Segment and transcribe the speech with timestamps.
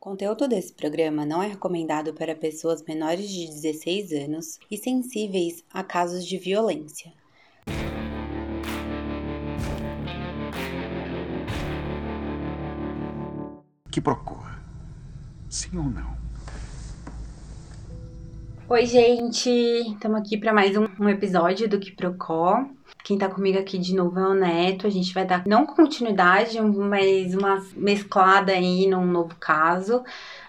[0.00, 5.84] conteúdo desse programa não é recomendado para pessoas menores de 16 anos e sensíveis a
[5.84, 7.12] casos de violência.
[13.92, 14.58] Que procura?
[15.50, 16.18] Sim ou não?
[18.70, 19.50] Oi, gente!
[19.50, 22.64] Estamos aqui para mais um, um, episódio do Que Procó.
[23.04, 24.86] Quem tá comigo aqui de novo é o Neto.
[24.86, 30.02] A gente vai dar não continuidade, mas uma mesclada aí num novo caso.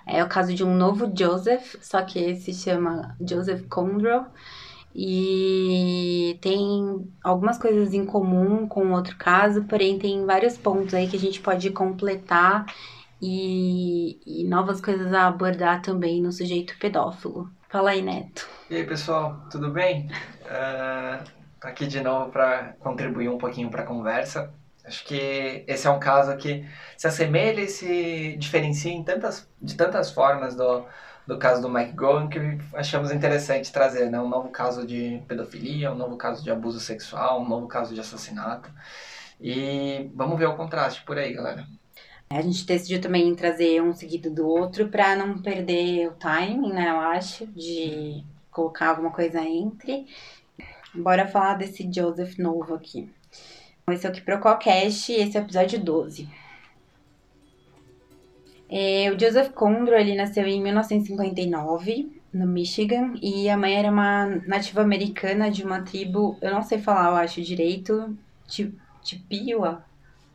[0.06, 4.26] É o caso de um novo Joseph, só que esse se chama Joseph Condro.
[4.94, 11.16] E tem algumas coisas em comum com outro caso, porém tem vários pontos aí que
[11.16, 12.66] a gente pode completar
[13.22, 17.50] e, e novas coisas a abordar também no sujeito pedófilo.
[17.70, 18.50] Fala aí, Neto.
[18.70, 20.10] E aí, pessoal, tudo bem?
[20.44, 21.24] Uh,
[21.62, 24.52] aqui de novo para contribuir um pouquinho para a conversa.
[24.84, 26.66] Acho que esse é um caso que
[26.98, 30.84] se assemelha e se diferencia em tantas, de tantas formas do,
[31.28, 32.40] do caso do Mike Gowan que
[32.74, 34.20] achamos interessante trazer, né?
[34.20, 38.02] Um novo caso de pedofilia, um novo caso de abuso sexual, um novo caso de
[38.02, 38.72] assassinato.
[39.40, 41.66] E vamos ver o contraste por aí, galera.
[42.30, 46.90] A gente decidiu também trazer um seguido do outro para não perder o timing, né?
[46.90, 50.08] Eu acho, de colocar alguma coisa entre.
[50.94, 53.10] Bora falar desse Joseph novo aqui.
[53.90, 56.30] Esse é o que Prococast e esse é o episódio 12.
[58.70, 64.28] É, o Joseph Condro, ele nasceu em 1959, no Michigan, e a mãe era uma
[64.48, 68.18] nativa americana de uma tribo, eu não sei falar, eu acho direito,
[69.04, 69.84] Tipiwa,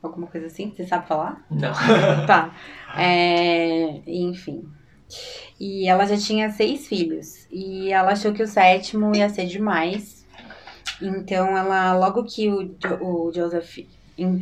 [0.02, 0.70] alguma coisa assim?
[0.70, 1.44] Você sabe falar?
[1.50, 1.72] Não.
[2.26, 2.54] tá.
[2.96, 4.68] É, enfim.
[5.58, 7.46] E ela já tinha seis filhos.
[7.50, 10.15] E ela achou que o sétimo ia ser demais.
[11.00, 13.78] Então ela, logo que o, o Joseph.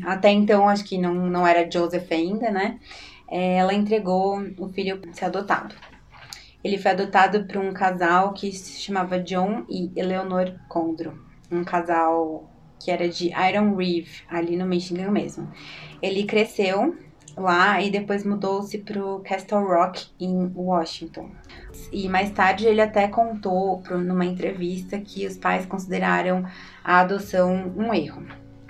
[0.04, 2.78] Até então, acho que não, não era Joseph ainda, né?
[3.28, 5.74] É, ela entregou o filho para ser adotado.
[6.62, 11.18] Ele foi adotado por um casal que se chamava John e Eleanor Condro.
[11.50, 12.48] Um casal
[12.78, 15.50] que era de Iron Reef, ali no Michigan mesmo.
[16.00, 16.96] Ele cresceu
[17.36, 21.30] lá e depois mudou-se para o Castle Rock, em Washington.
[21.92, 26.44] E mais tarde ele até contou pro, numa entrevista que os pais consideraram
[26.82, 28.22] a adoção um erro.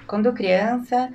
[0.07, 1.11] Quando criança,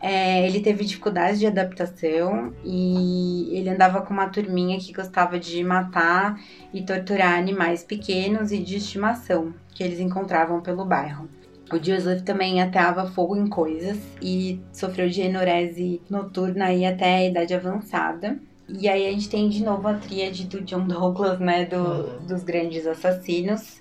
[0.00, 5.62] é, ele teve dificuldades de adaptação e ele andava com uma turminha que gostava de
[5.62, 6.40] matar
[6.74, 11.28] e torturar animais pequenos e de estimação que eles encontravam pelo bairro.
[11.72, 17.24] O Joseph também ateava fogo em coisas e sofreu de enurese noturna aí até a
[17.24, 18.38] idade avançada.
[18.68, 22.26] E aí a gente tem de novo a tríade do John Douglas, né, do, uhum.
[22.26, 23.80] dos grandes assassinos,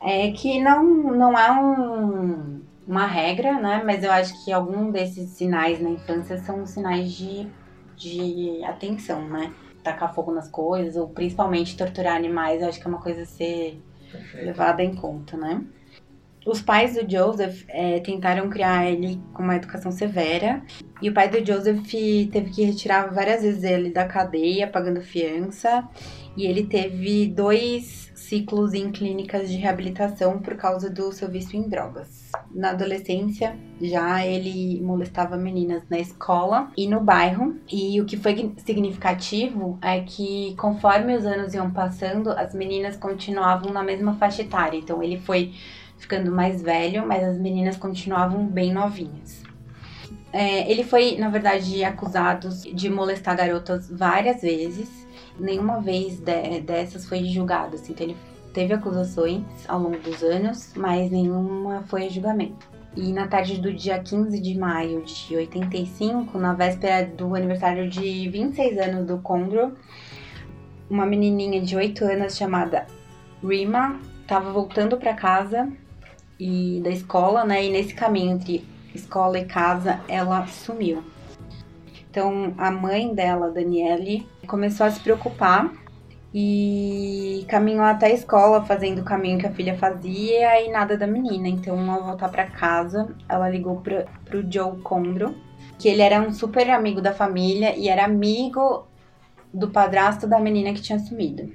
[0.00, 5.30] é que não, não é um, uma regra, né, mas eu acho que algum desses
[5.30, 7.46] sinais na infância são sinais de,
[7.96, 9.52] de atenção, né,
[9.82, 13.26] tacar fogo nas coisas, ou principalmente torturar animais, eu acho que é uma coisa a
[13.26, 13.80] ser
[14.10, 14.46] Perfeito.
[14.46, 15.62] levada em conta, né.
[16.48, 20.62] Os pais do Joseph é, tentaram criar ele com uma educação severa.
[21.02, 25.86] E o pai do Joseph teve que retirar várias vezes ele da cadeia, pagando fiança.
[26.34, 31.68] E ele teve dois ciclos em clínicas de reabilitação por causa do seu vício em
[31.68, 32.30] drogas.
[32.50, 37.56] Na adolescência, já ele molestava meninas na escola e no bairro.
[37.70, 43.70] E o que foi significativo é que, conforme os anos iam passando, as meninas continuavam
[43.70, 44.78] na mesma faixa etária.
[44.78, 45.52] Então, ele foi
[45.98, 49.42] ficando mais velho, mas as meninas continuavam bem novinhas.
[50.32, 55.06] É, ele foi, na verdade, acusado de molestar garotas várias vezes.
[55.38, 57.76] Nenhuma vez de, dessas foi julgado.
[57.76, 58.16] Assim, então ele
[58.52, 62.68] teve acusações ao longo dos anos, mas nenhuma foi a julgamento.
[62.96, 68.28] E na tarde do dia 15 de maio de 85, na véspera do aniversário de
[68.28, 69.76] 26 anos do Condro,
[70.90, 72.86] uma menininha de 8 anos chamada
[73.42, 75.70] Rima estava voltando para casa
[76.38, 77.64] e da escola, né?
[77.64, 81.02] E nesse caminho entre escola e casa, ela sumiu.
[82.10, 85.70] Então a mãe dela, Daniele, começou a se preocupar
[86.32, 91.06] e caminhou até a escola fazendo o caminho que a filha fazia e nada da
[91.06, 91.48] menina.
[91.48, 95.34] Então, ao voltar para casa, ela ligou para pro Joe Condro,
[95.78, 98.86] que ele era um super amigo da família e era amigo
[99.52, 101.50] do padrasto da menina que tinha sumido.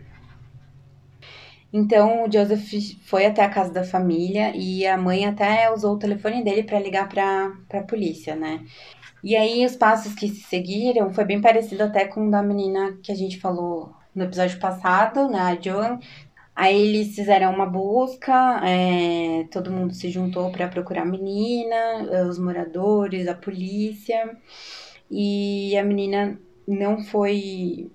[1.73, 2.71] Então o Joseph
[3.03, 6.79] foi até a casa da família e a mãe até usou o telefone dele para
[6.79, 8.63] ligar para a polícia, né?
[9.23, 12.97] E aí os passos que se seguiram foi bem parecido até com o da menina
[13.01, 15.39] que a gente falou no episódio passado, né?
[15.39, 15.99] A Joan.
[16.55, 22.37] Aí eles fizeram uma busca, é, todo mundo se juntou para procurar a menina, os
[22.37, 24.37] moradores, a polícia.
[25.09, 27.91] E a menina não foi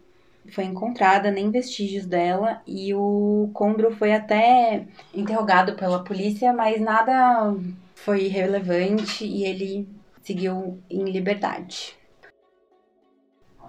[0.51, 7.55] foi encontrada, nem vestígios dela, e o Condro foi até interrogado pela polícia, mas nada
[7.95, 9.89] foi relevante e ele
[10.23, 11.97] seguiu em liberdade.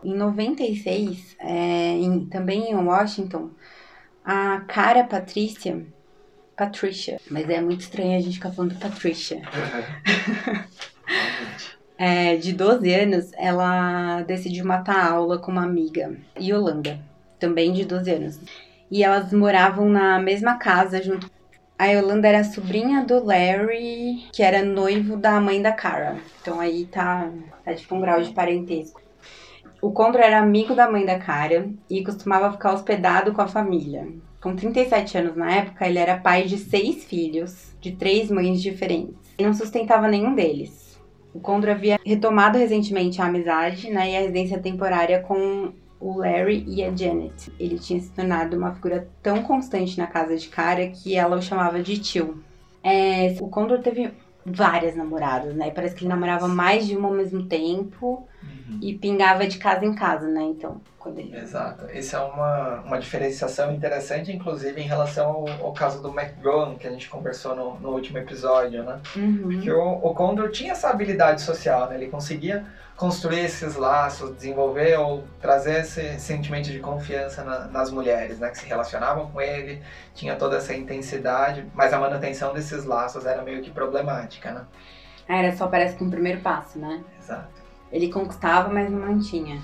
[0.03, 3.51] Em 96, é, em, também em Washington,
[4.23, 5.85] a cara Patrícia,
[6.55, 9.41] Patricia, mas é muito estranho a gente ficar falando Patricia.
[11.99, 16.97] é, de 12 anos, ela decidiu matar a aula com uma amiga, Yolanda,
[17.37, 18.39] também de 12 anos.
[18.89, 21.29] E elas moravam na mesma casa junto.
[21.77, 26.17] A Yolanda era sobrinha do Larry, que era noivo da mãe da Cara.
[26.41, 27.29] Então aí tá,
[27.65, 29.01] tá tipo um grau de parentesco.
[29.81, 34.07] O Condor era amigo da mãe da Cara e costumava ficar hospedado com a família.
[34.41, 39.15] Com 37 anos na época, ele era pai de seis filhos, de três mães diferentes.
[39.37, 40.88] E não sustentava nenhum deles.
[41.33, 46.63] O Condor havia retomado recentemente a amizade né, e a residência temporária com o Larry
[46.67, 47.51] e a Janet.
[47.59, 51.41] Ele tinha se tornado uma figura tão constante na casa de cara que ela o
[51.41, 52.41] chamava de tio.
[52.83, 54.11] É, o Condor teve
[54.45, 55.69] várias namoradas, né?
[55.71, 58.79] Parece que ele namorava mais de uma ao mesmo tempo uhum.
[58.81, 60.41] e pingava de casa em casa, né?
[60.43, 61.35] Então, quando ele...
[61.35, 61.85] Exato.
[61.89, 66.87] Essa é uma, uma diferenciação interessante, inclusive, em relação ao, ao caso do McGowan, que
[66.87, 68.99] a gente conversou no, no último episódio, né?
[69.15, 69.41] Uhum.
[69.43, 71.95] Porque o, o Condor tinha essa habilidade social, né?
[71.95, 72.65] Ele conseguia
[72.99, 78.57] construir esses laços, desenvolver ou trazer esse sentimento de confiança na, nas mulheres, né, que
[78.57, 79.81] se relacionavam com ele,
[80.13, 84.65] tinha toda essa intensidade, mas a manutenção desses laços era meio que problemática, né?
[85.29, 87.01] Era só parece que um primeiro passo, né?
[87.17, 87.58] Exato.
[87.91, 89.61] Ele conquistava, mas não mantinha.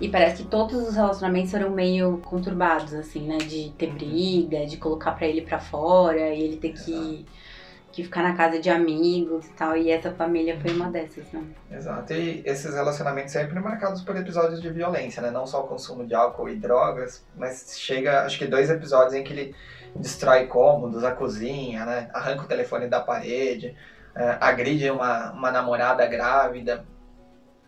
[0.00, 3.38] E parece que todos os relacionamentos foram meio conturbados, assim, né?
[3.38, 7.26] De ter briga, de colocar para ele para fora e ele ter que
[7.96, 9.74] que ficar na casa de amigos e tal.
[9.74, 11.42] E essa família foi uma dessas, né?
[11.70, 12.12] Exato.
[12.12, 15.30] E esses relacionamentos sempre marcados por episódios de violência, né?
[15.30, 19.24] Não só o consumo de álcool e drogas, mas chega, acho que dois episódios em
[19.24, 19.54] que ele
[19.94, 22.10] destrói cômodos, a cozinha, né?
[22.12, 23.74] Arranca o telefone da parede,
[24.14, 26.84] uh, agride uma, uma namorada grávida.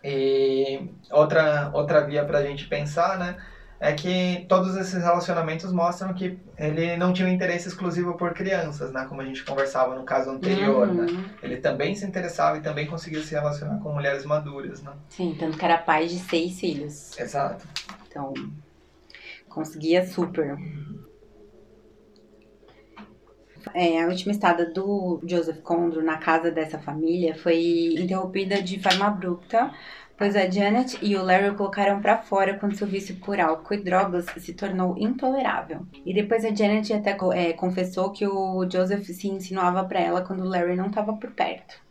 [0.03, 3.35] E outra, outra via pra gente pensar, né?
[3.79, 8.91] é que todos esses relacionamentos mostram que ele não tinha um interesse exclusivo por crianças,
[8.91, 9.05] né?
[9.07, 11.03] Como a gente conversava no caso anterior, né?
[11.03, 11.21] uhum.
[11.21, 11.29] né?
[11.41, 14.91] Ele também se interessava e também conseguia se relacionar com mulheres maduras, né?
[15.07, 17.17] Sim, tanto que era pai de seis filhos.
[17.17, 17.65] Exato.
[18.07, 18.33] Então,
[19.47, 20.57] conseguia super.
[23.73, 29.07] É, a última estada do Joseph Condro na casa dessa família foi interrompida de forma
[29.07, 29.71] abrupta
[30.19, 33.73] pois a Janet e o Larry o colocaram para fora quando seu vício por álcool
[33.73, 35.87] e drogas se tornou intolerável.
[36.05, 40.41] E depois a Janet até é, confessou que o Joseph se insinuava para ela quando
[40.41, 41.81] o Larry não estava por perto.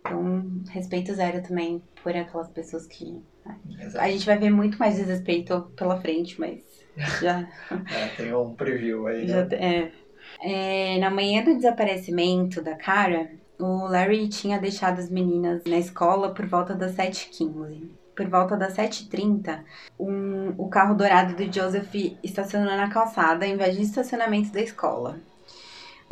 [0.00, 3.22] Então, respeito zero também por aquelas pessoas que.
[3.44, 3.58] Né?
[3.98, 6.62] A gente vai ver muito mais desrespeito pela frente, mas
[7.20, 7.46] já.
[7.94, 9.28] é, tem um preview aí.
[9.28, 9.56] Já, né?
[9.60, 9.92] é.
[10.42, 10.98] É.
[10.98, 16.46] Na manhã do desaparecimento da cara, o Larry tinha deixado as meninas na escola por
[16.46, 17.88] volta das 7h15.
[18.14, 19.60] Por volta das 7h30,
[19.98, 25.18] um, o carro dourado do Joseph estacionou na calçada em vez de estacionamento da escola.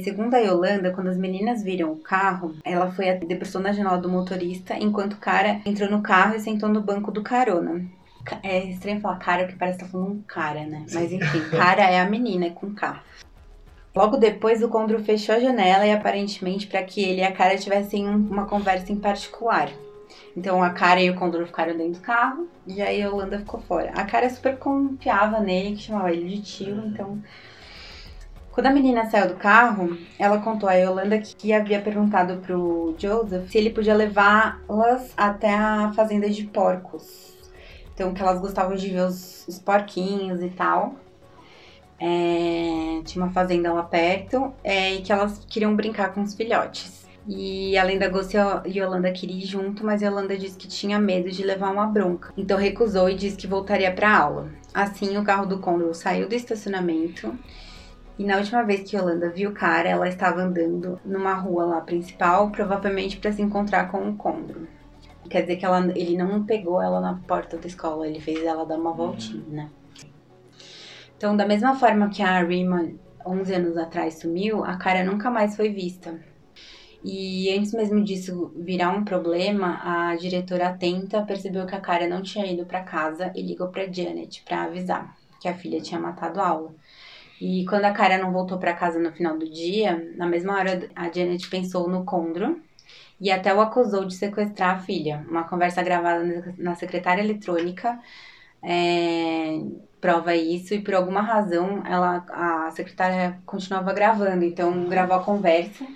[0.02, 4.08] Segundo a Yolanda, quando as meninas viram o carro, ela foi debruçou na janela do
[4.08, 7.84] motorista, enquanto o cara entrou no carro e sentou no banco do carona.
[8.42, 10.86] É estranho falar cara, porque parece que tá falando um cara, né?
[10.92, 13.02] Mas enfim, cara é a menina, é com K.
[13.94, 17.58] Logo depois, o Condro fechou a janela e aparentemente para que ele e a Cara
[17.58, 19.68] tivessem uma conversa em particular.
[20.36, 23.60] Então a Cara e o Condor ficaram dentro do carro e aí a Yolanda ficou
[23.60, 23.90] fora.
[23.94, 27.20] A Cara super confiava nele, que chamava ele de tio, então.
[28.52, 33.48] Quando a menina saiu do carro, ela contou a Yolanda que havia perguntado pro Joseph
[33.48, 37.38] se ele podia levá-las até a fazenda de porcos.
[37.94, 40.94] Então, que elas gostavam de ver os, os porquinhos e tal.
[42.00, 47.00] É, tinha uma fazenda lá perto é, e que elas queriam brincar com os filhotes.
[47.28, 48.34] E além da Ghost,
[48.66, 52.32] Yolanda queria ir junto, mas Yolanda disse que tinha medo de levar uma bronca.
[52.36, 54.48] Então recusou e disse que voltaria para aula.
[54.72, 57.36] Assim, o carro do Condor saiu do estacionamento.
[58.18, 61.80] E na última vez que Yolanda viu o cara, ela estava andando numa rua lá
[61.80, 64.66] principal, provavelmente para se encontrar com o Condor.
[65.28, 68.66] Quer dizer que ela, ele não pegou ela na porta da escola, ele fez ela
[68.66, 69.70] dar uma voltinha, né?
[71.20, 72.94] Então, da mesma forma que a Rima
[73.26, 76.18] 11 anos atrás sumiu, a cara nunca mais foi vista.
[77.04, 82.22] E antes mesmo disso virar um problema, a diretora atenta percebeu que a cara não
[82.22, 86.40] tinha ido para casa e ligou para Janet para avisar que a filha tinha matado
[86.40, 86.74] a aula.
[87.38, 90.88] E quando a cara não voltou para casa no final do dia, na mesma hora
[90.96, 92.62] a Janet pensou no Condro
[93.20, 95.22] e até o acusou de sequestrar a filha.
[95.28, 98.00] Uma conversa gravada na secretária eletrônica
[98.62, 99.60] é,
[100.00, 105.86] prova isso e por alguma razão ela a secretária continuava gravando, então gravou a conversa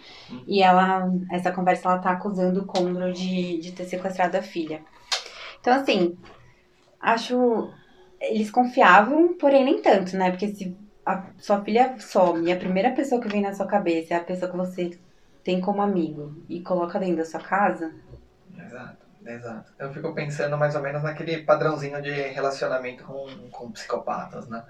[0.46, 4.82] e ela essa conversa ela tá acusando o Condro de, de ter sequestrado a filha.
[5.60, 6.16] Então assim,
[7.00, 7.70] acho
[8.20, 10.30] eles confiavam, porém nem tanto, né?
[10.30, 14.14] Porque se a sua filha some e a primeira pessoa que vem na sua cabeça
[14.14, 14.98] é a pessoa que você
[15.42, 17.94] tem como amigo e coloca dentro da sua casa.
[18.58, 19.72] Exato, exato.
[19.78, 24.64] Eu fico pensando mais ou menos naquele padrãozinho de relacionamento com, com psicopatas, né?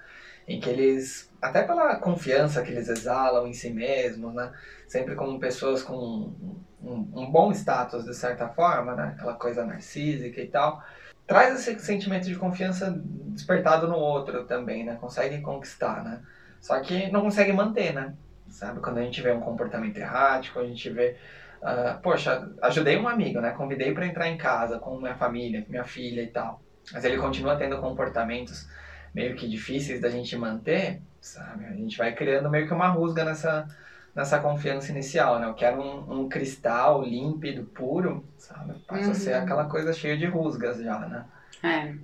[0.46, 4.52] Em que eles, até pela confiança que eles exalam em si mesmos, né?
[4.86, 9.14] Sempre como pessoas com um, um, um bom status, de certa forma, né?
[9.16, 10.82] Aquela coisa narcísica e tal
[11.26, 12.94] traz esse sentimento de confiança
[13.28, 14.96] despertado no outro também, né?
[15.00, 16.20] Consegue conquistar, né?
[16.60, 18.14] Só que não consegue manter, né?
[18.48, 18.80] Sabe?
[18.80, 21.16] Quando a gente vê um comportamento errático, a gente vê.
[21.64, 23.52] Uh, poxa, ajudei um amigo, né?
[23.52, 26.62] Convidei para entrar em casa com minha família, minha filha e tal.
[26.92, 28.68] Mas ele continua tendo comportamentos
[29.14, 31.64] meio que difíceis da gente manter, sabe?
[31.64, 33.66] A gente vai criando meio que uma rusga nessa,
[34.14, 35.46] nessa confiança inicial, né?
[35.46, 38.74] Eu quero um, um cristal límpido, puro, sabe?
[38.86, 39.10] Passa uhum.
[39.12, 39.42] a ser uhum.
[39.42, 41.24] aquela coisa cheia de rusgas já, né?
[41.64, 41.94] É.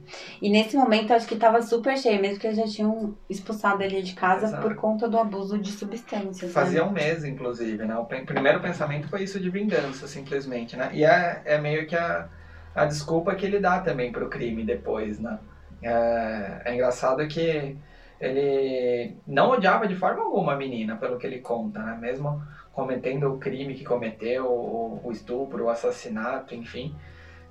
[0.40, 4.14] E nesse momento acho que tava super cheio, mesmo que já tinham expulsado ele de
[4.14, 4.62] casa Exato.
[4.62, 6.49] por conta do abuso de substâncias.
[6.49, 6.49] Né?
[6.49, 6.88] Fazia né?
[6.88, 7.95] um mês, inclusive, né?
[7.97, 10.88] O primeiro pensamento foi isso de vingança, simplesmente, né?
[10.95, 12.26] E é, é meio que a,
[12.75, 15.38] a desculpa que ele dá também pro crime depois, né?
[15.83, 17.76] É, é engraçado que
[18.19, 21.99] ele não odiava de forma alguma a menina, pelo que ele conta, né?
[22.00, 26.95] Mesmo cometendo o crime que cometeu, o, o estupro, o assassinato, enfim.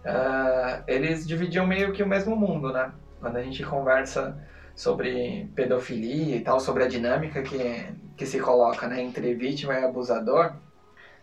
[0.05, 2.91] Uh, eles dividiam meio que o mesmo mundo, né?
[3.19, 4.37] Quando a gente conversa
[4.75, 9.83] sobre pedofilia e tal, sobre a dinâmica que, que se coloca né, entre vítima e
[9.83, 10.53] abusador,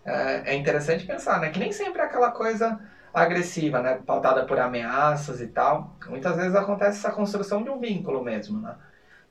[0.05, 1.51] uh, é interessante pensar, né?
[1.51, 2.79] Que nem sempre é aquela coisa
[3.15, 3.99] agressiva, né?
[4.07, 5.97] Pautada por ameaças e tal.
[6.07, 8.77] Muitas vezes acontece essa construção de um vínculo mesmo, né?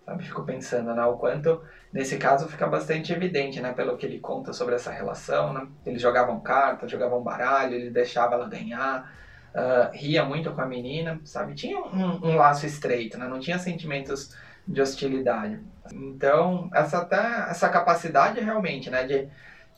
[0.04, 0.24] Sabe?
[0.24, 1.06] Fico pensando, né?
[1.06, 1.62] O quanto,
[1.94, 3.74] nesse caso, fica bastante evidente, né?
[3.74, 5.68] Pelo que ele conta sobre essa relação, né?
[5.86, 9.12] Eles jogavam cartas, jogavam baralho, ele deixava ela ganhar,
[9.56, 11.56] uh, ria muito com a menina, sabe?
[11.56, 13.28] Tinha um, um, laço estreito, né?
[13.28, 14.36] Não tinha sentimentos
[14.68, 15.60] de hostilidade.
[15.94, 19.06] Então, essa, até, essa capacidade realmente, né?
[19.06, 19.28] De,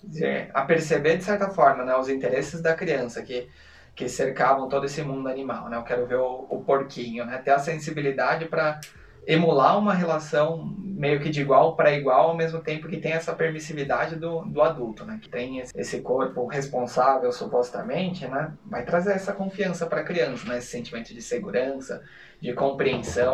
[0.04, 1.96] de a perceber, de certa forma, né?
[1.96, 3.48] Os interesses da criança, que
[3.98, 5.76] que cercavam todo esse mundo animal, né?
[5.76, 7.40] Eu quero ver o, o porquinho, né?
[7.40, 8.80] Ter a sensibilidade para
[9.28, 13.36] emular uma relação meio que de igual para igual, ao mesmo tempo que tem essa
[13.36, 15.20] permissividade do, do adulto, né?
[15.22, 18.54] Que tem esse corpo responsável, supostamente, né?
[18.66, 20.58] Vai trazer essa confiança para a criança, né?
[20.58, 22.02] Esse sentimento de segurança,
[22.42, 23.30] de compreensão.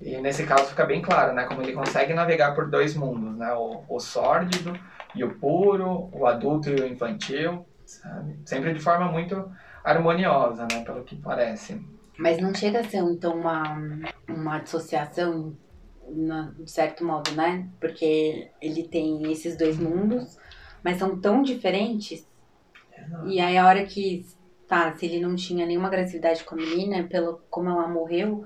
[0.00, 1.44] E nesse caso fica bem claro, né?
[1.44, 3.52] Como ele consegue navegar por dois mundos, né?
[3.52, 4.78] O, o sórdido
[5.14, 8.38] e o puro, o adulto e o infantil, sabe?
[8.46, 9.50] Sempre de forma muito
[9.82, 10.82] harmoniosa, né?
[10.84, 11.93] Pelo que parece.
[12.16, 13.76] Mas não chega a ser então uma,
[14.28, 15.56] uma dissociação,
[16.08, 17.68] na, de certo modo, né?
[17.80, 20.38] Porque ele tem esses dois mundos,
[20.82, 22.26] mas são tão diferentes.
[23.26, 24.24] E aí a hora que,
[24.68, 28.44] tá, se ele não tinha nenhuma agressividade com a menina, pelo como ela morreu,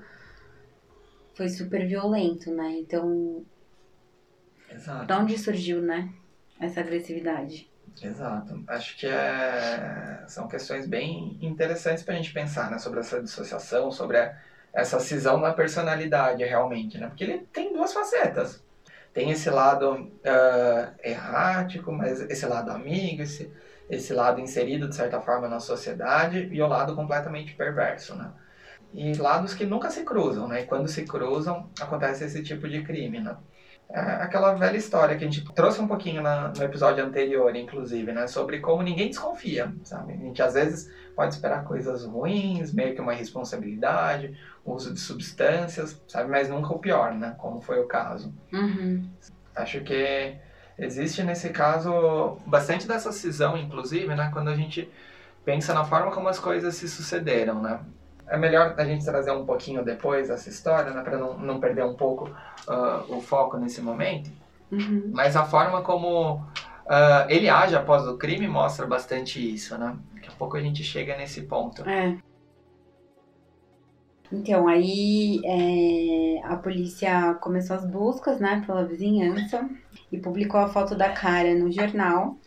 [1.33, 2.75] foi super violento, né?
[2.79, 3.45] Então,
[4.69, 5.05] Exato.
[5.05, 6.11] de onde surgiu, né?
[6.59, 7.69] Essa agressividade?
[8.01, 8.63] Exato.
[8.67, 13.91] Acho que é, são questões bem interessantes para a gente pensar né, sobre essa dissociação,
[13.91, 14.37] sobre a,
[14.73, 17.07] essa cisão na personalidade realmente, né?
[17.07, 18.63] Porque ele tem duas facetas.
[19.13, 23.51] Tem esse lado uh, errático, mas esse lado amigo, esse,
[23.89, 28.31] esse lado inserido de certa forma na sociedade e o lado completamente perverso, né?
[28.93, 30.61] E lados que nunca se cruzam, né?
[30.61, 33.35] E quando se cruzam, acontece esse tipo de crime, né?
[33.91, 38.11] É aquela velha história que a gente trouxe um pouquinho na, no episódio anterior, inclusive,
[38.11, 38.27] né?
[38.27, 40.13] Sobre como ninguém desconfia, sabe?
[40.13, 45.99] A gente às vezes pode esperar coisas ruins, meio que uma irresponsabilidade, uso de substâncias,
[46.07, 46.29] sabe?
[46.29, 47.33] Mas nunca o pior, né?
[47.39, 48.31] Como foi o caso.
[48.53, 49.09] Uhum.
[49.55, 50.35] Acho que
[50.77, 54.29] existe nesse caso bastante dessa cisão, inclusive, né?
[54.31, 54.87] Quando a gente
[55.43, 57.79] pensa na forma como as coisas se sucederam, né?
[58.29, 61.83] É melhor a gente trazer um pouquinho depois essa história, né, para não, não perder
[61.83, 62.29] um pouco
[62.67, 64.29] uh, o foco nesse momento.
[64.71, 65.09] Uhum.
[65.13, 69.97] Mas a forma como uh, ele age após o crime mostra bastante isso, né?
[70.13, 71.87] Daqui a pouco a gente chega nesse ponto.
[71.89, 72.17] É.
[74.31, 79.67] Então, aí é, a polícia começou as buscas, né, pela vizinhança
[80.11, 82.37] e publicou a foto da cara no jornal.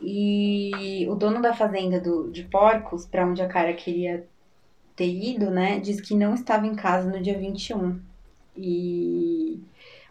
[0.00, 4.26] E o dono da fazenda do, de porcos, para onde a cara queria
[4.96, 8.00] ter ido, né, diz que não estava em casa no dia 21.
[8.56, 9.60] E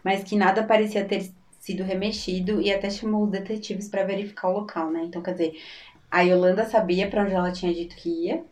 [0.04, 4.52] mas que nada parecia ter sido remexido e até chamou os detetives para verificar o
[4.52, 5.02] local, né?
[5.02, 5.60] Então, quer dizer,
[6.08, 8.44] a Yolanda sabia para onde ela tinha dito que ia,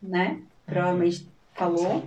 [0.00, 0.40] né?
[0.64, 2.04] Provavelmente falou.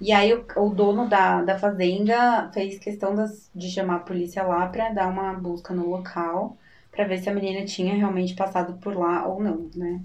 [0.00, 4.42] E aí o, o dono da, da fazenda fez questão das, de chamar a polícia
[4.42, 6.56] lá pra dar uma busca no local
[6.90, 10.00] para ver se a menina tinha realmente passado por lá ou não, né?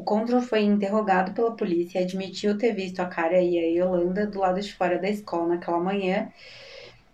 [0.00, 4.26] O Condor foi interrogado pela polícia e admitiu ter visto a Cara e a Yolanda
[4.26, 6.32] do lado de fora da escola naquela manhã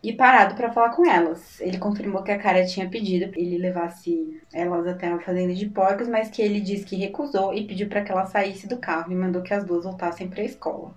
[0.00, 1.60] e parado para falar com elas.
[1.60, 5.68] Ele confirmou que a Cara tinha pedido que ele levasse elas até a fazenda de
[5.68, 9.10] porcos, mas que ele disse que recusou e pediu para que ela saísse do carro
[9.10, 10.94] e mandou que as duas voltassem para a escola.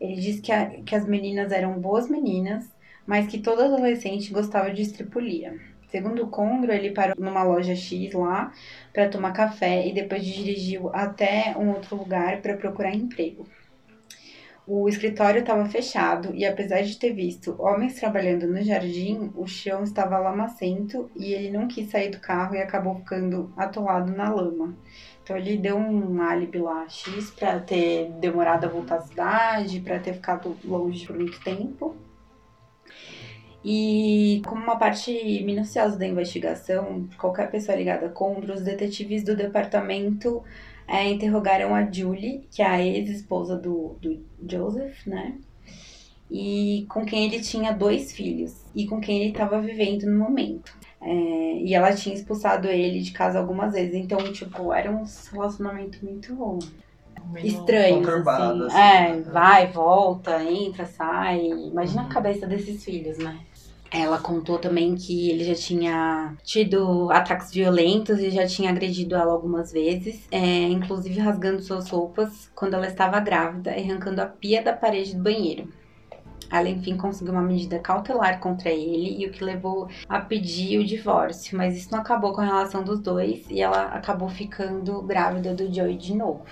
[0.00, 2.68] Ele disse que, a, que as meninas eram boas meninas,
[3.06, 5.56] mas que toda adolescente gostava de estripulia.
[5.88, 8.52] Segundo o Condro, ele parou numa loja X lá
[8.92, 13.46] para tomar café e depois dirigiu até um outro lugar para procurar emprego.
[14.68, 19.84] O escritório estava fechado e, apesar de ter visto homens trabalhando no jardim, o chão
[19.84, 24.76] estava lamacento e ele não quis sair do carro e acabou ficando atolado na lama.
[25.22, 30.00] Então ele deu um álibi lá X para ter demorado a voltar à cidade, para
[30.00, 31.94] ter ficado longe por muito tempo.
[33.68, 35.10] E como uma parte
[35.44, 40.44] minuciosa da investigação, qualquer pessoa ligada contra, os detetives do departamento
[40.86, 45.40] é, interrogaram a Julie, que é a ex-esposa do, do Joseph, né?
[46.30, 50.72] E com quem ele tinha dois filhos e com quem ele estava vivendo no momento.
[51.00, 53.94] É, e ela tinha expulsado ele de casa algumas vezes.
[53.94, 56.68] Então, tipo, era um relacionamento muito
[57.32, 57.96] Meio estranho.
[58.02, 58.66] conturbado, Assim.
[58.66, 59.22] assim, É, né?
[59.32, 61.46] vai, volta, entra, sai.
[61.46, 62.08] Imagina Uhum.
[62.08, 63.45] a cabeça desses filhos, né?
[63.90, 69.32] Ela contou também que ele já tinha tido ataques violentos e já tinha agredido ela
[69.32, 74.62] algumas vezes, é, inclusive rasgando suas roupas quando ela estava grávida e arrancando a pia
[74.62, 75.68] da parede do banheiro.
[76.50, 80.84] Ela, enfim, conseguiu uma medida cautelar contra ele e o que levou a pedir o
[80.84, 85.54] divórcio, mas isso não acabou com a relação dos dois e ela acabou ficando grávida
[85.54, 86.44] do Joey de novo.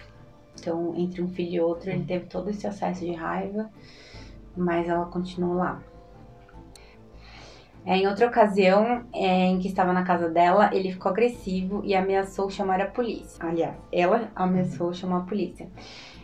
[0.58, 3.70] Então, entre um filho e outro, ele teve todo esse acesso de raiva,
[4.56, 5.80] mas ela continuou lá.
[7.86, 11.94] É, em outra ocasião, é, em que estava na casa dela, ele ficou agressivo e
[11.94, 13.36] ameaçou chamar a polícia.
[13.40, 15.68] Aliás, ela ameaçou chamar a polícia.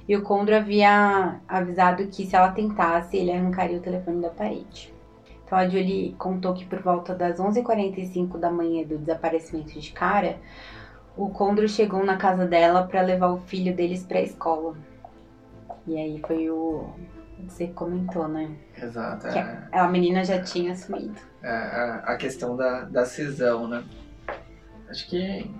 [0.08, 4.92] E o Condro havia avisado que se ela tentasse, ele arrancaria o telefone da parede.
[5.44, 10.38] Então a Julie contou que por volta das 11h45 da manhã do desaparecimento de Cara,
[11.16, 14.76] o Condro chegou na casa dela para levar o filho deles para a escola.
[15.86, 16.88] E aí foi o.
[17.46, 18.50] Você comentou, né?
[18.80, 19.28] Exato.
[19.28, 21.29] Que É, a menina já tinha sumido.
[21.48, 23.84] A, a questão da, da cisão, né?
[24.88, 25.50] Acho que.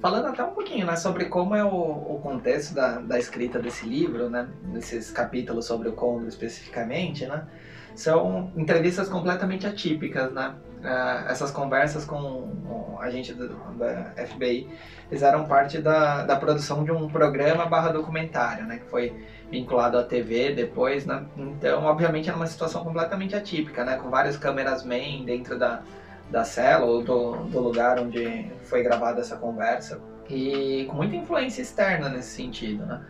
[0.00, 3.86] Falando até um pouquinho, né, sobre como é o, o contexto da, da escrita desse
[3.86, 7.46] livro, né, nesses capítulos sobre o Condor especificamente, né,
[7.94, 10.54] são entrevistas completamente atípicas, né,
[10.84, 14.68] Ah, essas conversas com o agente do, da FBI
[15.08, 19.12] fizeram parte da, da produção de um programa barra documentário, né, que foi
[19.50, 24.36] vinculado à TV depois, né, então obviamente era uma situação completamente atípica, né, com várias
[24.36, 25.82] câmeras main dentro da,
[26.30, 31.62] da cela ou do, do lugar onde foi gravada essa conversa e com muita influência
[31.62, 33.00] externa nesse sentido, né?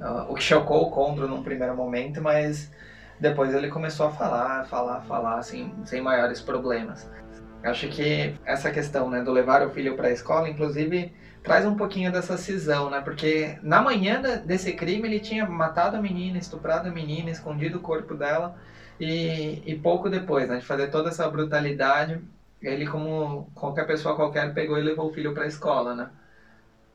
[0.00, 2.70] Ah, o que chocou o Condro num primeiro momento, mas
[3.18, 7.08] depois ele começou a falar, falar, falar, assim, sem maiores problemas.
[7.62, 11.12] Acho que essa questão, né, do levar o filho para a escola, inclusive,
[11.44, 13.00] traz um pouquinho dessa cisão, né?
[13.02, 17.82] Porque na manhã desse crime ele tinha matado a menina, estuprado a menina, escondido o
[17.82, 18.58] corpo dela
[19.00, 22.20] e, e pouco depois, né, de fazer toda essa brutalidade,
[22.62, 26.10] ele, como qualquer pessoa qualquer, pegou e levou o filho para a escola, né?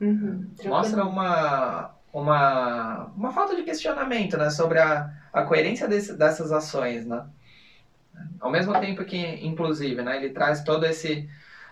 [0.00, 4.50] Uhum, Mostra uma, uma, uma falta de questionamento, né?
[4.50, 7.26] Sobre a, a coerência desse, dessas ações, né?
[8.40, 10.16] Ao mesmo tempo que, inclusive, né?
[10.16, 11.28] Ele traz todo esse...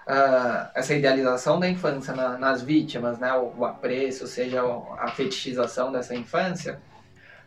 [0.08, 3.32] ah, essa idealização da infância na- nas vítimas, né?
[3.34, 4.62] O, o apreço, seja,
[4.98, 6.80] a fetichização dessa infância.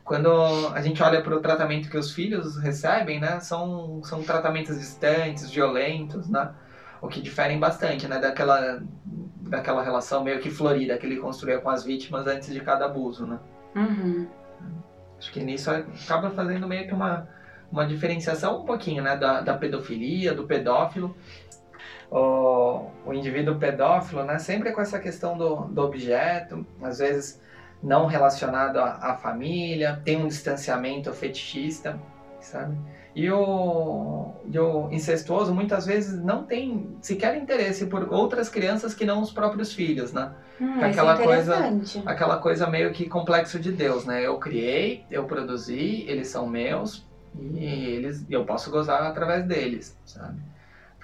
[0.04, 0.30] Quando
[0.74, 3.40] a gente olha para o tratamento que os filhos recebem, né?
[3.40, 6.52] São, são tratamentos distantes, violentos, né?
[7.02, 8.20] O que diferem bastante, né?
[8.20, 12.86] Daquela, daquela relação meio que florida que ele construía com as vítimas antes de cada
[12.86, 13.40] abuso, né?
[13.76, 14.28] Uhum.
[15.18, 17.28] Acho que nisso acaba fazendo meio que uma,
[17.72, 19.16] uma diferenciação um pouquinho, né?
[19.16, 21.16] Da, da pedofilia, do pedófilo.
[22.12, 24.38] O, o indivíduo pedófilo, né?
[24.38, 27.40] Sempre com essa questão do, do objeto, às vezes
[27.82, 31.98] não relacionado à, à família, tem um distanciamento fetichista,
[32.42, 32.76] sabe?
[33.16, 39.06] E o, e o incestuoso muitas vezes não tem sequer interesse por outras crianças que
[39.06, 40.32] não os próprios filhos, né?
[40.60, 42.02] Hum, Aquela Aquela coisa- coisa.
[42.06, 44.26] aquela coisa meio que complexo de Deus, né?
[44.26, 47.06] Eu criei, eu produzi, eles são meus
[47.56, 50.38] e eles, eu posso gozar através deles, sabe?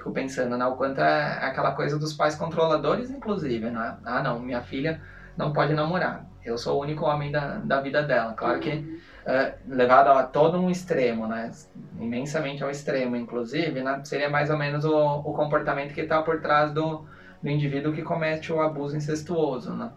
[0.07, 3.97] Fico pensando, né, o quanto é aquela coisa dos pais controladores, inclusive, né?
[4.05, 5.01] Ah, não, minha filha
[5.35, 6.25] não pode namorar.
[6.45, 8.33] eu sou o único homem da, da vida dela.
[8.33, 11.51] Claro que uh, levado a todo um extremo, né?
[11.99, 14.01] Imensamente ao extremo, inclusive, né?
[14.05, 17.05] Seria mais ou menos o, o comportamento que está por trás do,
[17.43, 19.91] do indivíduo que comete o abuso incestuoso, né?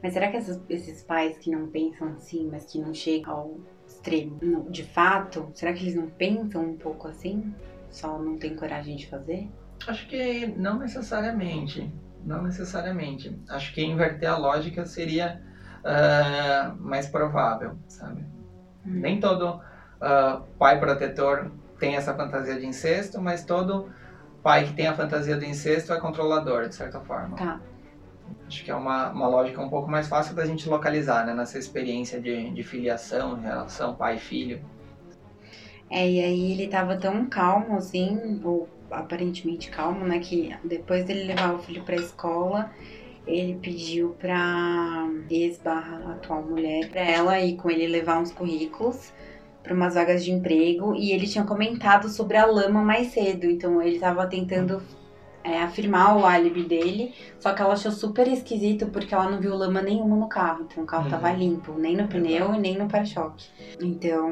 [0.00, 3.56] Mas será que esses, esses pais que não pensam assim, mas que não chegam ao
[3.86, 7.52] extremo, não, de fato, será que eles não pensam um pouco assim?
[7.94, 9.48] Só não tem coragem de fazer?
[9.86, 11.94] Acho que não necessariamente.
[12.24, 13.40] Não necessariamente.
[13.48, 15.40] Acho que inverter a lógica seria
[15.84, 18.22] uh, mais provável, sabe?
[18.84, 18.98] Hum.
[18.98, 23.88] Nem todo uh, pai protetor tem essa fantasia de incesto, mas todo
[24.42, 27.36] pai que tem a fantasia do incesto é controlador, de certa forma.
[27.36, 27.60] Tá.
[28.48, 31.32] Acho que é uma, uma lógica um pouco mais fácil da gente localizar, né?
[31.32, 34.64] Nessa experiência de, de filiação, relação pai-filho.
[35.90, 40.18] É, e aí ele tava tão calmo, assim, ou aparentemente calmo, né?
[40.18, 42.70] Que depois dele levar o filho pra escola,
[43.26, 49.12] ele pediu pra ex-barra atual mulher, pra ela ir com ele levar uns currículos
[49.62, 53.80] para umas vagas de emprego e ele tinha comentado sobre a lama mais cedo, então
[53.80, 54.82] ele tava tentando
[55.42, 59.54] é, afirmar o álibi dele, só que ela achou super esquisito porque ela não viu
[59.54, 61.10] lama nenhuma no carro, então o carro uhum.
[61.10, 63.46] tava limpo, nem no pneu e nem no para-choque.
[63.80, 64.30] Então,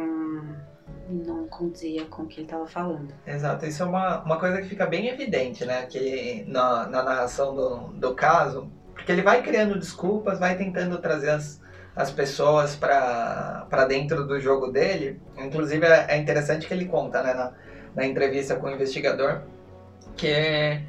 [1.08, 3.12] não condizia com o que ele estava falando.
[3.26, 5.86] Exato, isso é uma, uma coisa que fica bem evidente, né?
[5.86, 11.30] Que na, na narração do, do caso, porque ele vai criando desculpas, vai tentando trazer
[11.30, 11.60] as,
[11.94, 15.20] as pessoas para dentro do jogo dele.
[15.36, 17.52] Inclusive é, é interessante que ele conta, né, na,
[17.94, 19.42] na entrevista com o investigador,
[20.16, 20.80] que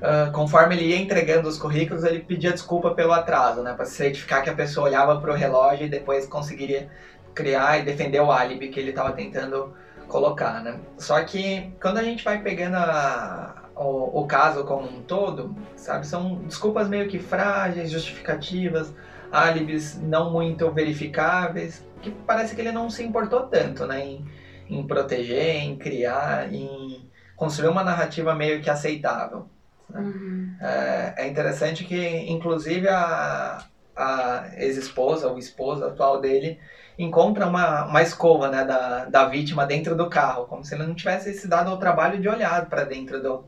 [0.00, 4.42] uh, conforme ele ia entregando os currículos, ele pedia desculpa pelo atraso, né, para certificar
[4.42, 6.88] que a pessoa olhava para o relógio e depois conseguiria
[7.34, 9.74] criar e defender o álibi que ele estava tentando
[10.08, 10.78] colocar, né?
[10.98, 16.06] Só que quando a gente vai pegando a, o, o, caso como um todo, sabe,
[16.06, 18.92] são desculpas meio que frágeis, justificativas,
[19.30, 24.26] álibis não muito verificáveis, que parece que ele não se importou tanto, né, em,
[24.68, 29.46] em proteger, em criar, em construir uma narrativa meio que aceitável.
[29.88, 30.00] Né?
[30.00, 30.56] Uhum.
[30.60, 33.64] É, é interessante que, inclusive, a,
[33.96, 36.58] a ex-esposa, ou esposa atual dele,
[36.98, 40.94] encontra uma, uma escova né, da, da vítima dentro do carro, como se ele não
[40.94, 43.44] tivesse se dado ao trabalho de olhar para dentro do,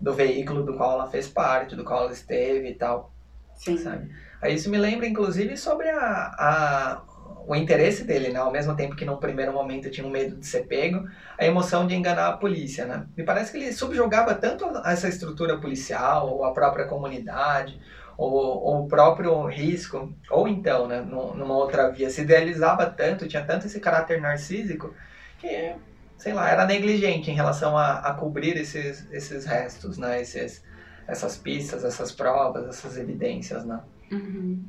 [0.00, 3.12] do veículo do qual ela fez parte, do qual ela esteve e tal.
[3.54, 3.76] Sim.
[3.76, 4.10] Sabe?
[4.40, 7.02] Aí isso me lembra, inclusive, sobre a, a,
[7.46, 8.38] o interesse dele, né?
[8.38, 11.86] Ao mesmo tempo que no primeiro momento tinha um medo de ser pego, a emoção
[11.86, 13.06] de enganar a polícia, né?
[13.16, 17.80] Me parece que ele subjugava tanto essa estrutura policial, ou a própria comunidade,
[18.18, 23.66] ou, o próprio risco, ou então, né, numa outra via, se idealizava tanto, tinha tanto
[23.66, 24.92] esse caráter narcísico,
[25.38, 25.72] que,
[26.16, 30.64] sei lá, era negligente em relação a, a cobrir esses, esses restos, né, esses,
[31.06, 33.80] essas pistas, essas provas, essas evidências, né.
[34.10, 34.64] Uhum.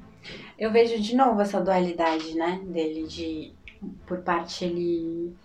[0.57, 3.53] Eu vejo de novo essa dualidade, né, dele, de,
[4.05, 5.35] por parte ele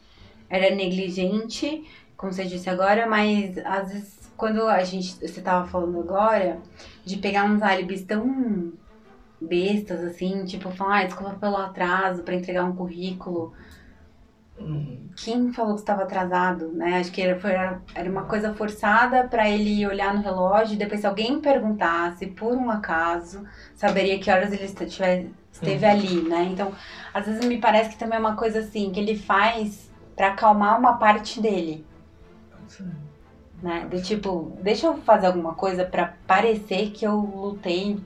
[0.50, 1.88] era negligente,
[2.18, 6.58] como você disse agora, mas às vezes quando a gente, você tava falando agora,
[7.04, 8.72] de pegar uns álibis tão
[9.40, 13.52] bestas, assim, tipo, falar, ah, desculpa pelo atraso para entregar um currículo.
[14.58, 15.08] Uhum.
[15.16, 16.98] Quem falou que estava atrasado, né?
[16.98, 21.00] Acho que era, foi, era uma coisa forçada para ele olhar no relógio e depois
[21.00, 23.44] se alguém perguntasse, por um acaso,
[23.74, 25.92] saberia que horas ele esteve, esteve uhum.
[25.92, 26.44] ali, né?
[26.44, 26.72] Então,
[27.12, 30.78] às vezes me parece que também é uma coisa assim, que ele faz para acalmar
[30.78, 31.84] uma parte dele.
[32.68, 33.03] Sim
[33.64, 33.86] né?
[33.90, 37.98] Do tipo, deixa eu fazer alguma coisa para parecer que eu lutei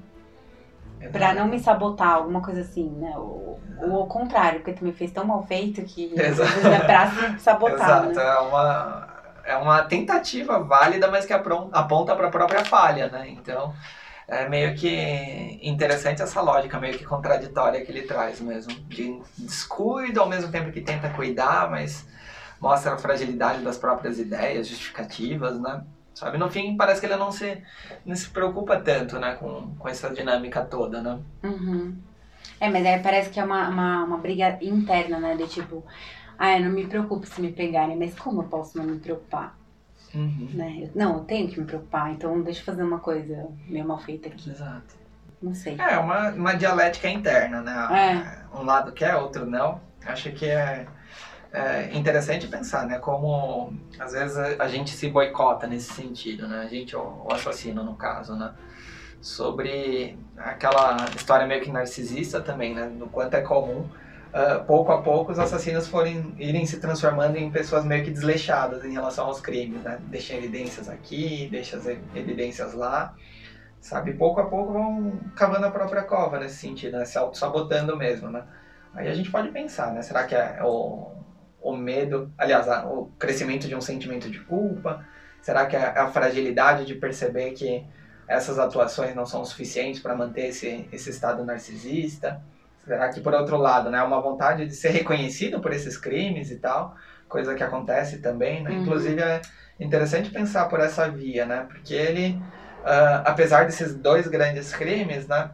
[1.11, 3.13] para não me sabotar, alguma coisa assim, né?
[3.17, 7.11] Ou, ou ao contrário, porque tu me fez tão mal feito que vezes é pra
[7.39, 8.05] sabotar.
[8.05, 8.25] Exato, né?
[8.25, 9.09] é uma
[9.45, 13.29] é uma tentativa válida, mas que aponta para a própria falha, né?
[13.31, 13.75] Então,
[14.29, 20.21] é meio que interessante essa lógica meio que contraditória que ele traz mesmo, de descuido
[20.21, 22.07] ao mesmo tempo que tenta cuidar, mas
[22.61, 25.83] mostra a fragilidade das próprias ideias justificativas, né?
[26.15, 27.63] Sabe, no fim parece que ele não se,
[28.05, 31.19] não se preocupa tanto, né, com, com essa dinâmica toda, né?
[31.45, 31.97] Uhum.
[32.61, 35.85] É, mas aí parece que é uma, uma, uma briga interna, né, de tipo,
[36.37, 39.57] ah, eu não me preocupo se me pegarem, mas como eu posso não me preocupar?
[40.13, 40.51] Uhum.
[40.55, 40.91] Né?
[40.93, 44.29] Não, eu tenho que me preocupar, então deixa eu fazer uma coisa meio mal feita
[44.29, 44.51] aqui.
[44.51, 44.97] Exato.
[45.41, 45.77] Não sei.
[45.79, 48.43] É, uma, uma dialética interna, né?
[48.53, 48.57] É.
[48.59, 49.81] Um lado quer, outro não.
[50.05, 50.89] Acho que é
[51.53, 52.99] é interessante pensar, né?
[52.99, 56.61] Como às vezes a, gente se boicota nesse sentido, né?
[56.61, 58.53] A gente, o, assassino no caso, né?
[59.21, 62.87] Sobre aquela história meio que narcisista também, né?
[62.89, 67.51] Do quanto é comum, uh, pouco a pouco, os assassinos forem, irem se transformando em
[67.51, 69.99] pessoas meio que desleixadas em relação aos crimes, né?
[70.03, 73.15] Deixa evidências aqui, deixa as evidências lá.
[73.81, 74.13] sabe?
[74.15, 77.05] Pouco a pouco vão cavando a própria cova nesse sentido, né?
[77.07, 78.45] Se auto-sabotando mesmo, né?
[78.95, 80.03] Aí a gente pode pensar, né?
[80.03, 81.18] Será que é o,
[81.61, 85.05] o medo, aliás, o crescimento de um sentimento de culpa?
[85.43, 87.85] Será que é a fragilidade de perceber que
[88.27, 92.41] essas atuações não são suficientes para manter esse, esse estado narcisista?
[92.85, 96.57] Será que, por outro lado, né, uma vontade de ser reconhecido por esses crimes e
[96.57, 96.97] tal,
[97.29, 98.71] coisa que acontece também, né?
[98.71, 98.83] Uhum.
[98.83, 99.41] Inclusive, é
[99.79, 101.67] interessante pensar por essa via, né?
[101.69, 102.41] Porque ele,
[102.81, 105.51] uh, apesar desses dois grandes crimes, né?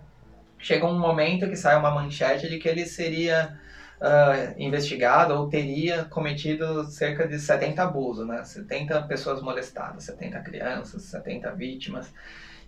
[0.58, 3.58] Chega um momento que sai uma manchete de que ele seria
[4.00, 8.42] uh, investigado ou teria cometido cerca de 70 abusos, né?
[8.42, 12.12] 70 pessoas molestadas, 70 crianças, 70 vítimas.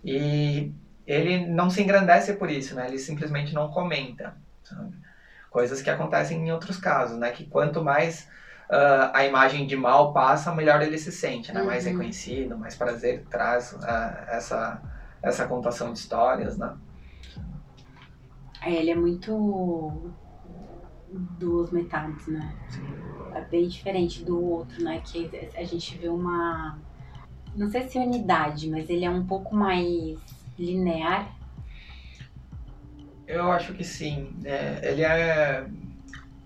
[0.03, 0.71] E
[1.05, 2.87] ele não se engrandece por isso, né?
[2.87, 4.95] Ele simplesmente não comenta, sabe?
[5.49, 7.31] Coisas que acontecem em outros casos, né?
[7.31, 8.27] Que quanto mais
[8.69, 11.61] uh, a imagem de mal passa, melhor ele se sente, né?
[11.61, 11.67] Uhum.
[11.67, 13.79] Mais reconhecido, mais prazer traz uh,
[14.27, 14.81] essa,
[15.21, 16.75] essa contação de histórias, né?
[18.61, 20.11] É, ele é muito
[21.11, 22.55] duas metades, né?
[23.33, 25.01] É bem diferente do outro, né?
[25.03, 26.77] Que a gente vê uma.
[27.55, 30.17] Não sei se é unidade, mas ele é um pouco mais
[30.57, 31.35] linear.
[33.27, 34.33] Eu acho que sim.
[34.43, 35.65] É, ele é.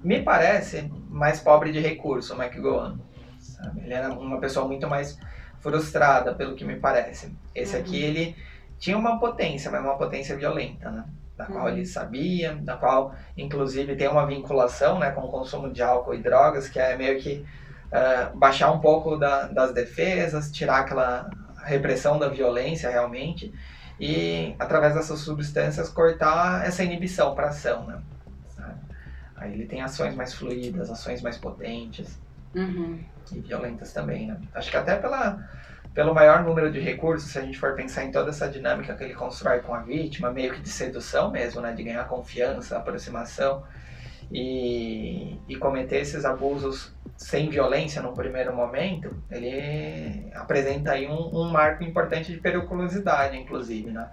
[0.03, 2.99] Me parece mais pobre de recurso, o McGowan.
[3.39, 3.81] Sabe?
[3.81, 5.17] Ele era uma pessoa muito mais
[5.59, 7.31] frustrada, pelo que me parece.
[7.53, 7.81] Esse uhum.
[7.81, 8.35] aqui, ele
[8.79, 11.05] tinha uma potência, mas uma potência violenta, né?
[11.41, 11.85] Da qual ele uhum.
[11.85, 16.69] sabia, da qual inclusive tem uma vinculação né, com o consumo de álcool e drogas,
[16.69, 17.43] que é meio que
[17.87, 21.29] uh, baixar um pouco da, das defesas, tirar aquela
[21.63, 23.53] repressão da violência realmente,
[23.99, 27.85] e através dessas substâncias cortar essa inibição para ação.
[27.85, 27.99] Né?
[29.35, 32.19] Aí ele tem ações mais fluídas, ações mais potentes
[32.53, 32.99] uhum.
[33.31, 34.27] e violentas também.
[34.27, 34.37] Né?
[34.53, 35.43] Acho que até pela
[35.93, 39.03] pelo maior número de recursos, se a gente for pensar em toda essa dinâmica que
[39.03, 43.63] ele constrói com a vítima, meio que de sedução mesmo, né, de ganhar confiança, aproximação
[44.31, 51.51] e, e cometer esses abusos sem violência no primeiro momento, ele apresenta aí um, um
[51.51, 54.09] marco importante de periculosidade, inclusive, né?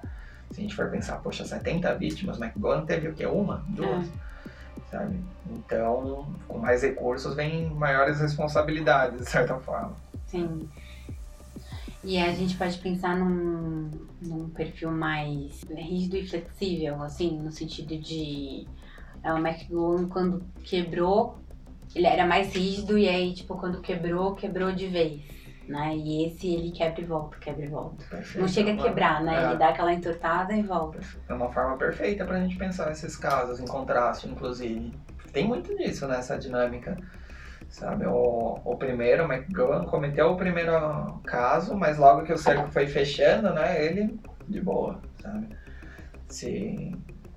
[0.51, 3.27] Se a gente for pensar, poxa, 70 vítimas, McGowan teve o quê?
[3.27, 3.65] Uma?
[3.69, 4.07] Duas?
[4.07, 4.29] É.
[4.91, 5.21] Sabe?
[5.51, 9.95] Então, com mais recursos vem maiores responsabilidades, de certa forma.
[10.27, 10.69] Sim.
[12.03, 13.91] E a gente pode pensar num,
[14.23, 18.67] num perfil mais rígido e flexível, assim, no sentido de
[19.23, 21.39] é, o McGowan quando quebrou,
[21.95, 25.23] ele era mais rígido e aí, tipo, quando quebrou, quebrou de vez.
[25.67, 25.97] Né?
[25.97, 28.03] E esse ele quebra e volta, quebra e volta.
[28.09, 28.41] Perfeito.
[28.41, 29.35] Não chega a quebrar, né?
[29.35, 29.47] É.
[29.49, 30.99] Ele dá aquela entortada e volta.
[31.29, 34.93] É uma forma perfeita pra gente pensar esses casos, em contraste, inclusive.
[35.31, 36.97] Tem muito disso nessa dinâmica
[37.69, 38.07] sabe?
[38.07, 42.87] O, o primeiro, o McGowan, cometeu o primeiro caso, mas logo que o cerco foi
[42.87, 45.49] fechando, né, ele, de boa, sabe?
[46.29, 46.93] Se,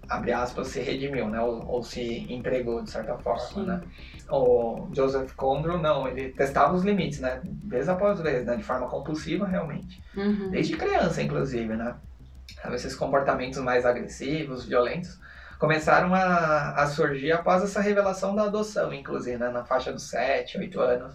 [0.10, 3.66] abre aspas, se redimiu, né, ou, ou se entregou, de certa forma, Sim.
[3.66, 3.82] né?
[4.30, 8.88] O Joseph Condro, não, ele testava os limites, né, vez após vez, né, de forma
[8.88, 10.02] compulsiva, realmente.
[10.16, 10.50] Uhum.
[10.50, 11.96] Desde criança, inclusive, né?
[12.62, 15.20] Sabe, esses comportamentos mais agressivos, violentos,
[15.62, 20.58] começaram a, a surgir após essa revelação da adoção, inclusive, né, na faixa dos 7,
[20.58, 21.14] 8 anos.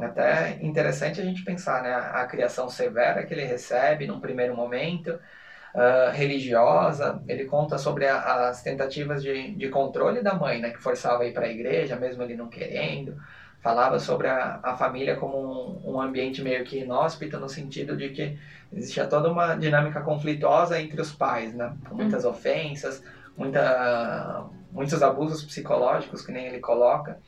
[0.00, 5.08] Até interessante a gente pensar, né, a, criação severa que ele recebe num primeiro momento,
[5.10, 10.80] uh, religiosa, ele conta sobre a, as tentativas de, de controle da mãe, né, que
[10.80, 13.16] forçava a ir para a igreja, mesmo ele não querendo,
[13.60, 18.10] falava sobre a, a família como um, um ambiente meio que inóspito, no sentido de
[18.10, 18.38] que
[18.72, 22.30] existia toda uma dinâmica conflituosa entre os pais, né, com muitas uhum.
[22.30, 23.02] ofensas,
[23.36, 27.18] muita, muitos abusos psicológicos, que nem ele coloca.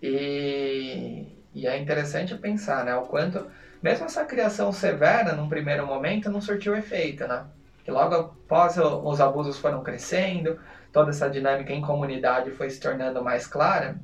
[0.00, 3.46] E, e é interessante pensar, né, o quanto,
[3.82, 7.46] mesmo essa criação severa, num primeiro momento, não surtiu efeito, né?
[7.84, 10.58] Que logo após os abusos foram crescendo,
[10.92, 13.96] toda essa dinâmica em comunidade foi se tornando mais clara.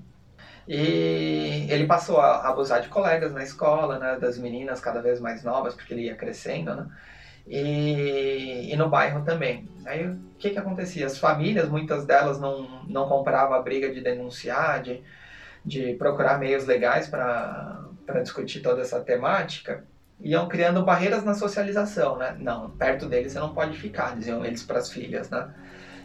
[0.67, 5.43] E ele passou a abusar de colegas na escola, né, das meninas cada vez mais
[5.43, 6.87] novas, porque ele ia crescendo, né?
[7.49, 9.69] E, e no bairro também.
[9.87, 11.07] Aí o que, que acontecia?
[11.07, 15.03] As famílias, muitas delas não, não compravam a briga de denunciar, de,
[15.65, 17.87] de procurar meios legais para
[18.23, 19.85] discutir toda essa temática,
[20.21, 22.37] iam criando barreiras na socialização, né?
[22.39, 25.49] Não, perto deles você não pode ficar, diziam eles para as filhas, né?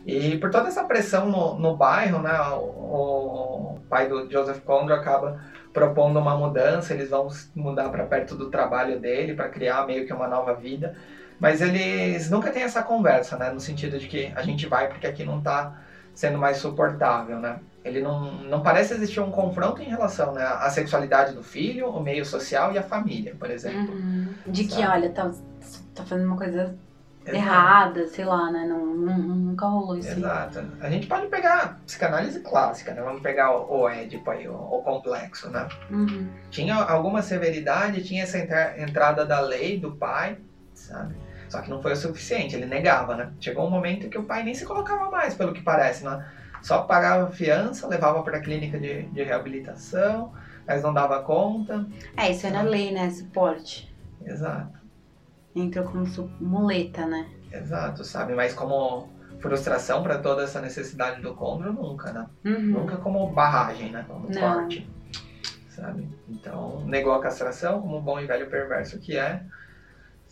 [0.05, 4.97] E por toda essa pressão no, no bairro, né, o, o pai do Joseph Condor
[4.97, 10.05] acaba propondo uma mudança, eles vão mudar para perto do trabalho dele para criar meio
[10.05, 10.95] que uma nova vida.
[11.43, 13.51] Mas eles nunca têm essa conversa, né?
[13.51, 15.77] No sentido de que a gente vai porque aqui não está
[16.15, 17.59] sendo mais suportável, né?
[17.83, 22.01] Ele não, não parece existir um confronto em relação né, à sexualidade do filho, o
[22.01, 23.93] meio social e a família, por exemplo.
[23.93, 24.33] Uhum.
[24.47, 25.31] De que, olha, tá,
[25.93, 26.77] tá fazendo uma coisa
[27.25, 28.65] errada, sei lá, né?
[28.65, 30.07] Não, não- nunca rolou isso.
[30.11, 30.19] aí.
[30.19, 30.63] Exato.
[30.79, 33.01] A gente pode pegar psicanálise clássica, né?
[33.01, 35.67] Vamos pegar o, o Édipo aí, o, o complexo, né?
[35.91, 36.25] Uhum.
[36.49, 40.37] Tinha alguma severidade, tinha essa entra- entrada da lei do pai,
[40.73, 41.22] sabe?
[41.53, 43.31] Só que não foi o suficiente, ele negava, né?
[43.39, 46.25] Chegou um momento que o pai nem se colocava mais, pelo que parece, né?
[46.63, 50.33] Só pagava fiança, levava para a clínica de, de reabilitação,
[50.67, 51.85] mas não dava conta.
[52.17, 53.07] É, isso era lei, né?
[53.11, 53.95] Suporte.
[54.25, 54.79] Exato,
[55.55, 57.27] Entrou como su- muleta, né?
[57.51, 58.33] exato, sabe?
[58.33, 59.07] Mas como
[59.39, 62.25] frustração para toda essa necessidade do Condro, nunca, né?
[62.43, 62.61] Uhum.
[62.81, 64.03] Nunca como barragem, né?
[64.07, 64.41] Como Não.
[64.41, 64.89] corte.
[65.69, 66.09] Sabe?
[66.27, 69.43] Então, negou a castração como um bom e velho perverso que é,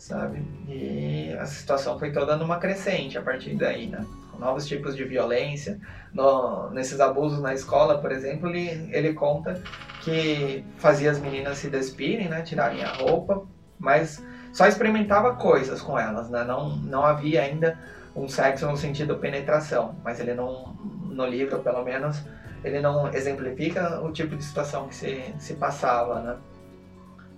[0.02, 0.44] sabe?
[0.66, 4.04] E a situação foi toda numa crescente a partir daí, né?
[4.32, 5.78] Com novos tipos de violência.
[6.12, 9.62] No- nesses abusos na escola, por exemplo, ele, ele conta
[10.02, 12.42] que fazia as meninas se despirem, né?
[12.42, 13.46] Tirarem a roupa,
[13.78, 16.42] mas só experimentava coisas com elas, né?
[16.42, 17.78] Não, não havia ainda
[18.14, 22.20] um sexo no sentido penetração, mas ele não, no livro pelo menos,
[22.64, 26.36] ele não exemplifica o tipo de situação que se, se passava, né?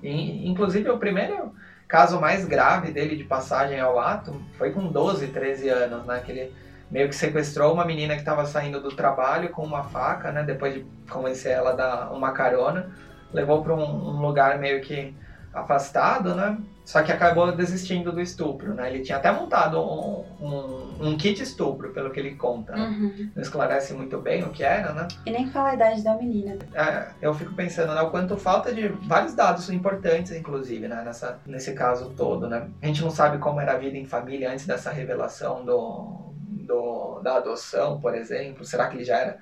[0.03, 1.53] E, inclusive, o primeiro
[1.88, 6.23] caso mais grave dele de passagem ao ato foi com 12, 13 anos, né?
[6.25, 6.55] Que ele
[6.90, 10.42] meio que sequestrou uma menina que estava saindo do trabalho com uma faca, né?
[10.42, 12.90] Depois de convencer ela a dar uma carona,
[13.33, 15.14] levou para um, um lugar meio que
[15.53, 16.57] afastado, né?
[16.85, 18.90] Só que acabou desistindo do estupro, né?
[18.92, 22.73] Ele tinha até montado um, um, um kit estupro, pelo que ele conta.
[22.77, 22.87] né?
[22.88, 23.31] Uhum.
[23.35, 25.09] Não esclarece muito bem o que era, né?
[25.25, 26.59] E nem fala a idade da menina.
[26.75, 31.40] É, eu fico pensando né, o quanto falta de vários dados importantes, inclusive, né, nessa,
[31.47, 32.68] nesse caso todo, né?
[32.83, 36.35] A gente não sabe como era a vida em família antes dessa revelação do,
[36.66, 38.62] do, da adoção, por exemplo.
[38.62, 39.38] Será que ele já era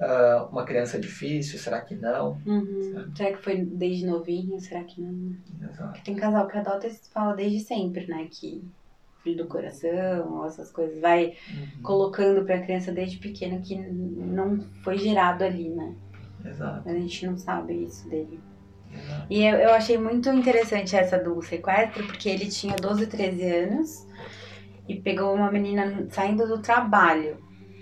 [0.00, 1.58] ah, uma criança difícil?
[1.58, 2.40] Será que não?
[2.46, 3.10] Uhum.
[3.16, 4.58] Será que foi desde novinho?
[4.60, 5.34] Será que não?
[5.68, 6.02] Exato.
[6.04, 8.28] Tem casal que adota e fala desde sempre, né?
[8.30, 8.64] Que
[9.22, 11.00] filho do coração, essas coisas.
[11.00, 11.82] Vai Uhum.
[11.82, 15.94] colocando pra criança desde pequena que não foi gerado ali, né?
[16.44, 16.82] Exato.
[16.86, 18.40] Mas a gente não sabe isso dele.
[18.94, 19.26] exato.
[19.28, 24.06] E eu, eu achei muito interessante essa do sequestro, porque ele tinha 12, 13 anos
[24.88, 27.36] e pegou uma menina saindo do trabalho,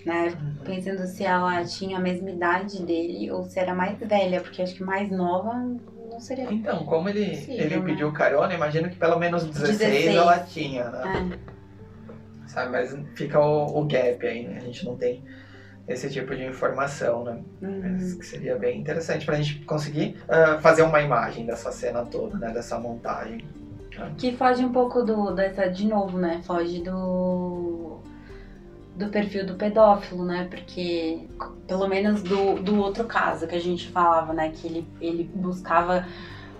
[0.06, 0.32] né?
[0.64, 4.76] Pensando se ela tinha a mesma idade dele ou se era mais velha, porque acho
[4.76, 6.44] que mais nova não seria.
[6.52, 7.84] Então, como ele, Possível, ele né?
[7.84, 10.16] pediu carona, imagino que pelo menos 16, 16.
[10.16, 11.38] ela tinha, né?
[11.42, 12.48] É.
[12.48, 12.70] Sabe?
[12.70, 14.58] Mas fica o, o gap aí, né?
[14.58, 15.24] A gente não tem
[15.88, 17.40] esse tipo de informação, né?
[17.60, 17.80] Uhum.
[17.82, 22.38] Mas que seria bem interessante pra gente conseguir ah, fazer uma imagem dessa cena toda,
[22.38, 22.52] né?
[22.52, 23.44] Dessa montagem.
[24.18, 26.42] Que foge um pouco do dessa de novo, né?
[26.44, 27.98] Foge do
[28.96, 30.46] do perfil do pedófilo, né?
[30.50, 31.28] Porque
[31.66, 34.50] pelo menos do, do outro caso que a gente falava, né?
[34.50, 36.06] Que ele, ele buscava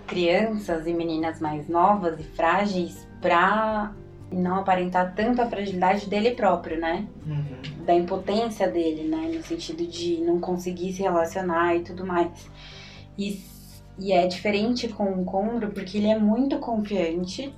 [0.05, 3.91] crianças e meninas mais novas e frágeis pra
[4.31, 7.07] não aparentar tanto a fragilidade dele próprio, né?
[7.25, 7.85] Uhum.
[7.85, 9.31] da impotência dele, né?
[9.33, 12.49] No sentido de não conseguir se relacionar e tudo mais.
[13.17, 13.41] E,
[13.97, 17.53] e é diferente com o Condro porque ele é muito confiante.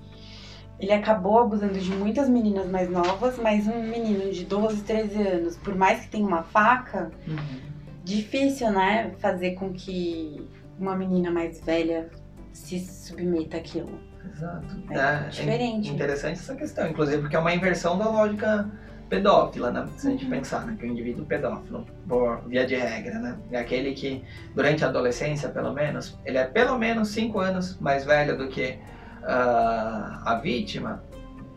[0.79, 5.57] Ele acabou abusando de muitas meninas mais novas, mas um menino de 12, 13 anos,
[5.57, 7.59] por mais que tenha uma faca, Uhum.
[8.03, 9.11] difícil, né?
[9.19, 10.47] Fazer com que
[10.79, 12.09] uma menina mais velha
[12.53, 13.99] se submeta àquilo.
[14.33, 14.75] Exato.
[14.91, 15.89] É diferente.
[15.89, 18.69] interessante essa questão, inclusive porque é uma inversão da lógica
[19.09, 19.87] pedófila, né?
[19.97, 20.29] Se a gente Uhum.
[20.29, 20.75] pensar, né?
[20.79, 23.37] Que o indivíduo pedófilo, por via de regra, né?
[23.51, 24.23] É aquele que,
[24.55, 28.77] durante a adolescência, pelo menos, ele é pelo menos 5 anos mais velho do que
[29.23, 31.03] ah, a vítima,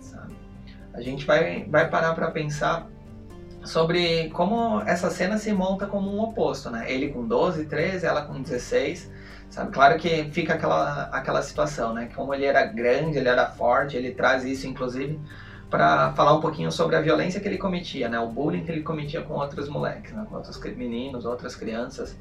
[0.01, 0.35] sabe?
[0.93, 2.87] A gente vai, vai parar para pensar
[3.65, 6.91] sobre como essa cena se monta como um oposto, né?
[6.91, 9.11] Ele com 12, 13, ela com 16,
[9.49, 9.71] sabe?
[9.71, 12.09] Claro que fica aquela, aquela situação, né?
[12.15, 15.19] Como ele era grande, ele era forte, ele traz isso, inclusive,
[15.71, 18.19] para falar um pouquinho sobre a violência que ele cometia, né?
[18.19, 20.27] O bullying que ele cometia com outros moleques, né?
[20.29, 22.17] Com outros meninos, outras crianças.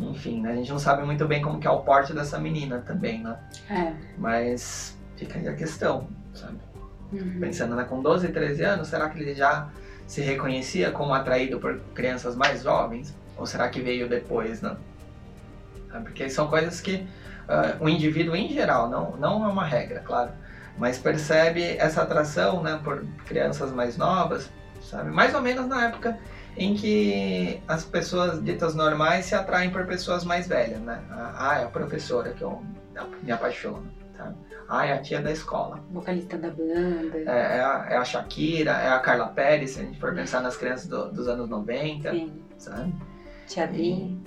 [0.00, 0.52] Enfim, né?
[0.52, 3.36] A gente não sabe muito bem como que é o porte dessa menina também, né?
[3.70, 3.92] É.
[4.18, 6.58] Mas fica aí a questão, sabe?
[7.12, 7.38] Uhum.
[7.40, 7.84] Pensando, né?
[7.84, 9.68] Com 12, 13 anos, será que ele já
[10.06, 13.14] se reconhecia como atraído por crianças mais jovens?
[13.36, 14.76] Ou será que veio depois, né?
[15.90, 17.06] Ah, Porque são coisas que
[17.48, 20.30] ah, o indivíduo em geral, não, não é uma regra, claro,
[20.78, 24.50] mas percebe essa atração né, por crianças mais novas,
[24.82, 25.10] sabe?
[25.10, 26.18] Mais ou menos na época
[26.56, 31.02] em que as pessoas ditas normais se atraem por pessoas mais velhas, né?
[31.10, 32.62] Ah, é a professora que eu
[33.22, 34.36] me apaixono, sabe?
[34.68, 35.80] Ah, é a tia da escola.
[35.90, 37.18] Vocalista da banda.
[37.18, 40.40] É, é a, é a Shakira, é a Carla Pérez, se a gente for pensar
[40.40, 42.42] nas crianças do- dos anos 90, Sim.
[42.58, 42.94] sabe?
[43.46, 44.18] Tia Dri.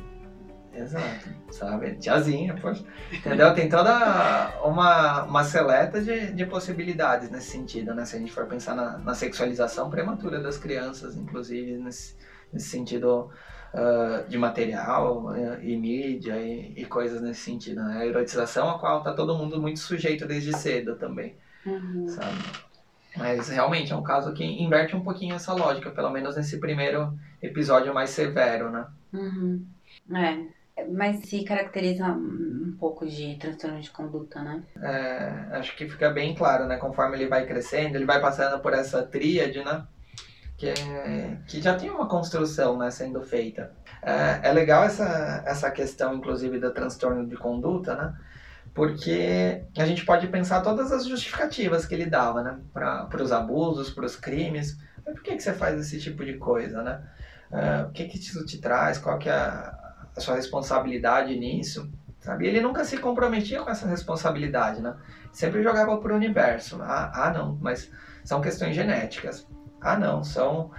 [0.75, 1.95] Exato, sabe?
[1.95, 2.83] Tiazinha, poxa.
[3.11, 3.53] Entendeu?
[3.53, 8.03] Tem toda uma, uma seleta de, de possibilidades nesse sentido, né?
[8.05, 12.15] Se a gente for pensar na, na sexualização prematura das crianças, inclusive nesse,
[12.51, 13.29] nesse sentido
[13.73, 17.99] uh, de material uh, e mídia e, e, coisas nesse sentido, né?
[17.99, 22.07] A erotização a qual tá todo mundo muito sujeito desde cedo também, Uhum.
[22.09, 22.65] sabe?
[23.17, 27.17] Mas realmente é um caso que inverte um pouquinho essa lógica, pelo menos nesse primeiro
[27.41, 28.85] episódio mais severo, né?
[29.13, 29.65] Uhum.
[30.13, 30.55] É.
[30.91, 34.61] Mas se caracteriza um pouco de transtorno de conduta, né?
[34.81, 36.77] É, acho que fica bem claro, né?
[36.77, 39.85] Conforme ele vai crescendo, ele vai passando por essa tríade, né?
[40.57, 42.91] Que, é- que já tem uma construção, né?
[42.91, 43.71] Sendo feita.
[44.01, 48.13] É, é legal essa, essa questão, inclusive, do transtorno de conduta, né?
[48.73, 52.59] Porque a gente pode pensar todas as justificativas que ele dava, né?
[52.73, 54.77] Para os abusos, para os crimes.
[55.05, 57.01] Mas por que, que você faz esse tipo de coisa, né?
[57.51, 58.97] É, o que, que isso te traz?
[58.97, 59.84] Qual que é a,
[60.15, 61.91] a sua responsabilidade nisso?
[62.19, 62.47] Sabe?
[62.47, 64.95] Ele nunca se comprometia com essa responsabilidade, né?
[65.31, 66.81] Sempre jogava pro universo.
[66.81, 67.91] Ah, ah não, mas
[68.23, 69.47] são questões genéticas.
[69.79, 70.71] Ah, não, são.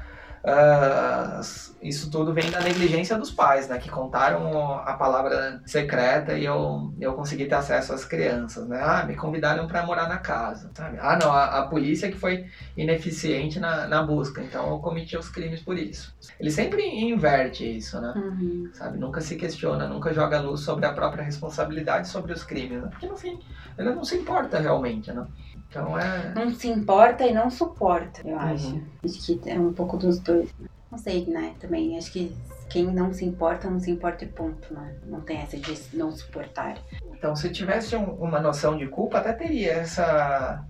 [0.49, 1.41] Ah,
[1.83, 3.79] isso tudo vem da negligência dos pais, né?
[3.79, 8.81] Que contaram a palavra secreta e eu, eu consegui ter acesso às crianças, né?
[8.81, 10.99] Ah, me convidaram para morar na casa, sabe?
[11.01, 15.29] Ah, não, a, a polícia que foi ineficiente na, na busca, então eu cometi os
[15.29, 16.15] crimes por isso.
[16.39, 18.13] Ele sempre inverte isso, né?
[18.15, 18.71] Uhum.
[18.73, 18.99] sabe?
[18.99, 22.89] Nunca se questiona, nunca joga luz sobre a própria responsabilidade sobre os crimes, né?
[22.89, 23.41] Porque no fim,
[23.77, 25.27] ele não se importa realmente, né?
[25.69, 26.33] Então é.
[26.35, 28.41] Não se importa e não suporta, eu Uhum.
[28.41, 28.83] acho.
[29.05, 30.49] Acho que é um pouco dos dois.
[30.91, 31.55] Não sei, né?
[31.61, 32.37] Também acho que
[32.71, 34.95] quem não se importa, não se importa e ponto, né?
[35.07, 36.79] Não tem essa de não suportar.
[37.13, 40.65] Então, se tivesse um- uma noção de culpa, até teria essa.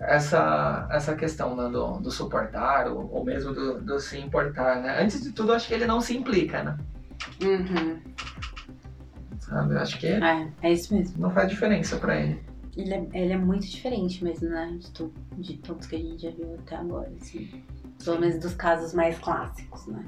[0.00, 5.02] Essa, essa questão né, do, do suportar ou, ou mesmo do, do se importar, né?
[5.02, 6.78] Antes de tudo, acho que ele não se implica, né?
[7.42, 8.00] Uhum.
[9.40, 9.74] Sabe?
[9.74, 11.20] Eu acho que É, é isso mesmo.
[11.20, 12.40] não faz diferença pra ele.
[12.78, 14.76] Ele é, ele é muito diferente mesmo, né?
[14.78, 17.64] De, tu, de todos que a gente já viu até agora, assim.
[18.04, 20.04] Pelo menos dos casos mais clássicos, né?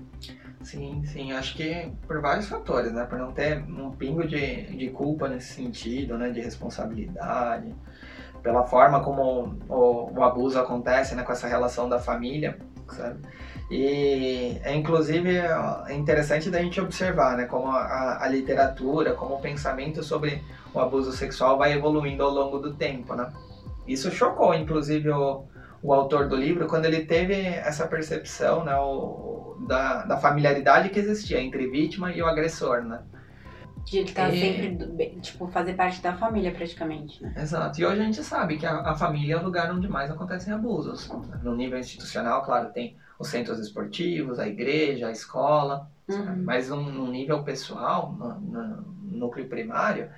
[0.62, 3.04] Sim, sim, acho que por vários fatores, né?
[3.06, 6.30] Por não ter um pingo de, de culpa nesse sentido, né?
[6.30, 7.74] De responsabilidade,
[8.40, 11.24] pela forma como o, o abuso acontece, né?
[11.24, 12.56] Com essa relação da família,
[12.88, 13.18] sabe?
[13.68, 17.46] E é inclusive é interessante da gente observar, né?
[17.46, 20.40] Como a, a literatura, como o pensamento sobre
[20.74, 23.32] o abuso sexual vai evoluindo ao longo do tempo, né?
[23.86, 25.44] Isso chocou, inclusive, o,
[25.82, 30.98] o autor do livro quando ele teve essa percepção né, o, da, da familiaridade que
[30.98, 33.00] existia entre vítima e o agressor, né?
[33.86, 34.32] De ele tá É.
[34.32, 37.32] sempre, tipo, fazer parte da família praticamente, né?
[37.36, 37.80] Exato.
[37.80, 40.52] E hoje a gente sabe que a, a família é o lugar onde mais acontecem
[40.52, 41.10] abusos.
[41.42, 45.88] No nível institucional, claro, tem os centros esportivos, a igreja, a escola?
[46.08, 46.42] Uhum.
[46.42, 50.10] mas num nível pessoal, no, no núcleo primário,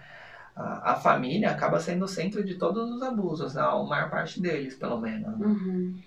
[0.55, 3.63] a, a família acaba sendo o centro de todos os abusos, né?
[3.63, 5.39] a maior parte deles, pelo menos.
[5.39, 5.47] né?
[5.47, 5.99] Uhum.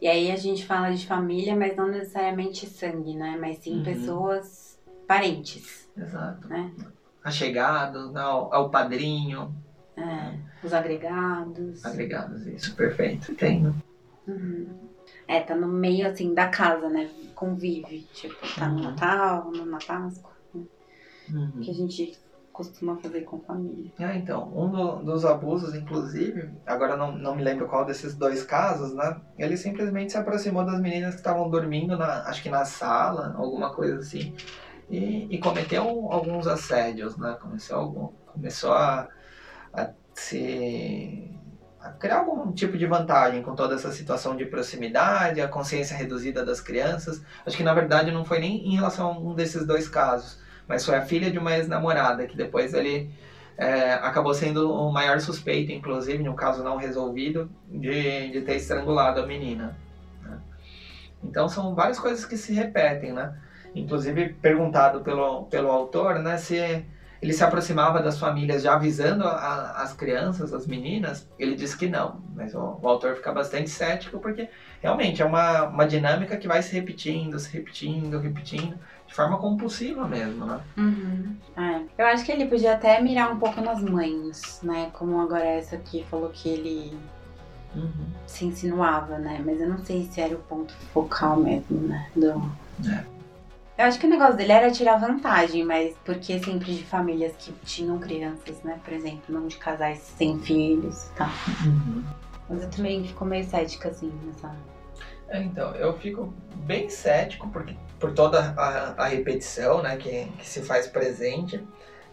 [0.00, 3.36] E aí a gente fala de família, mas não necessariamente sangue, né?
[3.38, 3.82] Mas sim Uhum.
[3.82, 6.48] pessoas parentes, Exato.
[6.48, 6.72] né?
[7.22, 8.20] Achegados, né?
[8.20, 9.54] ao, ao padrinho,
[9.96, 10.32] É,
[10.64, 11.84] os agregados.
[11.84, 13.34] agregados, isso, perfeito.
[13.34, 13.74] Tem, né?
[14.26, 14.88] Uhum.
[15.28, 17.10] É, tá no meio assim da casa, né?
[17.34, 18.00] Convive.
[18.14, 18.82] Tipo, tá no Uhum.
[18.84, 20.30] Natal, no- na Páscoa.
[20.54, 21.60] Uhum.
[21.60, 22.18] Que a gente
[22.60, 23.90] costuma fazer com família.
[23.98, 28.42] É, então, um do- dos abusos, inclusive, agora não, não me lembro qual desses dois
[28.42, 29.16] casos, né?
[29.38, 33.72] Ele simplesmente se aproximou das meninas que estavam dormindo, na, acho que na sala, alguma
[33.72, 34.34] coisa assim,
[34.88, 37.36] e, e cometeu alguns assédios, né?
[37.40, 39.08] Começou, algum, começou a,
[39.72, 41.30] a se.
[41.80, 46.44] a criar algum tipo de vantagem com toda essa situação de proximidade, a consciência reduzida
[46.44, 47.22] das crianças.
[47.46, 50.38] Acho que na verdade não foi nem em relação a um desses dois casos,
[50.70, 53.12] mas foi a filha de uma ex-namorada que depois ele
[53.58, 59.20] é, acabou sendo o maior suspeito, inclusive, no caso não resolvido, de, de ter estrangulado
[59.20, 59.80] a menina.
[60.22, 60.40] né?
[61.22, 63.34] Então são várias coisas que se repetem, né?
[63.74, 66.56] Inclusive perguntado pelo, pelo autor, né, se
[67.22, 71.86] ele se aproximava das famílias já avisando a- as crianças, as meninas, ele disse que
[71.86, 72.22] não.
[72.34, 74.48] Mas o, o autor fica bastante cético porque
[74.80, 78.78] realmente é uma, uma dinâmica que vai se repetindo, se repetindo, repetindo,
[79.10, 80.60] de forma compulsiva mesmo, né?
[80.76, 81.36] Uhum.
[81.56, 81.82] É.
[81.98, 84.88] Eu acho que ele podia até mirar um pouco nas mães, né?
[84.92, 86.96] Como agora essa aqui falou que ele
[88.24, 89.42] se insinuava, né?
[89.44, 92.08] Mas eu não sei se era o ponto focal mesmo, né?
[92.14, 92.52] Do...
[92.88, 93.04] É.
[93.78, 97.52] Eu acho que o negócio dele era tirar vantagem, mas porque sempre de famílias que
[97.64, 98.78] tinham crianças, né?
[98.84, 101.30] Por exemplo, não de casais sem filhos e tal.
[101.66, 102.04] Uhum.
[102.48, 104.54] Mas eu também fico meio cética, assim, nessa.
[105.30, 110.46] É, então, eu fico bem cético porque, por toda a, a repetição né, que, que
[110.46, 111.64] se faz presente.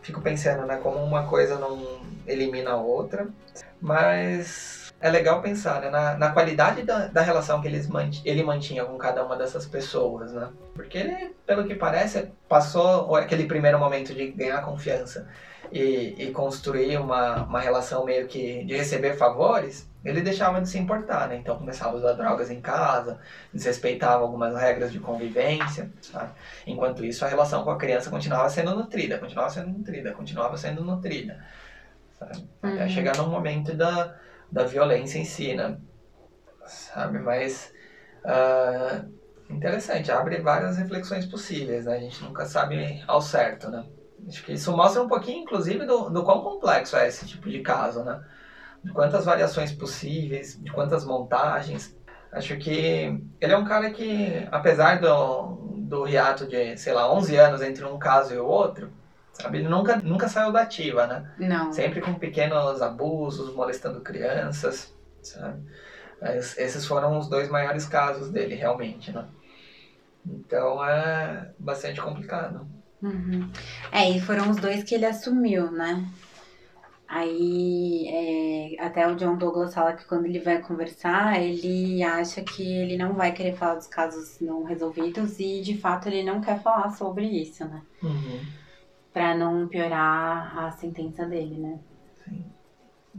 [0.03, 3.27] fico pensando, né, como uma coisa não elimina a outra,
[3.81, 8.43] mas é legal pensar né, na, na qualidade da, da relação que eles mant ele
[8.43, 10.49] mantinha com cada uma dessas pessoas, né?
[10.73, 15.27] Porque ele, pelo que parece, passou aquele primeiro momento de ganhar confiança
[15.71, 20.77] e, e construir uma, uma relação meio que de receber favores, ele deixava de se
[20.77, 21.35] importar, né?
[21.37, 23.19] Então começava a usar drogas em casa,
[23.53, 26.33] desrespeitava algumas regras de convivência, sabe?
[26.65, 30.83] Enquanto isso, a relação com a criança continuava sendo nutrida, continuava sendo nutrida, continuava sendo
[30.83, 31.39] nutrida,
[32.19, 32.49] sabe?
[32.71, 32.89] Até Uhum.
[32.89, 34.15] chegar no momento da,
[34.51, 35.77] da violência em si, né?
[36.65, 37.19] Sabe?
[37.19, 37.71] Mas
[38.25, 39.05] ah,
[39.49, 41.95] interessante, abre várias reflexões possíveis, né?
[41.95, 43.87] A gente nunca sabe ao certo, né?
[44.27, 47.61] Acho que isso mostra um pouquinho, inclusive, do, do quão complexo é esse tipo de
[47.61, 48.21] caso, né?
[48.87, 51.95] De quantas variações possíveis, de quantas montagens.
[52.31, 57.35] Acho que ele é um cara que, apesar do, do hiato de, sei lá, 11
[57.35, 58.91] anos entre um caso e o outro,
[59.33, 59.59] sabe?
[59.59, 61.31] Ele nunca, nunca saiu da ativa, né?
[61.37, 61.71] Não.
[61.71, 65.61] Sempre com pequenos abusos, molestando crianças, sabe?
[66.21, 69.25] Mas esses foram os dois maiores casos dele, realmente, né?
[70.25, 72.67] Então é bastante complicado.
[73.01, 73.49] Uhum.
[73.91, 76.05] É, e foram os dois que ele assumiu, né?
[77.07, 82.61] Aí, é, até o John Douglas fala que quando ele vai conversar, ele acha que
[82.61, 86.61] ele não vai querer falar dos casos não resolvidos e, de fato, ele não quer
[86.61, 87.81] falar sobre isso, né?
[88.03, 88.41] Uhum.
[89.13, 91.79] Pra não piorar a sentença dele, né?
[92.25, 92.45] Sim,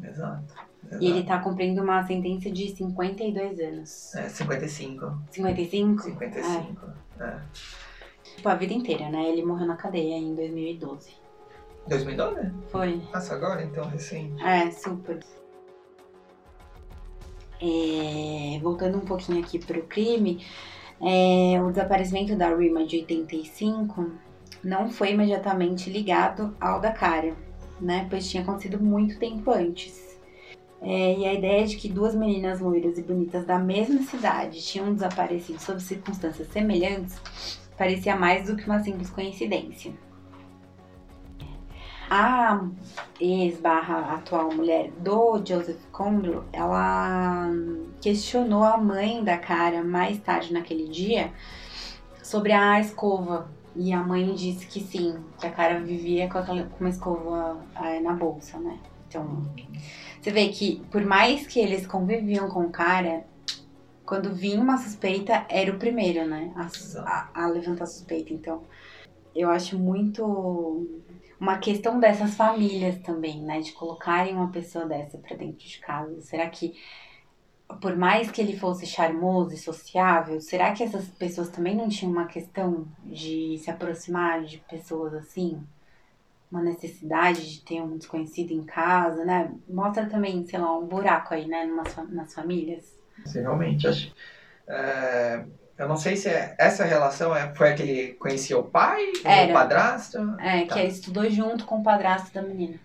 [0.03, 0.55] exato.
[0.85, 1.03] exato.
[1.03, 4.15] E ele tá cumprindo uma sentença de 52 anos.
[4.15, 5.19] É, 55.
[5.31, 6.03] 55?
[6.03, 6.87] 55.
[7.21, 7.39] É.
[8.37, 9.31] Tipo, a vida inteira, né?
[9.31, 11.18] Ele morreu na cadeia em 2012.
[11.89, 12.53] 2012?
[12.69, 13.03] Foi.
[13.13, 14.43] Nossa, agora então, recente.
[14.43, 15.21] É, super.
[17.61, 20.47] É, voltando um pouquinho aqui pro crime,
[21.01, 24.13] é, o desaparecimento da Rima de 85
[24.63, 27.35] não foi imediatamente ligado ao da Cara,
[27.81, 28.07] né?
[28.09, 30.09] Pois tinha acontecido muito tempo antes.
[30.81, 34.95] É, e a ideia de que duas meninas loiras e bonitas da mesma cidade tinham
[34.95, 39.93] desaparecido sob circunstâncias semelhantes parecia mais do que uma simples coincidência.
[42.11, 42.65] A
[43.21, 47.51] ex barra atual mulher do Joseph Condro, ela
[48.01, 51.31] questionou a mãe da cara mais tarde naquele dia
[52.23, 53.51] sobre a escova.
[53.77, 57.61] E a mãe disse que sim, que a cara vivia com, aquela, com uma escova
[57.77, 58.79] eh, na bolsa, né?
[59.07, 59.47] Então,
[60.21, 63.25] você vê que por mais que eles conviviam com o cara,
[64.05, 66.51] quando vinha uma suspeita, era o primeiro, né?
[66.57, 66.69] A,
[67.03, 68.33] a, a levantar suspeita.
[68.33, 68.63] Então,
[69.35, 70.89] eu acho muito
[71.41, 73.61] uma questão dessas famílias também, né?
[73.61, 76.21] De colocarem uma pessoa dessa pra dentro de casa.
[76.23, 76.75] Será que,
[77.81, 82.13] por mais que ele fosse charmoso e sociável, será que essas pessoas também não tinham
[82.13, 85.63] uma questão de se aproximar de pessoas assim?
[86.51, 89.53] Uma necessidade de ter um desconhecido em casa, né?
[89.69, 91.67] Mostra também, sei lá, um buraco aí, né?
[91.87, 92.97] Fa- nas famílias.
[93.25, 94.15] Sim, realmente, acho.
[94.69, 95.45] é,
[95.79, 99.01] eu não sei se é- essa relação é, foi a que ele conhecia o pai,
[99.25, 99.51] Era.
[99.51, 100.75] o padrasto, É, Tá.
[100.75, 102.79] que ele estudou junto com o padrasto da menina.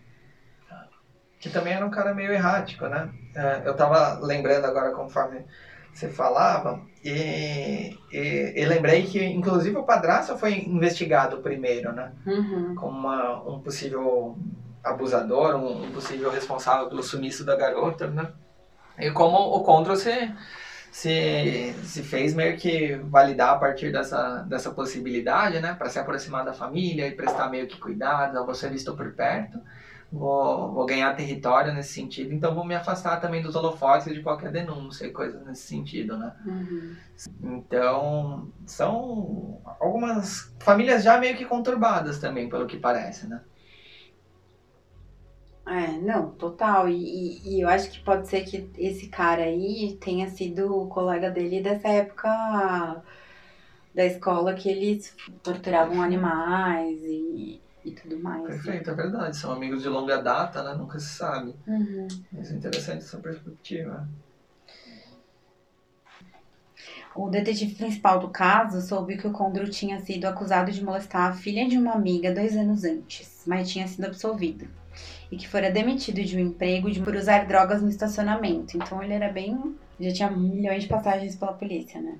[1.40, 3.10] que também era um cara meio errático, né?
[3.36, 5.44] É, eu tava lembrando agora conforme
[5.94, 12.14] você falava, e, e, e lembrei que, inclusive, o padrasto foi investigado primeiro, né?
[12.26, 12.76] Uhum.
[12.76, 14.38] como uma, um possível
[14.82, 18.32] abusador, um, um possível responsável pelo sumiço da garota, né?
[18.98, 20.32] E como o Condro se,
[20.94, 25.74] se, se fez meio que validar a partir dessa, dessa possibilidade, né?
[25.74, 29.12] Para se aproximar da família e prestar meio que cuidados, eu vou ser visto por
[29.14, 29.60] perto,
[30.12, 34.22] vou, vou ganhar território nesse sentido, então vou me afastar também dos holofotes e de
[34.22, 36.32] qualquer denúncia e coisas nesse sentido, né?
[36.46, 36.96] Uhum.
[37.42, 43.42] Então, são algumas famílias já meio que conturbadas também, pelo que parece, né?
[45.66, 46.90] É, não, total.
[46.90, 50.88] E, e, e eu acho que pode ser que esse cara aí tenha sido o
[50.88, 53.02] colega dele dessa época
[53.94, 58.44] da escola que eles torturavam animais e, e tudo mais.
[58.46, 59.38] Perfeito, é verdade.
[59.38, 60.74] São amigos de longa data, né?
[60.74, 61.56] Nunca se sabe.
[61.66, 62.08] Uhum.
[62.32, 64.08] Mas é interessante essa perspectiva.
[67.16, 71.34] O detetive principal do caso soube que o Condro tinha sido acusado de molestar a
[71.34, 74.68] filha de uma amiga dois anos antes, mas tinha sido absolvido.
[75.34, 78.78] E que fora demitido de um emprego de- por usar drogas no estacionamento.
[78.78, 79.76] Então ele era bem.
[80.00, 82.20] Já tinha milhões de passagens pela polícia, né?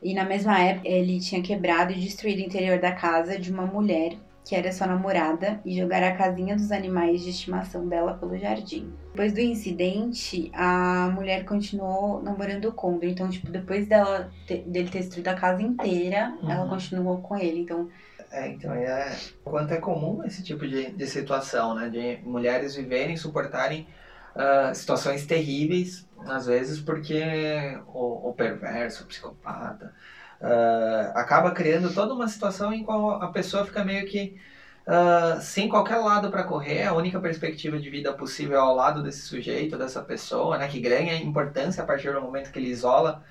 [0.00, 3.66] E na mesma época ele tinha quebrado e destruído o interior da casa de uma
[3.66, 4.12] mulher
[4.44, 8.92] que era sua namorada e jogar a casinha dos animais de estimação dela pelo jardim.
[9.12, 13.08] Depois do incidente, a mulher continuou namorando o Condor.
[13.08, 16.50] Então, tipo, depois dela ter- dele ter destruído a casa inteira, Uhum.
[16.50, 17.60] ela continuou com ele.
[17.60, 17.88] Então,
[18.32, 19.14] É, então é
[19.44, 21.90] quanto é comum esse tipo de, de situação, né?
[21.90, 23.86] De mulheres viverem, suportarem
[24.34, 29.92] uh, situações terríveis, às vezes porque o, o perverso, o psicopata,
[30.40, 34.40] uh, acaba criando toda uma situação em qual a pessoa fica meio que
[34.86, 39.02] uh, sem qualquer lado para correr, a única perspectiva de vida possível é ao lado
[39.02, 40.68] desse sujeito, dessa pessoa, né?
[40.68, 43.22] Que ganha importância a partir do momento que ele isola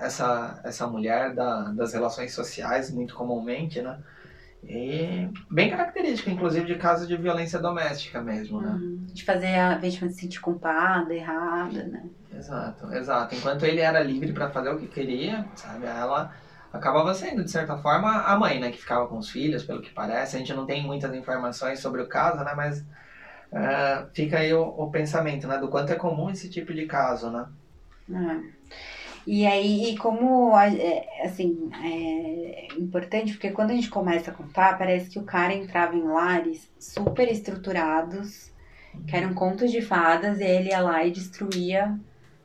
[0.00, 3.98] essa, essa mulher da, das relações sociais, muito comumente, né?
[4.64, 8.70] E bem característica, inclusive, de casos de violência doméstica mesmo, né?
[8.70, 9.06] Uhum.
[9.06, 12.04] De fazer a vítima se sentir culpada, errada, né?
[12.34, 13.34] Exato, exato.
[13.34, 16.34] Enquanto ele era livre para fazer o que queria, sabe, ela
[16.72, 18.70] acabava sendo, de certa forma, a mãe, né?
[18.70, 20.36] Que ficava com os filhos, pelo que parece.
[20.36, 22.52] A gente não tem muitas informações sobre o caso, né?
[22.54, 25.58] Mas uh, fica aí o, o, pensamento, né?
[25.58, 27.46] Do quanto é comum esse tipo de caso, né?
[28.10, 28.57] É.
[29.30, 35.10] E aí, como, é, assim, é importante, porque quando a gente começa a contar, parece
[35.10, 38.50] que o cara entrava em lares super estruturados,
[39.06, 42.00] que eram contos de fadas, e ele ia lá e destruía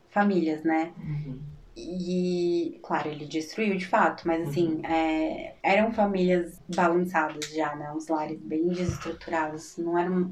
[0.10, 0.92] famílias, né?
[0.98, 1.40] Uhum.
[1.78, 4.86] E, claro, ele destruiu de fato, mas assim, uhum.
[4.86, 7.94] é, eram famílias balançadas já, né?
[7.94, 10.30] Uns lares bem desestruturados, não eram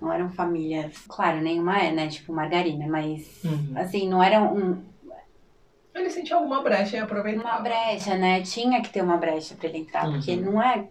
[0.00, 0.96] não eram famílias.
[1.08, 2.06] Claro, nenhuma é, né?
[2.06, 3.72] Tipo margarina, mas uhum.
[3.74, 4.82] assim, não eram um,
[5.98, 7.48] ele sentia alguma brecha e aproveitava.
[7.48, 8.42] Uma brecha, né?
[8.42, 10.12] Tinha que ter uma brecha para ele entrar, uhum.
[10.14, 10.88] porque não é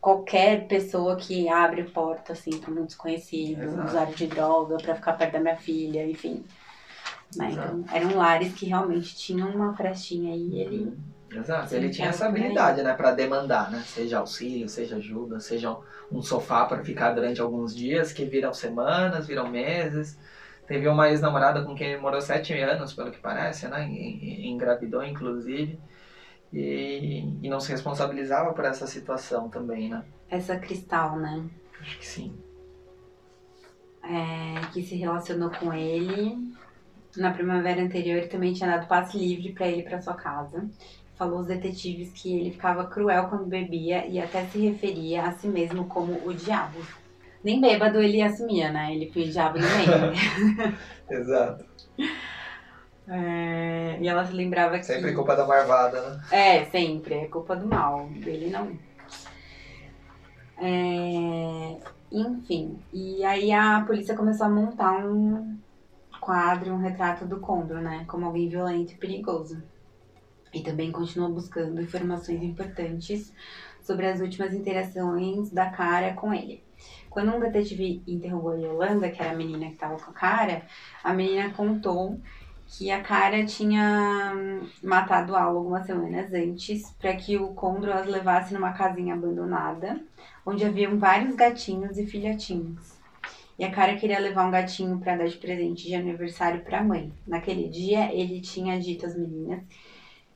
[0.00, 3.88] qualquer pessoa que abre porta assim para um desconhecido, Exato.
[3.88, 6.44] usuário de droga, para ficar perto da minha filha, enfim.
[7.36, 7.50] Né?
[7.52, 10.98] Então, eram lares que realmente tinham uma frestinha aí e ele.
[11.32, 13.84] Exato, ele tinha essa habilidade, né, para demandar, né?
[13.86, 15.76] Seja auxílio, seja ajuda, seja
[16.10, 20.18] um sofá para ficar durante alguns dias, que viram semanas, viram meses.
[20.70, 23.88] Teve uma ex-namorada com quem ele morou sete anos, pelo que parece, né?
[23.90, 25.76] E, engravidou, inclusive.
[26.52, 30.04] E, e não se responsabilizava por essa situação também, né?
[30.28, 31.42] Essa cristal, né?
[31.80, 32.38] Acho que sim.
[34.04, 36.54] É, que se relacionou com ele.
[37.16, 40.70] Na primavera anterior, também tinha dado passe livre para ele para sua casa.
[41.16, 45.48] Falou aos detetives que ele ficava cruel quando bebia e até se referia a si
[45.48, 46.78] mesmo como o diabo.
[47.42, 48.94] Nem bêbado ele assumia, né?
[48.94, 50.76] Ele diabo no meio.
[51.10, 51.64] Exato.
[53.08, 54.86] É, e ela se lembrava que.
[54.86, 56.20] Sempre culpa da marvada, né?
[56.30, 57.14] É, sempre.
[57.14, 58.08] É culpa do mal.
[58.08, 58.78] Dele não.
[60.58, 61.76] É,
[62.12, 62.78] enfim.
[62.92, 65.58] E aí a polícia começou a montar um
[66.20, 68.04] quadro, um retrato do Condor, né?
[68.06, 69.62] Como alguém violento e perigoso.
[70.52, 73.32] E também continuou buscando informações importantes
[73.82, 76.62] sobre as últimas interações da cara com ele.
[77.10, 80.62] Quando um detetive interrogou a Yolanda, que era a menina que estava com a cara,
[81.02, 82.20] a menina contou
[82.66, 88.06] que a cara tinha hum, matado a algumas semanas antes para que o Condro as
[88.06, 90.00] levasse numa casinha abandonada,
[90.46, 92.96] onde haviam vários gatinhos e filhotinhos.
[93.58, 96.84] E a cara queria levar um gatinho para dar de presente de aniversário para a
[96.84, 97.12] mãe.
[97.26, 99.64] Naquele dia, ele tinha dito às meninas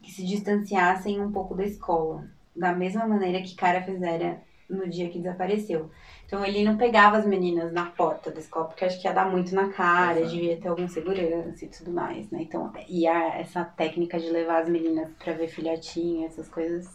[0.03, 5.09] que se distanciassem um pouco da escola, da mesma maneira que cara fizera no dia
[5.09, 5.91] que desapareceu.
[6.27, 9.31] Então ele não pegava as meninas na porta da escola, porque acho que ia dar
[9.31, 10.35] muito na cara, Exato.
[10.35, 12.43] devia ter algum segurança e tudo mais, né?
[12.43, 16.87] Então, e a, essa técnica de levar as meninas para ver filhotinho, essas coisas,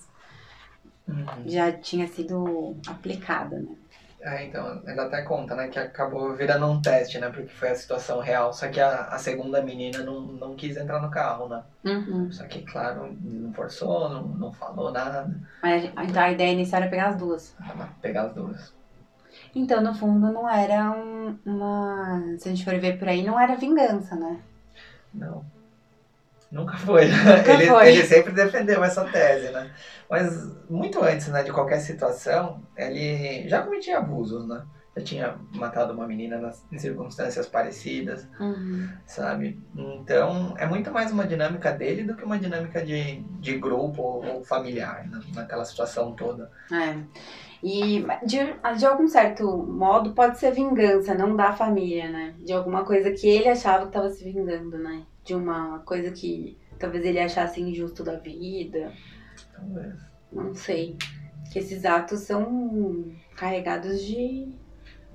[1.07, 1.25] uhum.
[1.45, 3.75] já tinha sido aplicada, né?
[4.21, 7.75] É, então, ela até conta, né, que acabou virando um teste, né, porque foi a
[7.75, 8.51] situação real.
[8.51, 11.63] Só que a, a segunda menina não, não quis entrar no carro, né?
[11.85, 12.29] Uhum.
[12.29, 15.33] Só que, claro, não forçou, não, não falou nada.
[15.63, 17.55] Mas então a ideia inicial era pegar as duas.
[18.01, 18.78] Pegar as duas.
[19.59, 22.23] Então, no fundo, não era um, uma.
[22.37, 24.39] Se a gente for ver por aí, não era vingança, né?
[25.13, 25.43] Não.
[26.49, 27.07] Nunca foi.
[27.07, 27.89] Nunca ele, foi.
[27.89, 29.69] ele sempre defendeu essa tese, né?
[30.09, 34.63] Mas muito antes né, de qualquer situação, ele já cometia abusos, né?
[34.95, 38.89] Já tinha matado uma menina nas, em circunstâncias parecidas, uhum.
[39.05, 39.61] sabe?
[39.75, 44.43] Então, é muito mais uma dinâmica dele do que uma dinâmica de, de grupo ou
[44.43, 45.19] familiar, né?
[45.35, 46.49] naquela situação toda.
[46.71, 46.95] É.
[47.61, 48.37] E de,
[48.77, 52.35] de algum certo modo pode ser vingança, não da família, né?
[52.39, 55.05] De alguma coisa que ele achava que estava se vingando, né?
[55.23, 58.93] De uma coisa que talvez ele achasse injusto da vida.
[59.53, 59.95] Talvez.
[60.31, 60.97] Não sei.
[61.51, 64.57] Que esses atos são carregados de.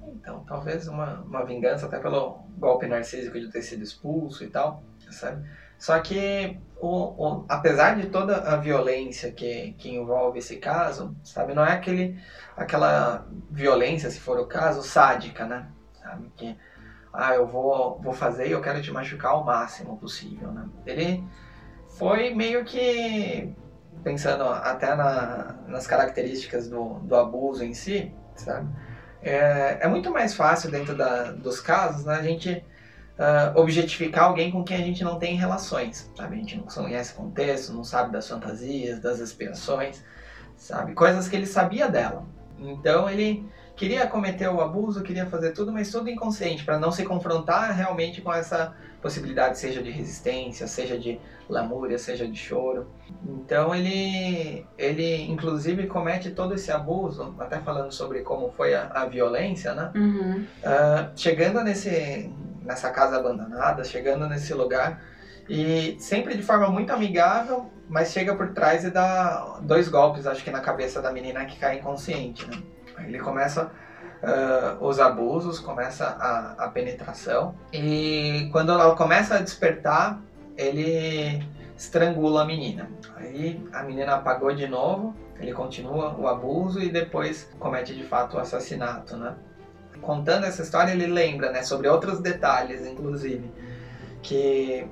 [0.07, 4.83] Então, talvez uma, uma vingança até pelo golpe narcísico de ter sido expulso e tal,
[5.11, 5.49] sabe?
[5.79, 11.55] Só que, o, o, apesar de toda a violência que, que envolve esse caso, sabe,
[11.55, 12.19] não é aquele,
[12.55, 15.67] aquela violência, se for o caso, sádica, né?
[15.95, 16.57] Sabe, que,
[17.13, 20.69] ah, eu vou, vou fazer e eu quero te machucar o máximo possível, né?
[20.85, 21.25] Ele
[21.97, 23.51] foi meio que
[24.03, 28.69] pensando até na, nas características do, do abuso em si, sabe?
[29.23, 32.63] É, é muito mais fácil dentro da, dos casos né, a gente
[33.19, 36.37] uh, objetificar alguém com quem a gente não tem relações, sabe?
[36.37, 40.05] A gente não conhece contexto, não sabe das fantasias, das aspirações,
[40.57, 40.95] sabe?
[40.95, 42.27] Coisas que ele sabia dela.
[42.59, 43.47] Então ele
[43.77, 48.21] queria cometer o abuso, queria fazer tudo, mas tudo inconsciente, para não se confrontar realmente
[48.21, 52.87] com essa possibilidade, seja de resistência, seja de lamúria, seja de choro.
[53.23, 59.05] Então ele, ele inclusive comete todo esse abuso, até falando sobre como foi a, a
[59.05, 59.91] violência, né?
[59.95, 60.47] Uhum.
[60.63, 65.03] Uh, chegando nesse, nessa casa abandonada, chegando nesse lugar,
[65.49, 70.43] e sempre de forma muito amigável, mas chega por trás e dá dois golpes, acho
[70.43, 72.57] que na cabeça da menina que cai inconsciente, né?
[72.99, 73.71] Ele começa
[74.23, 77.55] uh, os abusos, começa a, a penetração.
[77.73, 80.21] E quando ela começa a despertar,
[80.57, 81.43] ele
[81.77, 82.89] estrangula a menina.
[83.17, 88.37] Aí a menina apagou de novo, ele continua o abuso e depois comete de fato
[88.37, 89.35] o assassinato, né?
[90.01, 93.51] Contando essa história, ele lembra, né, sobre outros detalhes, inclusive,
[94.23, 94.87] que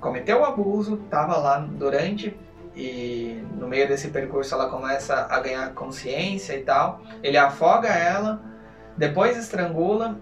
[0.00, 2.36] cometeu o abuso, estava lá durante
[2.74, 7.02] e no meio desse percurso ela começa a ganhar consciência e tal.
[7.22, 8.42] Ele afoga ela,
[8.96, 10.18] depois estrangula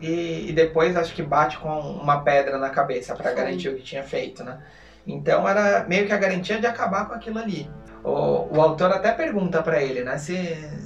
[0.00, 3.82] e, e depois acho que bate com uma pedra na cabeça para garantir o que
[3.82, 4.62] tinha feito, né?
[5.06, 7.68] Então era meio que a garantia de acabar com aquilo ali.
[8.04, 10.34] O, o autor até pergunta para ele, né, se,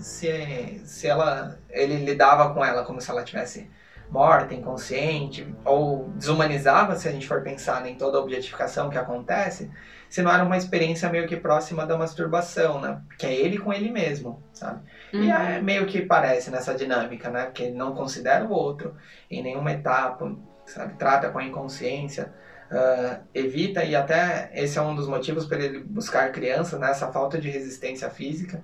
[0.02, 3.70] se, se ela, ele lidava com ela como se ela tivesse
[4.10, 9.70] morta, inconsciente, ou desumanizava, se a gente for pensar em toda a objetificação que acontece,
[10.08, 13.00] se não era uma experiência meio que próxima da masturbação, né?
[13.18, 14.80] Que é ele com ele mesmo, sabe?
[15.12, 15.24] Uhum.
[15.24, 17.46] E é meio que parece nessa dinâmica, né?
[17.46, 18.94] Porque ele não considera o outro
[19.30, 20.34] em nenhuma etapa,
[20.64, 20.94] sabe?
[20.94, 22.32] Trata com a inconsciência,
[22.70, 26.90] uh, evita, e até esse é um dos motivos para ele buscar criança, né?
[26.90, 28.62] Essa falta de resistência física,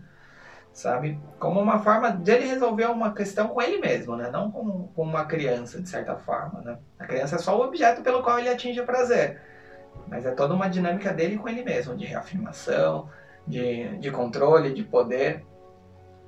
[0.72, 1.20] sabe?
[1.38, 4.30] Como uma forma de ele resolver uma questão com ele mesmo, né?
[4.30, 6.78] Não com, com uma criança, de certa forma, né?
[6.98, 9.40] A criança é só o objeto pelo qual ele atinge o prazer
[10.08, 13.08] mas é toda uma dinâmica dele com ele mesmo, de reafirmação,
[13.46, 15.44] de, de controle, de poder.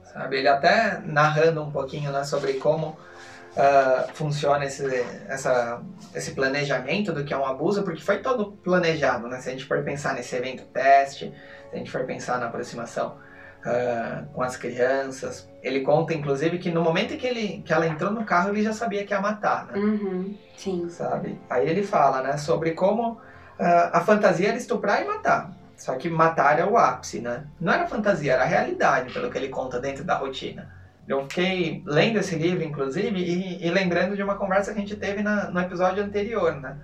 [0.04, 0.38] Sabe?
[0.38, 4.86] Ele até narrando um pouquinho né, sobre como uh, funciona esse,
[5.28, 5.82] essa,
[6.14, 9.40] esse planejamento do que é um abuso, porque foi todo planejado, né?
[9.40, 11.32] Se a gente for pensar nesse evento teste,
[11.70, 13.18] se a gente for pensar na aproximação
[13.64, 18.10] uh, com as crianças, ele conta, inclusive, que no momento que, ele, que ela entrou
[18.10, 19.78] no carro, ele já sabia que ia matar, né?
[19.78, 20.88] Uhum, sim.
[20.88, 21.40] Sabe?
[21.48, 23.20] Aí ele fala, né, sobre como
[23.58, 25.52] a fantasia era estuprar e matar.
[25.76, 27.44] Só que matar é o ápice, né?
[27.60, 30.72] Não era fantasia, era realidade, pelo que ele conta dentro da rotina.
[31.06, 34.96] Eu fiquei lendo esse livro, inclusive, e, e lembrando de uma conversa que a gente
[34.96, 36.76] teve na, no episódio anterior, né?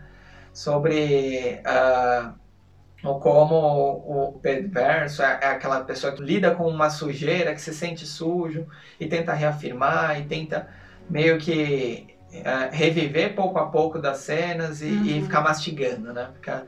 [0.52, 2.34] Sobre uh,
[3.02, 7.72] o como o perverso é, é aquela pessoa que lida com uma sujeira, que se
[7.72, 8.66] sente sujo
[8.98, 10.68] e tenta reafirmar e tenta
[11.08, 15.04] meio que é, reviver pouco a pouco das cenas e, uhum.
[15.04, 16.30] e, ficar mastigando, né?
[16.34, 16.64] Ficar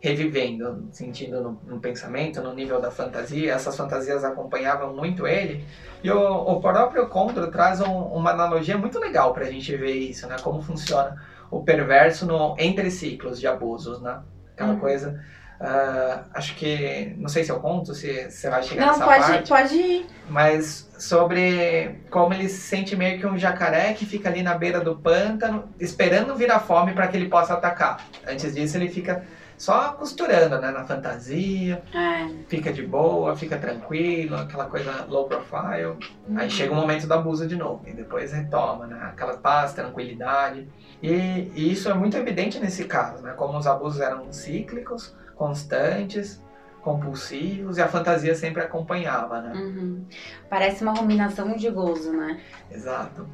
[0.00, 3.52] revivendo, sentindo no, no, pensamento, no nível da fantasia.
[3.52, 5.64] Essas fantasias acompanhavam muito ele.
[6.02, 9.94] E o, o próprio Condro traz um, uma analogia muito legal para a gente ver
[9.94, 10.36] isso, né?
[10.42, 14.20] Como funciona o perverso no entre ciclos de abusos, né?
[14.52, 14.80] Aquela uhum.
[14.80, 15.24] coisa
[15.60, 17.14] Uh, acho que.
[17.16, 19.48] Não sei se eu conto, se você vai chegar não, nessa pode, parte.
[19.48, 20.06] pode ir.
[20.28, 24.80] Mas sobre como ele se sente meio que um jacaré que fica ali na beira
[24.80, 28.04] do pântano, esperando vir a fome para que ele possa atacar.
[28.26, 29.24] Antes disso, ele fica
[29.56, 30.70] só costurando, né?
[30.70, 31.82] Na fantasia.
[31.94, 32.28] É.
[32.48, 35.96] Fica de boa, fica tranquilo, aquela coisa low profile.
[36.28, 36.36] Uhum.
[36.36, 37.82] Aí chega o momento do abuso de novo.
[37.86, 38.98] E depois retoma, né?
[39.02, 40.66] Aquela paz, tranquilidade.
[41.02, 43.32] E, e isso é muito evidente nesse caso, né?
[43.32, 46.42] Como os abusos eram cíclicos constantes,
[46.84, 49.52] compulsivos e a fantasia sempre acompanhava, né?
[49.54, 50.04] Uhum.
[50.50, 52.40] Parece uma ruminação de gozo, né?
[52.70, 53.26] Exato.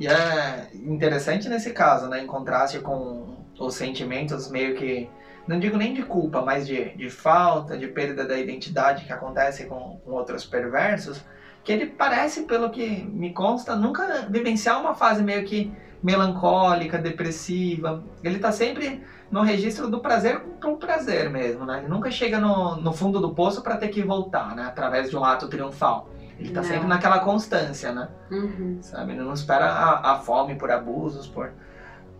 [0.00, 2.22] E é interessante nesse caso, né?
[2.22, 5.08] Em contraste com os sentimentos meio que,
[5.46, 9.66] não digo nem de culpa, mas de, de falta, de perda da identidade que acontece
[9.66, 11.24] com, com outros perversos,
[11.62, 18.04] que ele parece, pelo que me consta, nunca vivenciar uma fase meio que melancólica, depressiva.
[18.22, 21.78] Ele tá sempre no registro do prazer com prazer mesmo, né?
[21.78, 24.64] Ele nunca chega no, no fundo do poço para ter que voltar, né?
[24.64, 26.08] Através de um ato triunfal.
[26.38, 26.68] Ele tá não.
[26.68, 28.08] sempre naquela constância, né?
[28.30, 28.78] Uhum.
[28.80, 29.12] Sabe?
[29.12, 31.50] Ele não espera a, a, fome por abusos, por,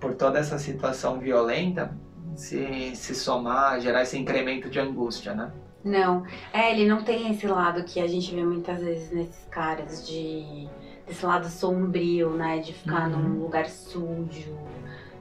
[0.01, 1.91] por toda essa situação violenta
[2.35, 5.53] se, se somar, gerar esse incremento de angústia, né?
[5.85, 6.25] Não.
[6.53, 10.69] É, ele não tem esse lado que a gente vê muitas vezes nesses caras de
[11.07, 12.59] desse lado sombrio, né?
[12.59, 13.19] De ficar uhum.
[13.19, 14.59] num lugar sujo,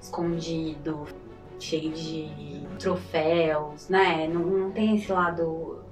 [0.02, 1.06] escondido,
[1.60, 4.28] cheio de troféus, né?
[4.28, 5.84] Não, não tem esse lado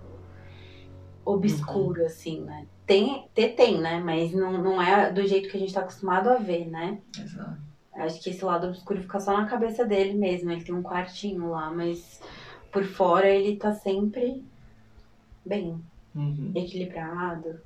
[1.26, 2.68] obscuro, assim, né?
[2.86, 4.00] Tem, tem, tem, né?
[4.00, 7.02] Mas não, não é do jeito que a gente tá acostumado a ver, né?
[7.18, 7.62] Exato.
[7.96, 10.52] Acho que esse lado obscuro fica só na cabeça dele mesmo.
[10.52, 12.20] Ele tem um quartinho lá, mas
[12.72, 14.44] por fora ele tá sempre
[15.46, 15.80] bem
[16.16, 16.52] Uhum.
[16.56, 17.60] equilibrado.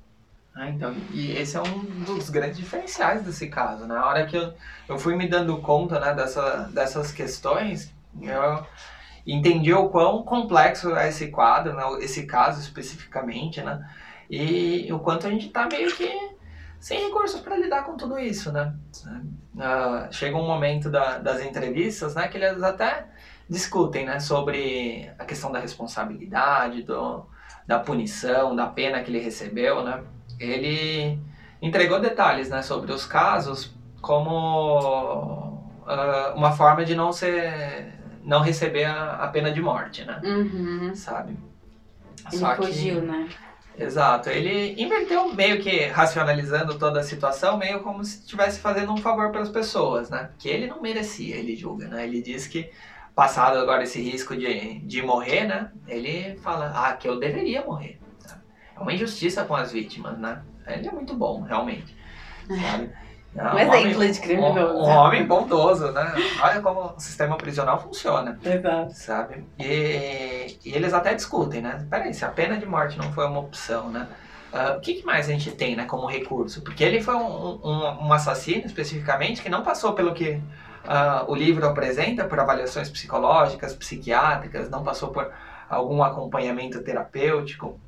[0.58, 3.94] Ah, então, e esse é um dos grandes diferenciais desse caso, né?
[3.96, 4.52] A hora que eu,
[4.88, 8.66] eu fui me dando conta né, dessa, dessas questões, eu
[9.24, 13.88] entendi o quão complexo é esse quadro, né, esse caso especificamente, né?
[14.28, 16.10] E o quanto a gente tá meio que
[16.80, 18.74] sem recursos para lidar com tudo isso, né?
[19.60, 23.06] Ah, chega um momento da- das entrevistas, né, que eles até
[23.48, 27.24] discutem, né, sobre a questão da responsabilidade, do,
[27.66, 30.02] da punição, da pena que ele recebeu, né?
[30.38, 31.18] Ele
[31.60, 38.84] entregou detalhes, né, sobre os casos como ah, uma forma de não ser, não receber
[38.84, 40.20] a, a pena de morte, né?
[40.24, 40.94] Uhum.
[40.94, 41.36] Sabe?
[42.32, 43.28] Ele Só que- fugiu, né?
[43.76, 44.28] Exato.
[44.28, 49.30] Ele inverteu meio que racionalizando toda a situação, meio como se estivesse fazendo um favor
[49.30, 50.30] para as pessoas, né?
[50.36, 52.04] Que ele não merecia, ele julga, né?
[52.04, 52.70] Ele diz que,
[53.14, 55.70] passado agora esse risco de, de morrer, né?
[55.86, 58.00] Ele fala, ah, que eu deveria morrer.
[58.78, 60.40] É uma injustiça com as vítimas, né?
[60.66, 61.96] Ele é muito bom, realmente.
[62.46, 62.90] Sabe?
[62.92, 63.08] É
[63.38, 64.74] Um exemplo de criminoso.
[64.74, 66.14] Um, um homem bondoso, né?
[66.42, 68.92] Olha como o sistema prisional funciona Exato.
[68.94, 69.44] sabe?
[69.58, 71.86] E, e eles até discutem, né?
[71.90, 74.08] Peraí, se a pena de morte não foi uma opção, né?
[74.52, 76.62] Ah, o que, que mais a gente tem, né, como recurso?
[76.62, 80.40] Porque ele foi um, um, assassino, especificamente, que não passou pelo que
[80.86, 85.30] ah, o livro apresenta, por avaliações psicológicas, psiquiátricas, não passou por
[85.68, 87.78] algum acompanhamento terapêutico,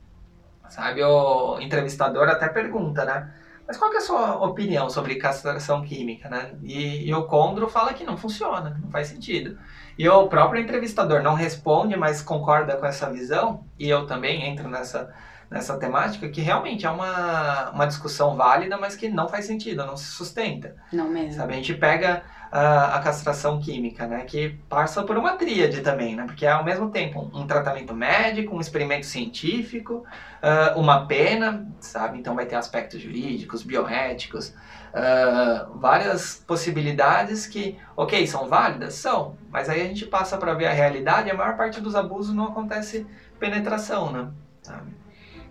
[0.70, 1.02] sabe?
[1.02, 3.30] O entrevistador até pergunta, né?
[3.66, 6.54] Mas qual que é a sua opinião sobre castração química, né?
[6.62, 9.58] E, e o Condro fala que não funciona, que não faz sentido.
[9.96, 14.68] E o próprio entrevistador não responde, mas concorda com essa visão, e eu também entro
[14.68, 15.12] nessa,
[15.50, 19.96] nessa temática, que realmente é uma, uma discussão válida, mas que não faz sentido, não
[19.96, 20.74] se sustenta.
[20.92, 21.34] Não mesmo.
[21.34, 21.52] Sabe?
[21.52, 22.22] A gente pega
[22.52, 26.64] ah, a castração química, né, que passa por uma tríade também, né, porque é ao
[26.64, 30.04] mesmo tempo um, tratamento médico, um experimento científico,
[30.42, 32.18] ah, uma pena, sabe?
[32.18, 34.52] Então vai ter aspectos jurídicos, bioéticos,
[34.92, 38.94] ah, várias possibilidades que, ok, são válidas?
[38.94, 41.94] São, mas aí a gente passa para ver a realidade e a maior parte dos
[41.94, 43.06] abusos não acontece
[43.38, 44.28] penetração, né?
[44.62, 44.90] Sabe?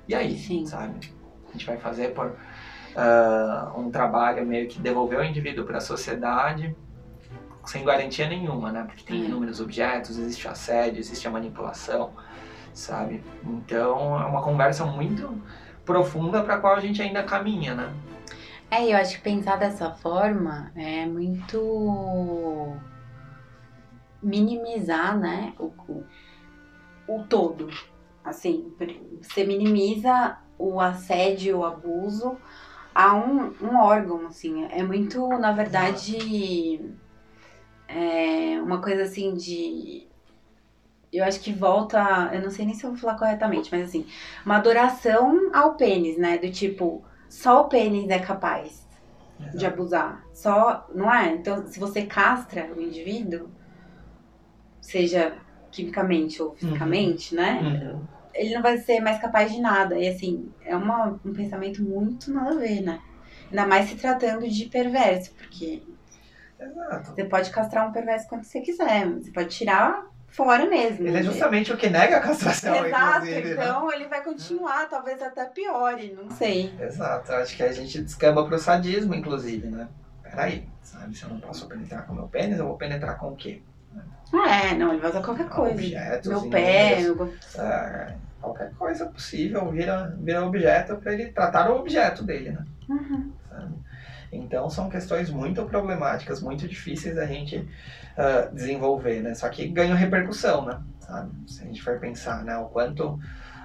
[0.05, 0.65] E aí, Sim.
[0.65, 1.13] sabe?
[1.47, 2.35] A gente vai fazer por
[2.95, 6.75] ah, um trabalho meio que devolver o indivíduo para a sociedade
[7.69, 8.83] sem garantia nenhuma, né?
[8.83, 9.25] Porque tem Hum.
[9.25, 12.13] inúmeros objetos, existe assédio, existe a manipulação,
[12.73, 13.23] sabe?
[13.45, 15.39] Então é uma conversa muito
[15.85, 17.93] profunda para a qual a gente ainda caminha, né?
[18.71, 22.75] É, eu acho que pensar dessa forma é muito
[24.21, 26.03] minimizar, né, o, o,
[27.07, 27.69] o todo.
[28.23, 28.73] Assim,
[29.21, 32.35] você minimiza o assédio, o abuso
[32.93, 34.65] a um, um órgão, assim.
[34.65, 36.81] É muito, na verdade,
[37.89, 40.07] é uma coisa assim de.
[41.11, 42.29] Eu acho que volta.
[42.31, 44.05] Eu não sei nem se eu vou falar corretamente, mas assim,
[44.45, 46.37] uma adoração ao pênis, né?
[46.37, 48.87] Do tipo, só o pênis é capaz
[49.55, 50.23] de abusar.
[50.33, 51.33] Só, não é?
[51.33, 53.49] Então, se você castra o indivíduo,
[54.81, 55.33] seja
[55.71, 57.59] quimicamente ou fisicamente, né?
[57.61, 58.01] Uhum.
[58.33, 59.97] Ele não vai ser mais capaz de nada.
[59.97, 63.01] E assim, é uma, um pensamento muito nada a ver, né?
[63.49, 65.81] Ainda mais se tratando de perverso, porque
[66.59, 67.11] Exato.
[67.13, 69.07] você pode castrar um perverso quando você quiser.
[69.07, 71.07] Você pode tirar fora mesmo.
[71.07, 71.23] Ele é né?
[71.23, 73.51] justamente o que nega a castração, Exato, né?
[73.51, 76.73] então ele vai continuar, talvez até piore, não sei.
[76.79, 79.87] Exato, acho que a gente descamba pro sadismo, inclusive, né?
[80.21, 81.17] Peraí, sabe?
[81.17, 83.61] Se eu não posso penetrar com meu pênis, eu vou penetrar com o quê?
[84.31, 85.73] É, não, ele vai usar qualquer coisa.
[85.73, 87.33] Objetos, Meu pé, meu...
[87.57, 92.65] é, qualquer coisa possível vira, vira objeto para ele tratar o objeto dele, né?
[92.87, 93.31] Uhum.
[93.49, 93.73] sabe?
[94.31, 97.67] Então são questões muito problemáticas, muito difíceis a gente
[98.17, 99.33] ah, desenvolver, né?
[99.33, 100.79] Só que ganham repercussão, né?
[100.99, 101.31] Sabe?
[101.47, 102.57] Se a gente for pensar, né?
[102.57, 103.19] O quanto...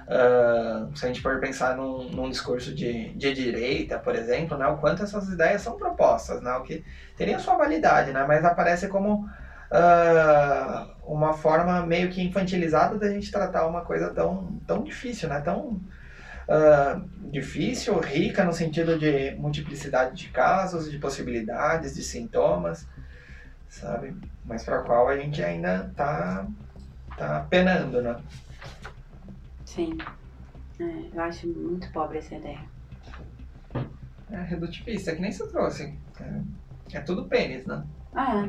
[0.07, 4.67] ah, se a gente for pensar num, num discurso de, de direita, por exemplo, né?
[4.67, 6.51] O quanto essas ideias são propostas, né?
[6.53, 6.83] O que
[7.17, 8.25] teria sua validade, né?
[8.27, 9.29] Mas aparece como
[9.71, 15.41] ah, uma forma meio que infantilizada da gente tratar uma coisa tão, tão difícil, né?
[15.41, 15.79] Tão
[16.47, 22.87] ah, difícil, rica no sentido de multiplicidade de casos, de possibilidades, de sintomas,
[23.67, 24.15] sabe?
[24.45, 26.47] Mas para qual a gente ainda tá,
[27.17, 28.21] tá penando, né?
[29.65, 29.97] Sim.
[30.79, 32.61] É, eu acho muito pobre essa ideia.
[34.29, 35.97] É redutivista, que nem você trouxe.
[36.19, 37.83] É, é tudo pênis, né?
[38.13, 38.47] Ah,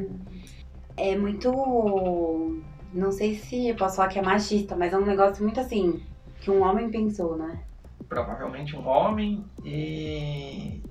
[0.97, 2.62] é muito.
[2.92, 6.03] Não sei se eu posso falar que é machista, mas é um negócio muito assim,
[6.40, 7.62] que um homem pensou, né?
[8.09, 10.82] Provavelmente um homem e,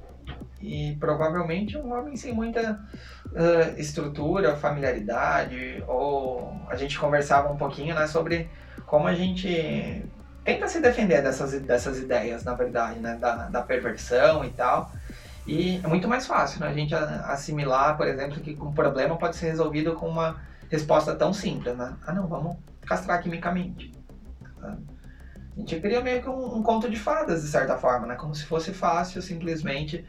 [0.61, 2.80] e provavelmente um homem sem muita
[3.28, 8.49] uh, estrutura, familiaridade, ou a gente conversava um pouquinho né, sobre
[8.86, 10.05] como a gente
[10.43, 14.91] tenta se defender dessas, dessas ideias, na verdade, né, da, da perversão e tal.
[15.47, 19.36] E é muito mais fácil né, a gente assimilar, por exemplo, que um problema pode
[19.36, 21.95] ser resolvido com uma resposta tão simples, né?
[22.05, 23.91] Ah, não, vamos castrar quimicamente.
[25.56, 28.16] A gente cria meio que um, um, conto de fadas, de certa forma, né?
[28.16, 30.06] Como se fosse fácil simplesmente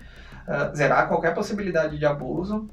[0.48, 2.68] uh, zerar qualquer possibilidade de abuso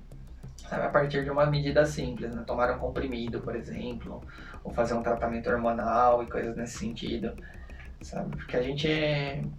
[0.70, 0.86] sabe?
[0.86, 2.44] a partir de uma medida simples, né?
[2.46, 4.22] Tomar um comprimido, por exemplo,
[4.64, 7.34] ou fazer um tratamento hormonal e coisas nesse sentido
[8.04, 8.36] sabe?
[8.36, 8.88] Porque a gente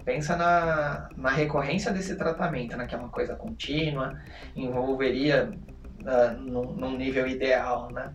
[0.04, 2.86] pensa na, na recorrência desse tratamento, né?
[2.86, 4.18] Que é uma coisa contínua,
[4.54, 5.50] envolveria
[6.02, 8.12] uh, num, num, nível ideal, né?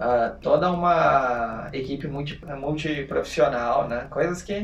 [0.00, 4.06] Uh, toda uma equipe multi, multiprofissional, né?
[4.08, 4.62] Coisas que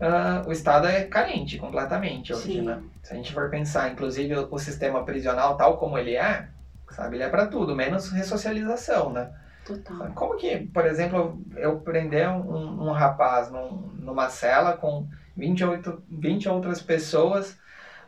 [0.00, 2.62] uh, o Estado é carente completamente hoje, Sim.
[2.62, 2.82] né?
[3.02, 6.48] Se a gente for pensar, inclusive, o sistema prisional tal como ele é,
[6.92, 7.16] sabe?
[7.16, 9.30] Ele é para tudo, menos ressocialização, né?
[9.66, 10.12] Total.
[10.14, 15.06] Como que, por exemplo, eu prender um, um rapaz num, numa cela com
[15.36, 17.58] 28, 20 outras pessoas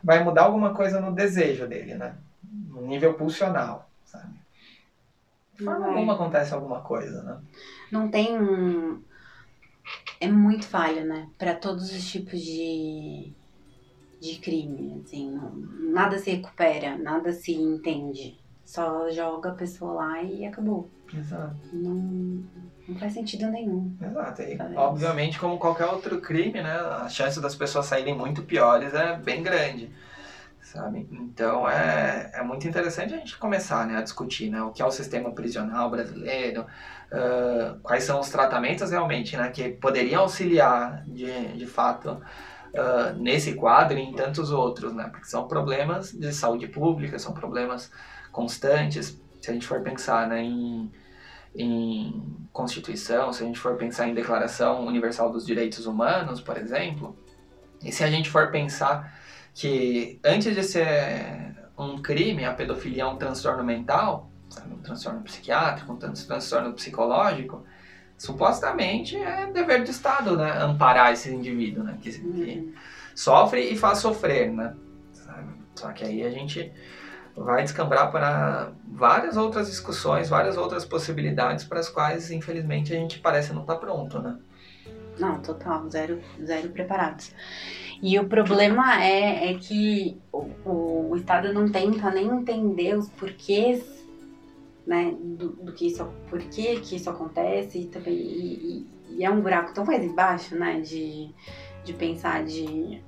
[0.02, 2.14] vai mudar alguma coisa no desejo dele, né?
[2.42, 3.90] No nível pulsional,
[5.64, 7.38] forma alguma acontece alguma coisa, né?
[7.90, 9.02] Não tem um...
[10.20, 11.28] É muito falha, né?
[11.36, 13.32] Para todos os tipos de,
[14.20, 15.30] de crime, assim.
[15.30, 15.52] Não,
[15.92, 18.38] nada se recupera, nada se entende.
[18.64, 20.88] Só joga a pessoa lá e acabou.
[21.12, 21.56] Exato.
[21.72, 22.42] Não,
[22.88, 23.94] não faz sentido nenhum.
[24.00, 24.42] Exato.
[24.42, 26.72] E, obviamente, como qualquer outro crime, né?
[26.72, 29.90] A chance das pessoas saírem muito piores é bem grande.
[30.72, 31.06] Sabe?
[31.12, 34.86] Então é, é muito interessante a gente começar né, a discutir né, o que é
[34.86, 41.58] o sistema prisional brasileiro, uh, quais são os tratamentos realmente né, que poderiam auxiliar de,
[41.58, 46.66] de fato uh, nesse quadro e em tantos outros, né, porque são problemas de saúde
[46.66, 47.92] pública, são problemas
[48.30, 49.20] constantes.
[49.42, 50.90] Se a gente for pensar né, em
[51.54, 57.14] em Constituição, se a gente for pensar em Declaração Universal dos Direitos Humanos, por exemplo,
[57.84, 59.20] e se a gente for pensar
[59.54, 64.30] que antes de ser um crime, a pedofilia é um transtorno mental,
[64.70, 67.64] um transtorno psiquiátrico, um transtorno psicológico,
[68.16, 72.72] supostamente é dever do Estado, né, amparar esse indivíduo, né, que, que uhum.
[73.14, 74.74] sofre e faz sofrer, né,
[75.74, 76.72] Só que aí a gente
[77.36, 83.18] vai descambrar para várias outras discussões, várias outras possibilidades para as quais, infelizmente, a gente
[83.18, 84.38] parece não estar tá pronto, né?
[85.18, 87.34] Não, total, zero, zero preparados.
[88.02, 94.04] E o problema é, é que o, o, Estado não tenta nem entender os porquês,
[94.84, 99.30] né, do, do que isso, por que isso acontece e também, e, e, e é
[99.30, 101.30] um buraco tão mais embaixo, né, de,
[101.84, 103.00] de pensar de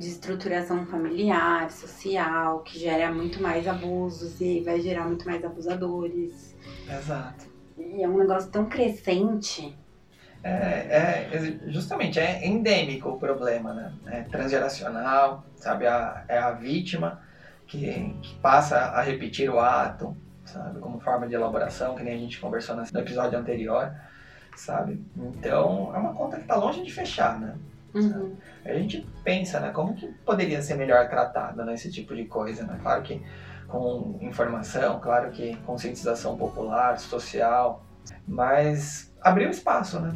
[0.00, 6.56] de estruturação familiar, social, que gera muito mais abusos e vai gerar muito mais abusadores.
[6.88, 7.44] Exato.
[7.76, 9.76] E é um negócio tão crescente.
[10.42, 13.92] É, é justamente, é endêmico o problema, né?
[14.06, 15.86] É transgeracional, sabe?
[15.86, 17.20] A, é a vítima
[17.66, 20.80] que, que passa a repetir o ato, sabe?
[20.80, 23.92] Como forma de elaboração, que nem a gente conversou no episódio anterior,
[24.56, 25.04] sabe?
[25.16, 27.54] Então, é uma conta que está longe de fechar, né?
[27.94, 28.36] Uhum.
[28.64, 32.64] A gente pensa, né, como que poderia ser melhor tratado nesse né, tipo de coisa,
[32.64, 32.78] né?
[32.80, 33.20] Claro que
[33.66, 37.84] com informação, claro que conscientização popular, social,
[38.26, 40.14] mas abrir o espaço, né?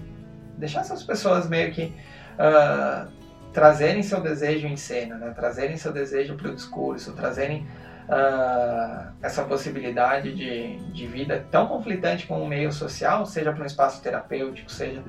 [0.58, 1.94] Deixar essas pessoas meio que
[2.34, 3.10] uh,
[3.52, 5.30] trazerem seu desejo em cena, né?
[5.30, 7.66] Trazerem seu desejo para o discurso, trazerem
[8.08, 13.66] uh, essa possibilidade de, de vida tão conflitante com o meio social, seja para um
[13.66, 15.02] espaço terapêutico, seja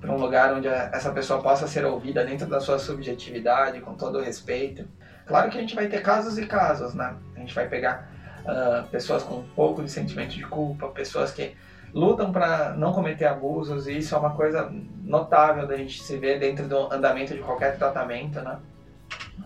[0.00, 4.18] para um lugar onde essa pessoa possa ser ouvida dentro da sua subjetividade, com todo
[4.18, 4.86] o respeito.
[5.26, 7.14] Claro que a gente vai ter casos e casos, né?
[7.34, 8.10] A gente vai pegar
[8.44, 11.56] uh, pessoas com um pouco de sentimento de culpa, pessoas que
[11.94, 14.70] lutam para não cometer abusos, e isso é uma coisa
[15.04, 18.58] notável da gente se ver dentro do andamento de qualquer tratamento, né?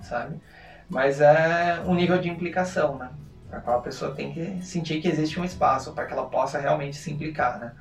[0.02, 0.40] Sabe?
[0.88, 3.10] Mas é um nível de implicação, né?
[3.50, 6.58] Para qual a pessoa tem que sentir que existe um espaço para que ela possa
[6.58, 7.72] realmente se implicar, né?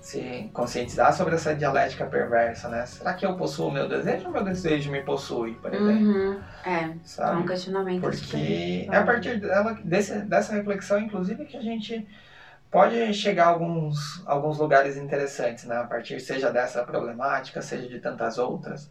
[0.00, 2.86] se conscientizar sobre essa dialética perversa, né?
[2.86, 6.06] Será que eu possuo o meu desejo ou meu desejo me possui, por exemplo?
[6.06, 6.40] Uhum.
[6.64, 7.36] É, Sabe?
[7.36, 8.00] é um questionamento.
[8.00, 12.08] Porque é a partir dela, desse, dessa reflexão, inclusive, que a gente
[12.70, 15.76] pode chegar a alguns, alguns lugares interessantes, né?
[15.76, 18.90] A partir seja dessa problemática, seja de tantas outras,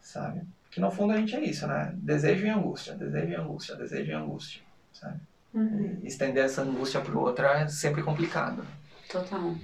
[0.00, 0.42] sabe?
[0.70, 1.92] Que no fundo a gente é isso, né?
[1.96, 4.62] Desejo e angústia, desejo e angústia, desejo e angústia,
[4.92, 5.20] sabe?
[5.52, 5.98] Uhum.
[6.04, 8.64] Estender essa angústia para o outro é sempre complicado.
[9.10, 9.54] Total.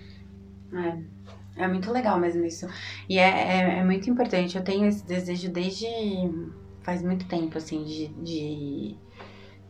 [0.73, 1.15] É.
[1.57, 2.67] É muito legal mesmo isso.
[3.09, 4.57] E é, é, é muito importante.
[4.57, 5.87] Eu tenho esse desejo desde
[6.83, 8.97] faz muito tempo, assim, de, de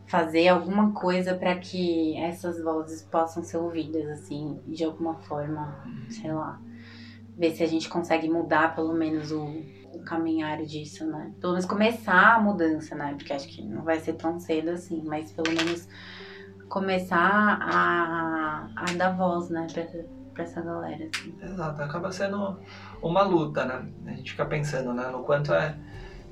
[0.07, 6.31] fazer alguma coisa para que essas vozes possam ser ouvidas, assim, de alguma forma, sei
[6.31, 6.59] lá.
[7.37, 9.45] Ver se a gente consegue mudar pelo menos o,
[9.93, 11.33] o caminhar disso, né?
[11.41, 13.13] Pelo menos começar a mudança, né?
[13.17, 15.87] Porque acho que não vai ser tão cedo assim, mas pelo menos
[16.69, 19.83] começar a, a dar voz, né, pra,
[20.33, 21.09] pra essa galera.
[21.13, 21.35] Assim.
[21.41, 22.59] Exato, acaba sendo
[23.01, 23.87] uma luta, né?
[24.05, 25.75] A gente fica pensando, né, no quanto é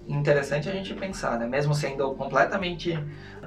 [0.08, 1.48] interessante a gente pensar, né?
[1.48, 2.98] Mesmo sendo completamente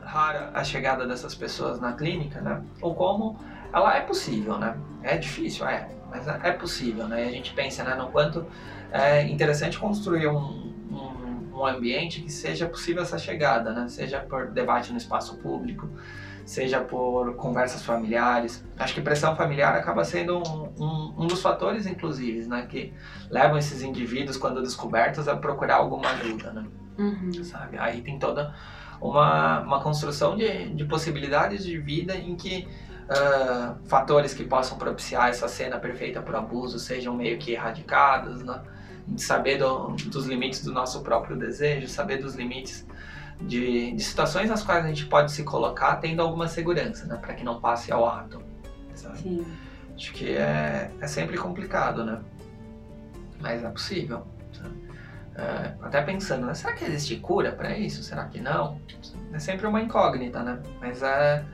[0.03, 2.63] rara a chegada dessas pessoas na clínica, né?
[2.81, 3.39] Ou como
[3.73, 4.77] ela é possível, né?
[5.03, 7.25] É difícil, é, mas é possível, né?
[7.25, 8.47] E a gente pensa, né, no quanto
[8.91, 13.89] é interessante construir um, um, um ambiente que seja possível essa chegada, né?
[13.89, 15.89] Seja por debate no espaço público,
[16.47, 18.65] seja por conversas familiares.
[18.79, 22.95] Acho que pressão familiar acaba sendo um, um, um, dos fatores, inclusive, né, que
[23.29, 26.65] levam esses indivíduos, quando descobertos, a procurar alguma ajuda, né?
[26.97, 27.45] Uhum.
[27.45, 27.77] Sabe?
[27.79, 28.55] Aí tem toda
[29.01, 32.67] uma, uma construção de, de possibilidades de vida em que
[33.11, 38.43] uh, fatores que possam propiciar essa cena perfeita para o abuso sejam meio que erradicados,
[38.45, 38.63] né?
[39.07, 42.87] De saber do, dos limites do nosso próprio desejo, saber dos limites
[43.41, 47.17] de, de situações nas quais a gente pode se colocar tendo alguma segurança, né?
[47.17, 48.43] Para que não passe ao ato.
[48.95, 49.19] Sabe?
[49.19, 49.47] Sim.
[49.95, 52.21] Acho que é, é sempre complicado, né?
[53.41, 54.27] Mas é possível.
[55.35, 56.55] É, até pensando, né?
[56.55, 58.03] será que existe cura para isso?
[58.03, 58.81] Será que não?
[59.35, 60.63] É sempre uma incógnita, né?
[60.81, 61.45] Mas é,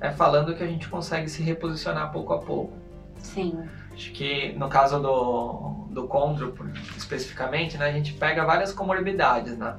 [0.00, 2.76] é falando que a gente consegue se reposicionar pouco a pouco.
[3.18, 3.62] Sim.
[3.92, 6.52] Acho que no caso do, do condro,
[6.96, 9.76] especificamente, né, a gente pega várias comorbidades, né?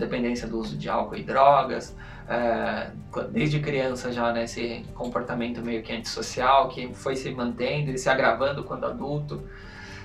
[0.00, 1.96] Dependência do uso de álcool e drogas,
[2.28, 2.90] é,
[3.30, 8.08] desde criança já nesse né, comportamento meio que antissocial que foi se mantendo e se
[8.08, 9.42] agravando quando adulto,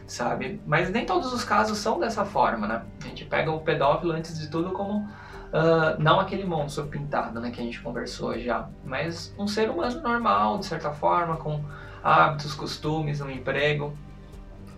[0.06, 0.62] sabe?
[0.66, 2.82] Mas nem todos os casos são dessa forma, né?
[3.04, 7.52] A gente pega o pedófilo antes de tudo como uh, não aquele monstro pintado, né,
[7.52, 11.64] que a gente conversou já, mas um ser humano normal, de certa forma, com
[12.04, 13.96] hábitos, costumes, um emprego,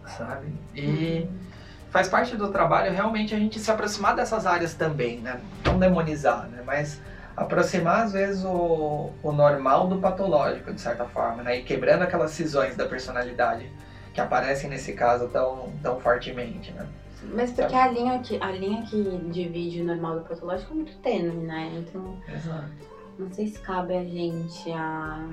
[0.05, 0.47] sabe?
[0.75, 1.46] E uhum
[1.89, 5.39] faz parte do trabalho realmente a gente se aproximar dessas áreas também, né?
[5.65, 6.61] Não demonizar, né?
[6.65, 6.99] Mas
[7.35, 11.59] aproximar às vezes o, o normal do patológico, de certa forma, né?
[11.59, 13.71] E quebrando aquelas cisões da personalidade
[14.13, 16.87] que aparecem nesse caso tão, tão fortemente, né?
[17.33, 20.97] Mas porque a linha, que, a linha que divide o normal do patológico é muito
[20.97, 21.71] tênue, né?
[21.75, 22.69] Então, Exato.
[23.17, 25.27] não sei se cabe a gente a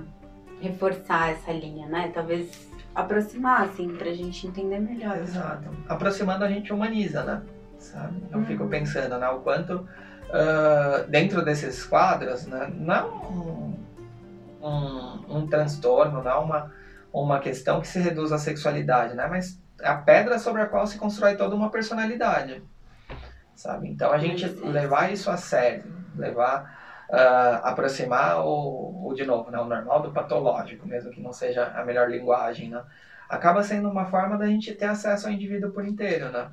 [0.61, 2.11] reforçar essa linha, né?
[2.13, 5.19] Talvez aproximar, assim, pra gente entender melhor.
[5.19, 5.69] Exato.
[5.89, 7.43] Aproximando a gente humaniza, né?
[7.79, 8.23] Sabe?
[8.31, 8.45] Eu uhum.
[8.45, 9.29] fico pensando, né?
[9.29, 12.73] O quanto uh, dentro desses quadros, né?
[12.75, 13.79] Não
[14.61, 16.73] um, um, um transtorno, não uma,
[17.13, 19.27] uma questão que se reduz à sexualidade, né?
[19.27, 22.63] Mas a pedra sobre a qual se constrói toda uma personalidade,
[23.55, 23.89] sabe?
[23.89, 25.85] Então a gente levar isso a sério,
[26.17, 26.84] levar
[27.15, 31.67] uh, aproximar o, o, de novo, né, o normal do patológico, mesmo que não seja
[31.69, 32.83] a melhor linguagem, né?
[33.29, 36.51] Acaba sendo uma forma da gente ter acesso ao indivíduo por inteiro, né?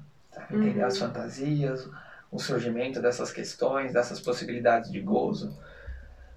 [0.49, 0.85] Entender uhum.
[0.85, 1.89] as fantasias,
[2.31, 5.57] o surgimento dessas questões, dessas possibilidades de gozo,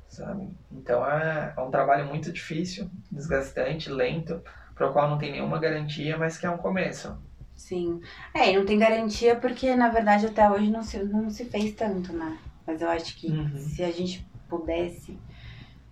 [0.09, 0.49] sabe?
[0.73, 4.43] Então é, é um trabalho muito difícil, desgastante, lento,
[4.75, 7.17] para o qual não tem nenhuma garantia, mas que é um começo.
[7.55, 8.01] Sim.
[8.35, 11.73] É, e não tem garantia porque, na verdade, até hoje não se, não se fez
[11.75, 12.37] tanto, né?
[12.67, 13.57] Mas eu acho que uhum.
[13.57, 15.19] se a gente pudesse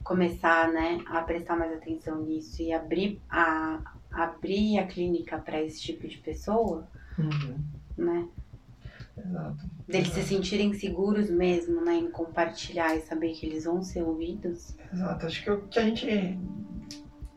[0.03, 3.81] começar, né, a prestar mais atenção nisso e abrir a,
[4.11, 6.89] abrir a clínica para esse tipo de pessoa,
[7.19, 7.59] uhum.
[7.97, 8.29] né?
[9.17, 9.71] Exato.
[9.87, 10.23] Deles Exato.
[10.23, 14.75] se sentirem seguros mesmo, né, em compartilhar e saber que eles vão ser ouvidos.
[14.93, 15.27] Exato.
[15.27, 16.39] Acho que o que a gente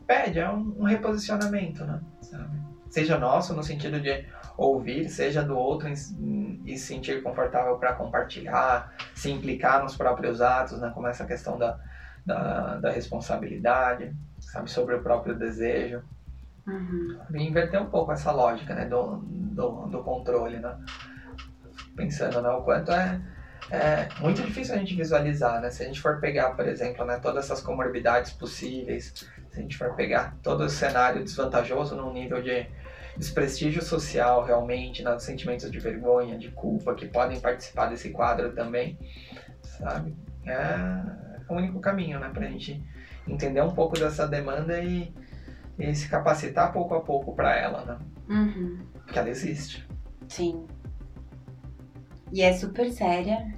[0.06, 2.00] pede é um, um reposicionamento, né?
[2.22, 2.56] Sabe?
[2.88, 4.24] Seja nosso no sentido de
[4.56, 10.80] ouvir, seja do outro e se sentir confortável para compartilhar, se implicar nos próprios atos,
[10.80, 11.78] né, como essa questão da,
[12.24, 16.02] da, da responsabilidade, sabe, sobre o próprio desejo.
[16.66, 17.18] Uhum.
[17.34, 20.76] E inverter um pouco essa lógica né, do, do, do controle, né?
[21.96, 23.20] pensando né, o quanto é,
[23.70, 25.70] é muito difícil a gente visualizar, né?
[25.70, 29.12] Se a gente for pegar, por exemplo, né, todas essas comorbidades possíveis,
[29.50, 32.68] se a gente for pegar todo o cenário desvantajoso num nível de
[33.16, 38.98] desprestígio social realmente, nos sentimentos de vergonha, de culpa que podem participar desse quadro também,
[39.62, 40.14] sabe?
[40.44, 42.82] É o único caminho, né, pra gente
[43.26, 45.14] entender um pouco dessa demanda e,
[45.78, 47.98] e se capacitar pouco a pouco para ela, né?
[48.28, 48.78] Uhum.
[49.04, 49.86] Porque ela existe.
[50.28, 50.66] Sim.
[52.32, 53.54] E é super séria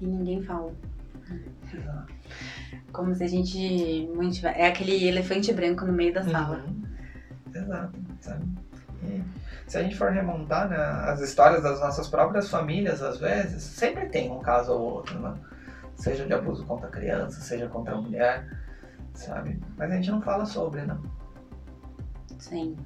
[0.00, 0.72] e ninguém fala.
[1.72, 2.14] Exato.
[2.92, 4.08] Como se a gente.
[4.54, 6.64] É aquele elefante branco no meio da sala.
[6.64, 6.82] Uhum.
[7.52, 8.44] Exato, sabe?
[9.04, 9.24] E
[9.66, 14.06] se a gente for remontar né, as histórias das nossas próprias famílias, às vezes, sempre
[14.06, 15.34] tem um caso ou outro, né?
[15.96, 18.46] Seja de abuso contra a criança, seja contra a mulher,
[19.14, 19.60] sabe?
[19.76, 20.98] Mas a gente não fala sobre, né?
[22.38, 22.76] Sim.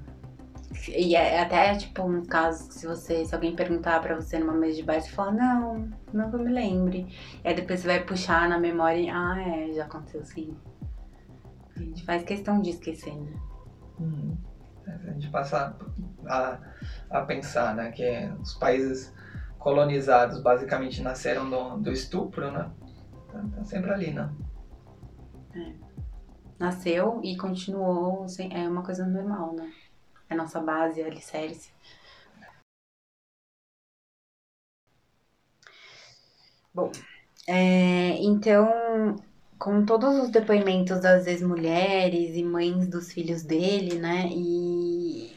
[0.88, 4.52] E é até, tipo, um caso que se você, se alguém perguntar pra você numa
[4.52, 7.06] mesa de bar, você fala, não, eu me lembre.
[7.42, 10.54] E aí depois você vai puxar na memória e, ah, é, já aconteceu sim.
[11.74, 13.32] A gente faz questão de esquecer, né?
[13.98, 14.36] Uhum.
[14.88, 15.76] A gente passa
[16.26, 16.58] a,
[17.10, 18.04] a pensar, né, que
[18.40, 19.12] os países
[19.58, 22.70] colonizados basicamente nasceram do, do estupro, né?
[23.32, 24.30] Tá, tá sempre ali, né?
[26.58, 29.72] Nasceu e continuou, sem- é uma coisa normal, né?
[30.28, 31.70] É nossa base, a alicerce.
[36.74, 36.90] Bom,
[37.46, 39.16] é, então,
[39.58, 44.28] com todos os depoimentos das ex-mulheres e mães dos filhos dele, né?
[44.30, 45.32] E,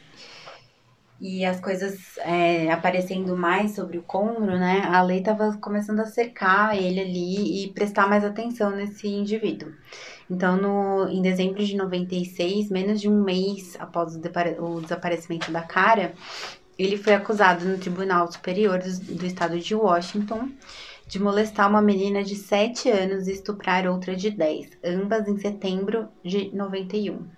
[1.20, 4.82] e as coisas é, aparecendo mais sobre o Condro, né?
[4.86, 9.72] A lei estava começando a cercar ele ali e prestar mais atenção nesse indivíduo.
[10.30, 14.20] Então, no, em dezembro de 96, menos de um mês após o,
[14.64, 16.14] o desaparecimento da cara,
[16.78, 20.48] ele foi acusado no Tribunal Superior do, do Estado de Washington
[21.08, 26.08] de molestar uma menina de 7 anos e estuprar outra de 10, ambas em setembro
[26.24, 27.28] de 91.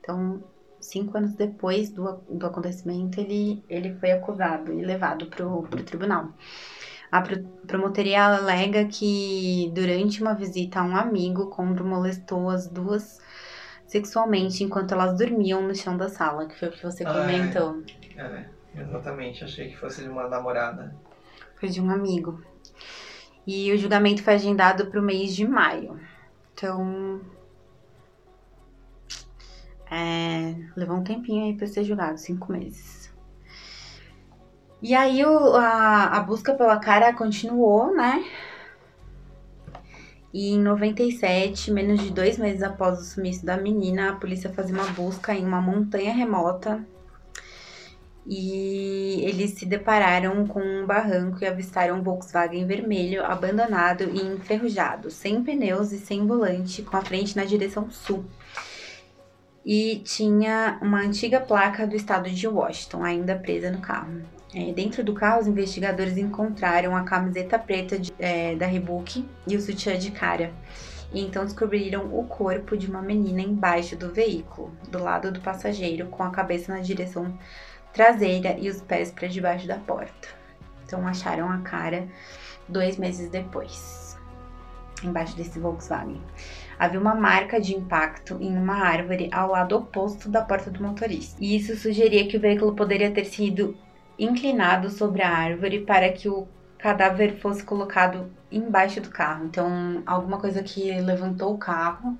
[0.00, 0.42] Então,
[0.80, 6.32] cinco anos depois do, do acontecimento, ele, ele foi acusado e levado para o tribunal.
[7.10, 13.18] A pro- promotoria alega que durante uma visita a um amigo, Condro molestou as duas
[13.86, 17.54] sexualmente enquanto elas dormiam no chão da sala, que foi o que você Ah, é.
[17.54, 17.84] comentou.
[18.16, 18.50] É,
[18.80, 19.42] exatamente.
[19.44, 20.94] Achei que fosse de uma namorada.
[21.58, 22.42] Foi de um amigo.
[23.50, 25.98] E o julgamento foi agendado para o mês de maio.
[26.52, 27.22] Então.
[29.90, 33.10] É, levou um tempinho aí para ser julgado cinco meses.
[34.82, 38.22] E aí o- a, a busca pela cara continuou, né?
[40.30, 44.74] E em 97, menos de dois meses após o sumiço da menina, a polícia fazia
[44.74, 46.86] uma busca em uma montanha remota
[48.30, 55.10] e eles se depararam com um barranco e avistaram um Volkswagen vermelho abandonado e enferrujado,
[55.10, 58.26] sem pneus e sem volante, com a frente na direção sul.
[59.64, 64.20] E tinha uma antiga placa do estado de Washington ainda presa no carro.
[64.54, 69.56] É, dentro do carro, os investigadores encontraram a camiseta preta de- é, da Reebok e
[69.56, 70.52] o sutiã de cara.
[71.12, 76.06] E então descobriram o corpo de uma menina embaixo do veículo, do lado do passageiro,
[76.08, 77.34] com a cabeça na direção
[77.92, 80.28] traseira e os pés para debaixo da porta.
[80.84, 82.08] Então acharam a cara
[82.68, 84.16] dois meses depois,
[85.02, 86.20] embaixo desse Volkswagen.
[86.78, 91.36] Havia uma marca de impacto em uma árvore ao lado oposto da porta do motorista.
[91.40, 93.76] E isso sugeria que o veículo poderia ter sido
[94.18, 96.46] inclinado sobre a árvore para que o
[96.78, 99.44] cadáver fosse colocado embaixo do carro.
[99.44, 102.16] Então, alguma coisa que levantou o carro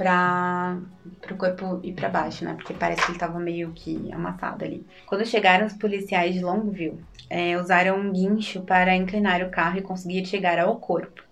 [0.00, 0.78] para
[1.30, 2.54] o corpo ir para baixo, né?
[2.54, 4.86] Porque parece que ele tava meio que amassado ali.
[5.06, 6.98] Quando chegaram os policiais de Longview,
[7.28, 11.22] é, usaram um guincho para inclinar o carro e conseguir chegar ao corpo.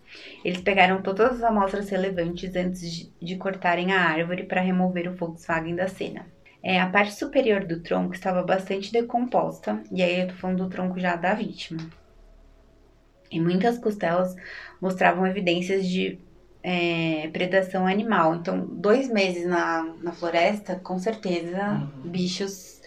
[0.45, 5.16] Eles pegaram todas as amostras relevantes antes de, de cortarem a árvore para remover o
[5.16, 6.27] Volkswagen da cena.
[6.62, 10.69] É, a parte superior do tronco estava bastante decomposta, e aí eu tô falando do
[10.69, 11.81] tronco já da vítima.
[13.31, 14.35] E muitas costelas
[14.81, 16.19] mostravam evidências de
[16.63, 18.37] é, predação animal.
[18.37, 21.91] Então, dois meses na, na floresta, com certeza, Uhum.
[22.05, 22.81] bichos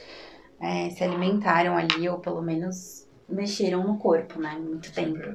[0.61, 4.55] é, se alimentaram ali, ou pelo menos mexeram no corpo, né?
[4.59, 5.27] Muito tempo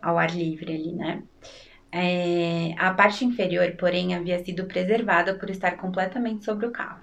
[0.00, 1.22] ao ar livre ali, né?
[1.92, 7.02] É, a parte inferior, porém, havia sido preservada por estar completamente sobre o carro.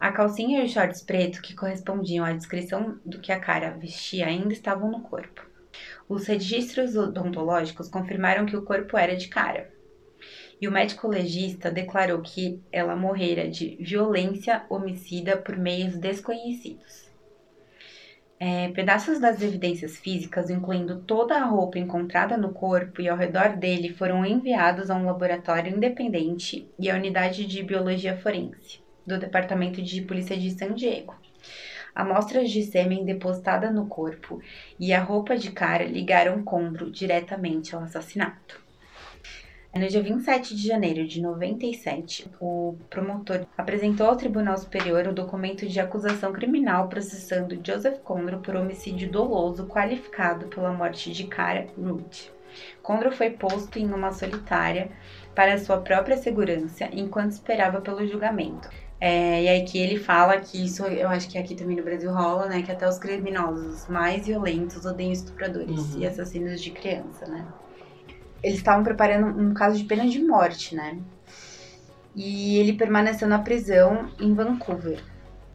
[0.00, 4.26] A calcinha e os shorts pretos, que correspondiam à descrição do que a cara vestia,
[4.26, 5.42] ainda estavam no corpo.
[6.10, 9.70] Os registros odontológicos confirmaram que o corpo era de cara.
[10.60, 17.08] E o médico legista declarou que ela morrera de violência homicida por meios desconhecidos.
[18.40, 23.56] É, pedaços das evidências físicas, incluindo toda a roupa encontrada no corpo e ao redor
[23.56, 29.80] dele, foram enviados a um laboratório independente e à unidade de biologia forense do Departamento
[29.80, 31.19] de Polícia de San Diego.
[32.00, 34.40] Amostras de sêmen depositada no corpo
[34.78, 38.58] e a roupa de cara ligaram Condro diretamente ao assassinato.
[39.76, 45.68] No dia 27 de janeiro de 97, o promotor apresentou ao Tribunal Superior o documento
[45.68, 52.32] de acusação criminal processando Joseph Condro por homicídio doloso qualificado pela morte de Cara Root.
[52.82, 54.90] Condro foi posto em uma solitária
[55.34, 58.70] para sua própria segurança enquanto esperava pelo julgamento.
[59.00, 62.12] É, e aí que ele fala que isso, eu acho que aqui também no Brasil
[62.12, 62.62] rola, né?
[62.62, 66.00] Que até os criminosos mais violentos odeiam estupradores Uhum.
[66.00, 67.46] e assassinos de criança, né?
[68.42, 70.98] Eles estavam preparando um caso de pena de morte, né?
[72.14, 75.02] E ele permaneceu na prisão em Vancouver.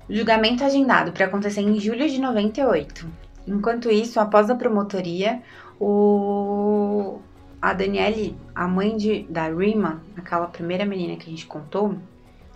[0.09, 3.07] O julgamento agendado para acontecer em julho de 98.
[3.47, 5.41] Enquanto isso, após a promotoria,
[5.79, 7.19] o
[7.61, 11.95] a Daniele, a mãe de, da Rima, aquela primeira menina que a gente contou,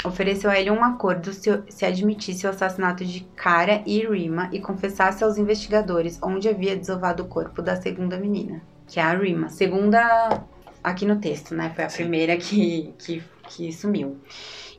[0.03, 4.59] ofereceu a ele um acordo se, se admitisse o assassinato de Cara e Rima e
[4.59, 9.49] confessasse aos investigadores onde havia desovado o corpo da segunda menina, que é a Rima.
[9.49, 10.41] Segunda
[10.83, 11.71] aqui no texto, né?
[11.75, 12.03] Foi a Sim.
[12.03, 14.17] primeira que, que, que sumiu.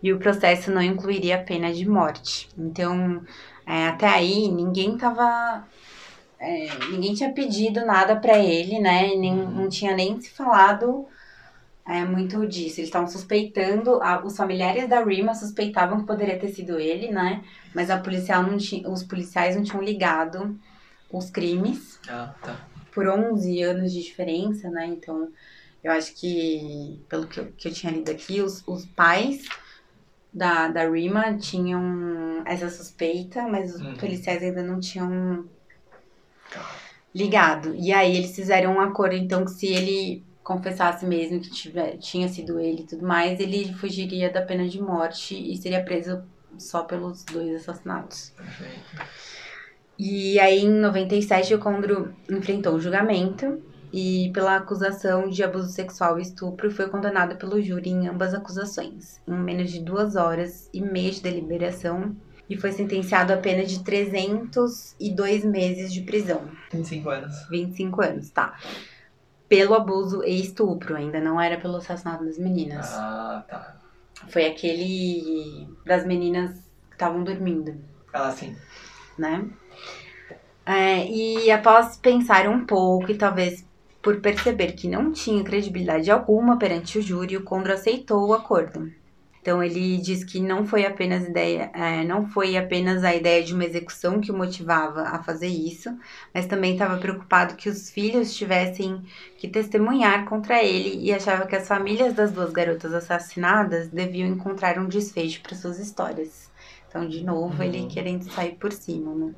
[0.02, 2.48] E o processo não incluiria a pena de morte.
[2.56, 3.22] Então,
[3.66, 5.66] é, até aí, ninguém tava.
[6.38, 9.14] é, ninguém tinha pedido nada pra ele, né?
[9.14, 11.06] Nem, não tinha nem se falado
[11.90, 12.80] é, muito disso.
[12.80, 17.42] Eles estavam suspeitando, a- os familiares da Rima suspeitavam que poderia ter sido ele, né?
[17.74, 20.58] Mas a policial não tinha, os policiais não tinham ligado
[21.12, 22.56] os crimes Ah, tá.
[22.92, 24.86] por 11 anos de diferença, né?
[24.86, 25.28] Então,
[25.82, 29.42] eu acho que, pelo que eu, que eu tinha lido aqui, os, os pais
[30.32, 33.96] da, da Rima tinham essa suspeita, mas os Uhum.
[33.96, 35.48] policiais ainda não tinham
[37.14, 37.74] ligado.
[37.74, 42.28] E aí eles fizeram um acordo, então, que se ele confessasse mesmo que tiver, tinha
[42.28, 46.22] sido ele e tudo mais, ele fugiria da pena de morte e seria preso
[46.58, 48.32] só pelos dois assassinatos.
[48.36, 49.08] Perfeito.
[49.98, 53.62] E aí, em 97, o Condro enfrentou o julgamento
[53.92, 59.20] e, pela acusação de abuso sexual e estupro, foi condenado pelo júri em ambas acusações,
[59.28, 62.16] em menos de duas horas e meia de deliberação,
[62.48, 67.34] e foi sentenciado a pena de 302 meses de prisão, 25 anos.
[67.50, 68.56] 25 anos, tá?
[69.50, 72.86] Pelo abuso e estupro, ainda não era pelo assassinato das meninas.
[72.88, 73.76] Ah, tá.
[74.30, 76.52] Foi aquele das meninas
[76.88, 77.74] que estavam dormindo
[78.12, 78.56] Ah, sim.
[79.18, 79.50] né?
[80.64, 83.64] É, e após pensar um pouco e talvez
[84.02, 88.90] por perceber que não tinha credibilidade alguma perante o júri, o Condro aceitou o acordo.
[89.40, 93.54] Então ele diz que não foi apenas ideia, é, não foi apenas a ideia de
[93.54, 95.88] uma execução que o motivava a fazer isso,
[96.34, 99.02] mas também estava preocupado que os filhos tivessem
[99.36, 104.78] que testemunhar contra ele e achava que as famílias das duas garotas assassinadas deviam encontrar
[104.78, 106.50] um desfecho para suas histórias.
[106.86, 107.88] Então, de novo, ele Uhum.
[107.88, 109.34] querendo sair por cima, né?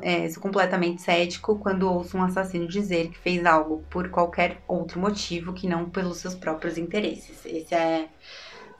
[0.00, 5.00] É, sou completamente cético quando ouço um assassino dizer que fez algo por qualquer outro
[5.00, 7.44] motivo que não pelos seus próprios interesses.
[7.44, 8.08] Esse é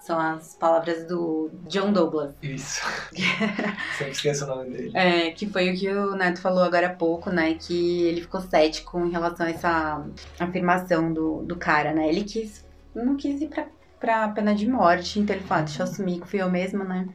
[0.06, 2.80] são as palavras do John Douglas, Isso.
[3.98, 4.92] Sempre esqueço o nome dele.
[4.94, 7.54] é, que foi o que o Neto falou agora há pouco, né?
[7.54, 10.06] Que ele ficou cético em relação a essa
[10.38, 12.08] afirmação do, do cara, né?
[12.08, 12.64] Ele quis,
[12.94, 13.66] não quis ir pra,
[13.98, 16.84] pra pena de morte, então ele falou, ah, deixa eu assumir que fui eu mesmo,
[16.84, 17.08] né?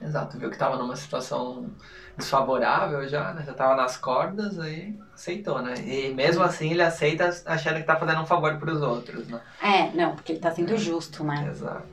[0.00, 1.70] Exato, viu que tava numa situação
[2.16, 3.44] desfavorável já, né?
[3.46, 5.74] Já tava nas cordas, aí aceitou, né?
[5.84, 9.40] E mesmo assim ele aceita achando que tá fazendo um favor pros outros, né?
[9.62, 11.46] É, não, porque ele tá sendo justo, né?
[11.48, 11.86] Exato.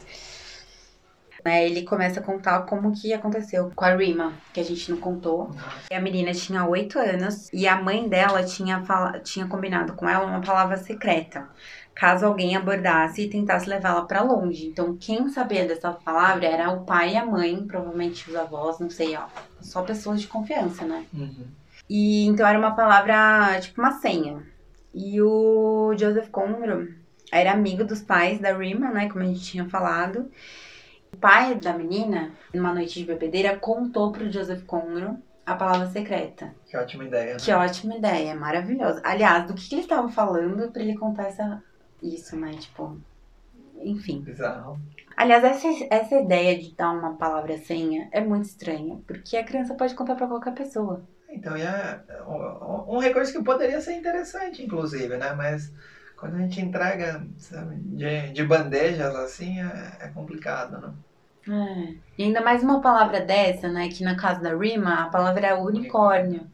[1.50, 5.00] Né, Ele começa a contar como que aconteceu com a Rima, que a gente não
[5.00, 5.50] contou.
[5.92, 10.28] A menina tinha 8 anos e a mãe dela tinha, fala- tinha combinado com ela
[10.28, 11.50] uma palavra secreta.
[11.96, 14.68] Caso alguém abordasse e tentasse levá-la pra longe.
[14.68, 18.92] Então, quem sabia dessa palavra era o pai e a mãe, provavelmente os avós, não
[18.92, 19.24] sei, ó.
[19.60, 21.04] Só pessoas de confiança, né?
[21.12, 21.48] Uhum.
[21.90, 24.38] E então era uma palavra, tipo uma senha.
[24.94, 26.94] E o Joseph Conroe
[27.32, 29.10] era amigo dos pais da Rima, né?
[29.10, 30.30] Como a gente tinha falado.
[31.20, 36.56] O pai da menina, numa noite de bebedeira, contou pro Joseph Conroe a palavra secreta.
[36.66, 37.34] Que ótima ideia.
[37.34, 37.40] né?
[37.42, 39.02] Que ótima ideia, maravilhosa.
[39.04, 41.62] Aliás, do que, que eles estavam falando pra ele contar essa,
[42.02, 42.52] isso, né?
[42.54, 42.98] Tipo,
[43.82, 44.22] enfim.
[44.22, 44.80] Bizarro.
[45.18, 49.74] Aliás, essa, essa ideia de dar uma palavra senha é muito estranha, porque a criança
[49.74, 51.02] pode contar pra qualquer pessoa.
[51.30, 55.34] Então, é um, um recurso que poderia ser interessante, inclusive, né?
[55.34, 55.70] Mas
[56.16, 60.94] quando a gente entrega sabe, de, de bandejas assim, é, é complicado, né?
[61.50, 61.94] É.
[62.18, 63.90] E ainda mais uma palavra dessa, né?
[63.90, 66.46] Que na casa da Rima, a palavra é unicórnio.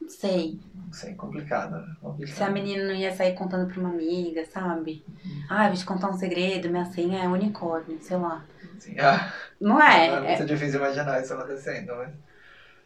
[0.00, 0.60] Não sei.
[0.74, 1.96] Não sei, complicado, né?
[2.00, 2.36] complicado.
[2.36, 5.04] Se a menina não ia sair contando pra uma amiga, sabe?
[5.48, 8.44] Ah, vou te contar um segredo, minha senha é unicórnio, sei lá.
[8.76, 12.10] Assim, ah, Não não é, é é, muito difícil imaginar isso acontecendo, mas...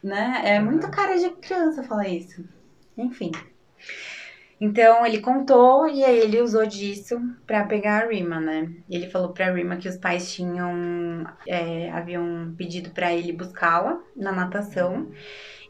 [0.01, 0.41] né?
[0.43, 2.43] É muito cara de criança falar isso.
[2.97, 3.31] Enfim.
[4.59, 7.17] Então ele contou e aí ele usou disso
[7.47, 8.69] pra pegar a Rima, né?
[8.89, 14.31] Ele falou pra Rima que os pais tinham é, haviam pedido pra ele buscá-la na
[14.33, 15.09] natação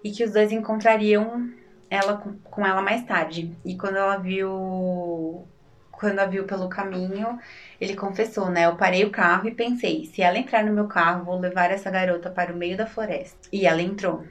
[0.04, 1.52] e que os dois encontrariam
[1.90, 3.56] ela com, com ela mais tarde.
[3.64, 5.48] E quando ela viu
[5.92, 7.38] quando a viu pelo caminho,
[7.80, 8.66] ele confessou, né?
[8.66, 11.92] Eu parei o carro e pensei: se ela entrar no meu carro, vou levar essa
[11.92, 13.50] garota para o meio da floresta.
[13.52, 14.24] E ela entrou.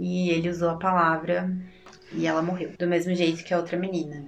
[0.00, 1.48] E ele usou a palavra
[2.14, 2.72] e ela morreu.
[2.78, 4.24] Do mesmo jeito que a outra menina.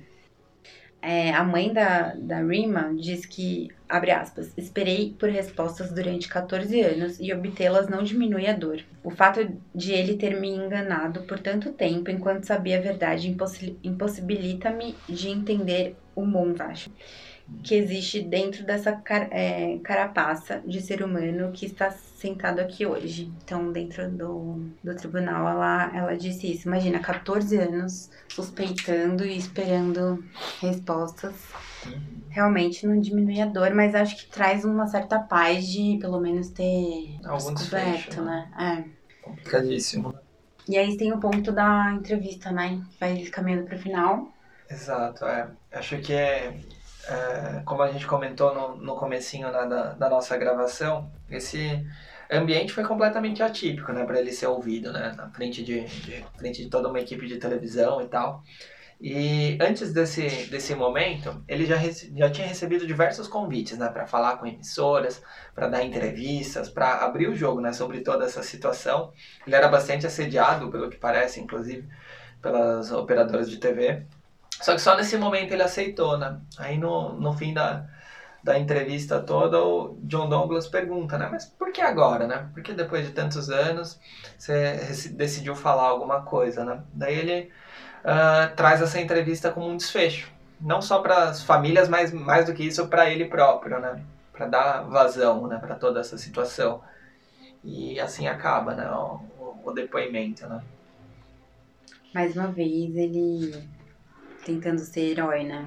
[1.01, 6.81] É, a mãe da, da Rima diz que, abre aspas, esperei por respostas durante 14
[6.81, 8.81] anos e obtê-las não diminui a dor.
[9.03, 13.77] O fato de ele ter me enganado por tanto tempo enquanto sabia a verdade impossi
[13.85, 16.91] impossibilita-me de entender o mundo, acho
[17.63, 21.91] que existe dentro dessa car é, carapaça de ser humano que está
[22.25, 23.31] sentado aqui hoje.
[23.45, 26.67] Então, dentro do, do tribunal, ela, ela disse isso.
[26.67, 30.25] Imagina, 14 anos suspeitando e esperando
[30.61, 31.35] respostas.
[32.31, 36.49] Realmente não diminui a dor, mas acho que traz uma certa paz de pelo menos
[36.49, 38.51] ter Algum desfecho, né?
[38.59, 39.23] É.
[39.23, 40.15] Complicadíssimo.
[40.67, 42.83] E aí tem o ponto da entrevista, né?
[42.99, 44.33] Vai caminhando pro final.
[44.71, 45.47] Exato, é.
[45.71, 46.59] Acho que é
[47.07, 51.87] é, como a gente comentou no, no comecinho né, da, da nossa gravação, esse
[52.31, 56.63] ambiente foi completamente atípico, né, para ele ser ouvido, né, na frente de, de, frente
[56.63, 58.43] de toda uma equipe de televisão e tal.
[59.01, 64.37] E antes desse, desse momento, ele já, já tinha recebido diversos convites, né, para falar
[64.39, 65.23] com emissoras,
[65.55, 69.13] para dar entrevistas, para abrir o jogo, né, sobre toda essa situação.
[69.47, 71.87] Ele era bastante assediado, pelo que parece, inclusive,
[72.41, 74.07] pelas operadoras de TV.
[74.63, 76.41] Só que só nesse momento ele aceitou, né?
[76.57, 77.87] Aí no, no fim da,
[78.45, 81.31] da entrevista toda, o John Douglas pergunta, né?
[81.33, 82.47] Mas por que agora, né?
[82.53, 83.99] Por que depois de tantos anos
[84.37, 84.77] você
[85.13, 86.83] decidiu falar alguma coisa, né?
[86.93, 87.51] Daí ele
[88.05, 90.31] uh, traz essa entrevista como um desfecho.
[90.61, 94.05] Não só para as famílias, mas mais do que isso para ele próprio, né?
[94.31, 95.57] Para dar vazão, né?
[95.57, 96.83] Para toda essa situação.
[97.65, 98.91] E assim acaba, né?
[98.91, 99.21] O,
[99.65, 100.63] o, depoimento, né?
[102.15, 103.67] Mais uma vez ele
[104.45, 105.67] tentando ser herói, né?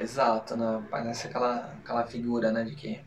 [0.00, 0.82] Exato, né?
[0.90, 3.00] Parece aquela, aquela figura, né, de que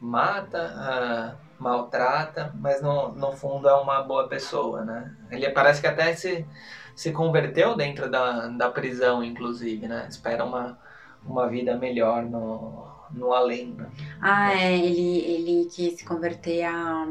[0.00, 5.14] mata, uh, maltrata, mas no, no fundo é uma boa pessoa, né?
[5.30, 6.46] Ele parece que até se,
[6.94, 10.06] se converteu dentro da, da prisão, inclusive, né?
[10.08, 10.78] Espera uma,
[11.24, 13.90] uma vida melhor no, no além, né?
[14.20, 17.06] Ah, é, ele, ele quis se converter à,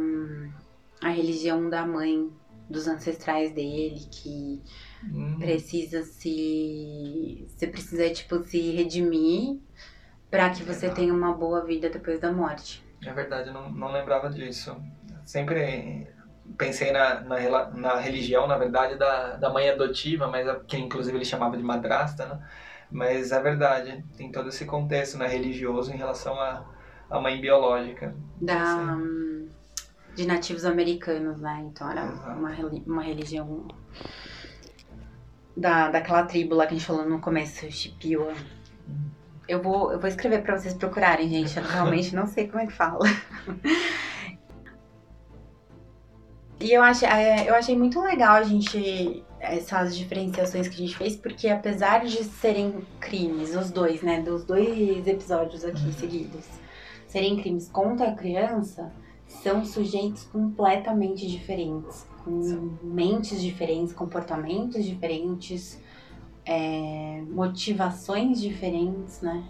[1.03, 2.31] à religião da mãe,
[2.69, 4.61] dos ancestrais dele, que
[5.03, 5.37] Hum.
[5.39, 7.47] Precisa se.
[7.49, 9.59] Você precisa, tipo, se redimir
[10.29, 12.83] para que você tenha uma boa vida depois da morte.
[13.05, 14.75] É verdade, eu não, não lembrava disso.
[15.25, 16.07] Sempre
[16.57, 21.25] pensei na, na, na religião, na verdade, da, da mãe adotiva, mas que inclusive ele
[21.25, 22.39] chamava de madrasta, né?
[22.89, 26.65] Mas é verdade, tem todo esse contexto né, religioso em relação à,
[27.09, 28.15] à mãe biológica.
[28.41, 28.97] Da,
[30.15, 31.65] de nativos americanos, né?
[31.69, 32.51] Então era uma,
[32.85, 33.67] uma religião
[35.57, 38.31] da, daquela tribo lá que a gente falou no começo, Chipiwa.
[39.47, 41.57] Eu vou, eu vou escrever para vocês procurarem, gente.
[41.57, 43.05] Eu realmente não sei como é que fala.
[46.59, 50.97] E eu, achei, é, eu achei muito legal a gente, essas diferenciações que a gente
[50.97, 55.93] fez, porque apesar de serem crimes, os dois, né, dos dois episódios aqui uhum.
[55.93, 56.47] seguidos,
[57.05, 58.91] serem crimes contra a criança,
[59.27, 65.81] são sujeitos completamente diferentes com mentes diferentes, comportamentos diferentes,
[66.45, 69.45] é, motivações diferentes, né?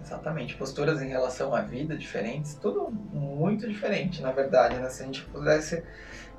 [0.00, 4.88] Exatamente, posturas em relação à vida diferentes, tudo muito diferente, na verdade, né?
[4.88, 5.82] Se a gente pudesse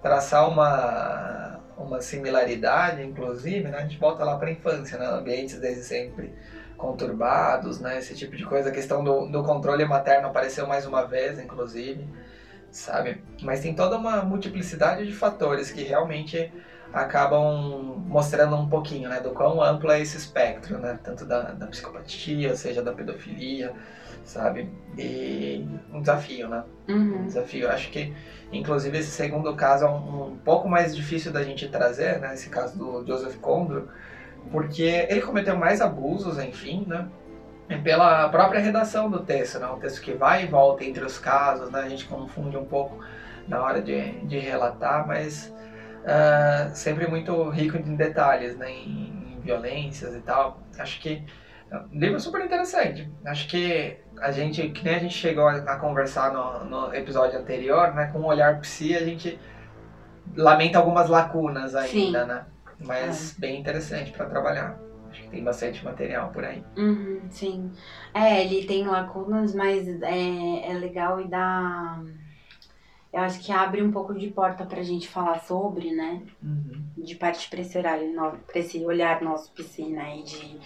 [0.01, 3.77] traçar uma, uma similaridade, inclusive, né?
[3.77, 5.05] A gente volta lá para a infância, né?
[5.05, 6.33] Ambientes desde sempre
[6.75, 7.99] conturbados, né?
[7.99, 8.69] Esse tipo de coisa.
[8.69, 12.07] A questão do, do controle materno apareceu mais uma vez, inclusive
[12.75, 13.23] sabe?
[13.41, 16.51] Mas tem toda uma multiplicidade de fatores que realmente
[16.93, 21.67] acabam mostrando um pouquinho, né, do quão amplo é esse espectro, né, tanto da, da
[21.67, 23.73] psicopatia, seja da pedofilia,
[24.23, 24.69] sabe?
[24.97, 26.63] E um desafio, né?
[26.87, 27.21] Uhum.
[27.21, 27.63] Um desafio.
[27.63, 28.13] Eu acho que,
[28.51, 32.33] inclusive, esse segundo caso é um, um, pouco mais difícil da gente trazer, né?
[32.33, 33.89] Esse caso do Joseph Condro,
[34.51, 37.07] porque ele cometeu mais abusos, enfim, né?
[37.83, 39.67] Pela própria redação do texto, né?
[39.67, 41.79] um texto que vai e volta entre os casos, né?
[41.79, 43.03] a gente confunde um pouco
[43.47, 45.53] na hora de, de relatar, mas
[46.05, 48.71] uh, sempre muito rico em detalhes, né?
[48.71, 50.59] Em, em, violências e tal.
[50.79, 51.23] Acho que
[51.69, 53.11] é um livro super interessante.
[53.23, 57.37] Acho que a gente, que nem a gente chegou a, a conversar no, no, episódio
[57.37, 58.09] anterior, né?
[58.11, 59.39] com o olhar psi, a gente
[60.35, 62.27] lamenta algumas lacunas ainda, Sim.
[62.27, 62.45] né?
[62.83, 63.39] Mas é.
[63.39, 64.79] bem interessante para trabalhar.
[65.15, 66.61] Acho que tem bastante material por aí.
[66.77, 67.71] Uhum, sim.
[68.13, 72.01] É, ele tem lacunas, mas é, é legal e dá.
[73.13, 76.21] Eu acho que abre um pouco de porta pra gente falar sobre, né?
[76.43, 76.83] Uhum.
[76.97, 78.13] De parte pra esse, horário,
[78.45, 80.17] pra esse olhar nosso piscina né?
[80.17, 80.59] E de,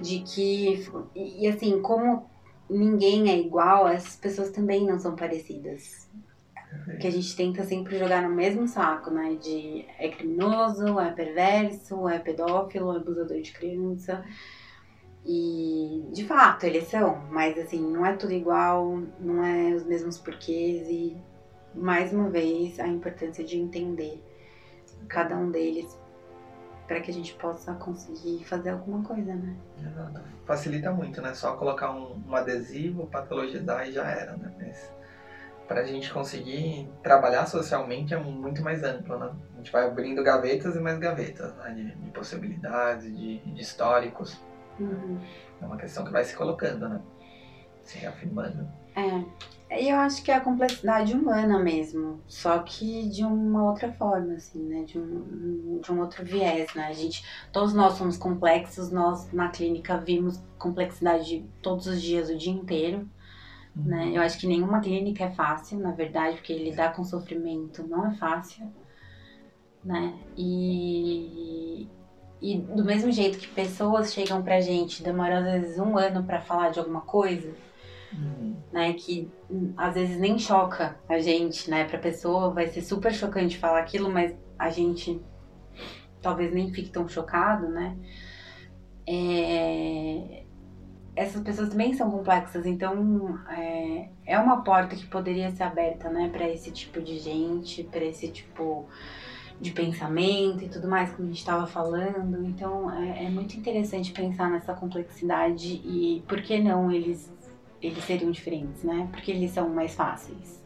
[0.00, 2.28] De que, e, e assim, como
[2.68, 6.10] ninguém é igual, essas pessoas também não são parecidas.
[7.00, 9.36] Que a gente tenta sempre jogar no mesmo saco, né?
[9.40, 14.24] De é criminoso, é perverso, é pedófilo, é abusador de criança.
[15.24, 20.18] E de fato eles são, mas assim, não é tudo igual, não é os mesmos
[20.18, 21.16] porquês e
[21.74, 24.22] mais uma vez a importância de entender
[25.08, 25.96] cada um deles
[26.86, 29.56] para que a gente possa conseguir fazer alguma coisa, né?
[30.44, 31.32] Facilita muito, né?
[31.32, 34.52] Só colocar um, um adesivo, patologizar e já era, né?
[34.58, 34.92] Mas
[35.66, 39.32] para a gente conseguir trabalhar socialmente é muito mais amplo, né?
[39.54, 41.70] A gente vai abrindo gavetas e mais gavetas, né?
[41.70, 44.40] De, de possibilidades, de, de históricos.
[44.78, 45.18] Uhum.
[45.60, 47.00] É uma questão que vai se colocando, né?
[47.82, 48.68] Se reafirmando.
[48.94, 49.80] É.
[49.80, 54.34] E eu acho que é a complexidade humana mesmo, só que de uma outra forma,
[54.34, 54.82] assim, né?
[54.82, 56.88] De um, de um outro viés, né?
[56.88, 62.36] A gente, todos nós somos complexos, nós na clínica vimos complexidade todos os dias, o
[62.36, 63.08] dia inteiro,
[63.74, 64.10] né?
[64.14, 68.14] Eu acho que nenhuma clínica é fácil, na verdade, porque lidar com sofrimento não é
[68.16, 68.70] fácil,
[69.84, 70.18] né?
[70.36, 71.86] E,
[72.40, 76.40] e do mesmo jeito que pessoas chegam pra gente, demoram às vezes um ano pra
[76.40, 77.52] falar de alguma coisa,
[78.12, 78.54] Uhum.
[78.72, 78.92] né?
[78.94, 81.84] Que hum, às vezes nem choca a gente, né?
[81.84, 85.20] Pra pessoa vai ser super chocante falar aquilo, mas a gente
[86.20, 87.96] talvez nem fique tão chocado, né?
[89.06, 90.41] É,
[91.14, 96.30] Essas pessoas também são complexas, então é, é uma porta que poderia ser aberta, né?
[96.32, 98.86] Pra esse tipo de gente, pra esse tipo
[99.60, 102.46] de pensamento e tudo mais, como a gente estava falando.
[102.46, 107.30] Então é, é muito interessante pensar nessa complexidade e por que não eles
[107.82, 109.08] eles seriam diferentes, né?
[109.10, 110.62] Porque eles são mais fáceis.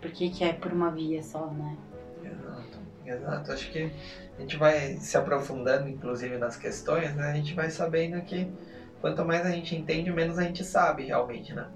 [0.00, 1.76] Por que, que é por uma via só, né?
[2.24, 3.52] Exato, exato.
[3.52, 3.92] Acho que
[4.36, 7.30] a gente vai se aprofundando, inclusive, nas questões, né?
[7.30, 8.50] A gente vai sabendo que
[9.02, 11.66] quanto mais a gente entende, menos a gente sabe realmente, né?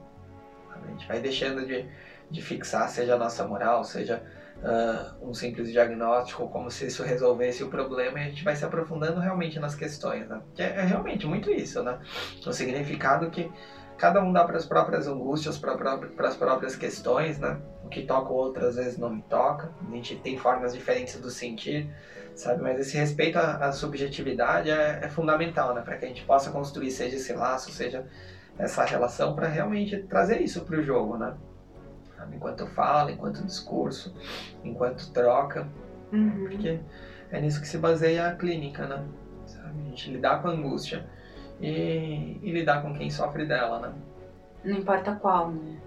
[0.70, 1.86] A gente vai deixando de,
[2.31, 4.23] de fixar, seja a nossa moral, seja
[4.62, 8.65] ah, um simples diagnóstico, como se isso resolvesse o problema, e a gente vai se
[8.65, 10.40] aprofundando realmente nas questões, né?
[10.55, 11.98] Que é, é realmente muito isso, né?
[12.47, 13.51] O significado que
[13.98, 15.74] cada um dá para as próprias angústias, para
[16.28, 17.61] as próprias questões, né?
[17.85, 19.73] O que toca o outro às vezes não me toca.
[19.86, 21.90] A gente tem formas diferentes do sentir,
[22.37, 22.63] sabe?
[22.63, 25.81] Mas esse respeito à, à subjetividade é, é fundamental, né?
[25.81, 28.07] Para que a gente possa construir, seja esse laço, seja
[28.59, 31.35] essa relação, para realmente trazer isso para o jogo, né?
[32.33, 34.15] Enquanto fala, enquanto discurso,
[34.65, 35.69] enquanto troca,
[36.41, 36.81] porque
[37.31, 39.05] é nisso que se baseia a clínica, né?
[39.47, 39.81] Sabe?
[39.81, 41.07] A gente lidar com a angústia
[41.61, 43.95] e, e lidar com quem sofre dela, né?
[44.65, 45.79] Não importa qual, né?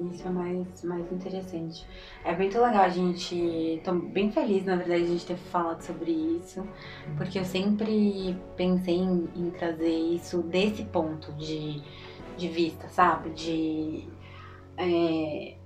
[0.00, 1.86] Isso é mais, mais interessante.
[2.24, 3.80] É muito legal a gente.
[3.84, 6.66] Tô bem feliz, na verdade, de a gente ter falado sobre isso,
[7.16, 11.82] porque eu sempre pensei em, em trazer isso desse ponto de,
[12.36, 13.30] de vista, sabe?
[13.30, 14.08] De.
[14.78, 15.56] É,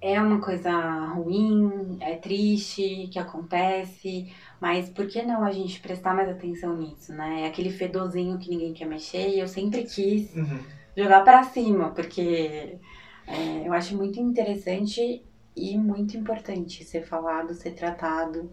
[0.00, 0.70] é uma coisa
[1.06, 4.26] ruim, é triste que acontece,
[4.60, 7.42] mas por que não a gente prestar mais atenção nisso, né?
[7.42, 10.60] É aquele fedorzinho que ninguém quer mexer e eu sempre quis Uhum.
[10.96, 12.78] jogar pra cima, porque
[13.26, 15.24] é, eu acho muito interessante
[15.56, 18.50] e muito importante ser falado, ser tratado.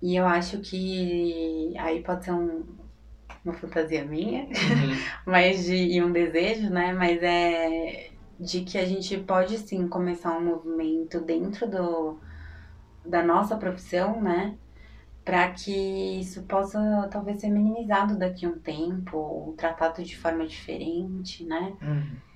[0.00, 2.64] E eu acho que aí pode ser um-
[3.44, 4.50] uma fantasia minha, Uhum.
[5.26, 6.92] mas de, e um desejo, né?
[6.92, 12.18] Mas é de que a gente pode sim começar um movimento dentro do,
[13.04, 14.56] da nossa profissão, né?
[15.24, 15.72] Para que
[16.20, 21.76] isso possa talvez ser minimizado daqui a um tempo, ou tratado de forma diferente, né?
[21.82, 22.27] Uhum.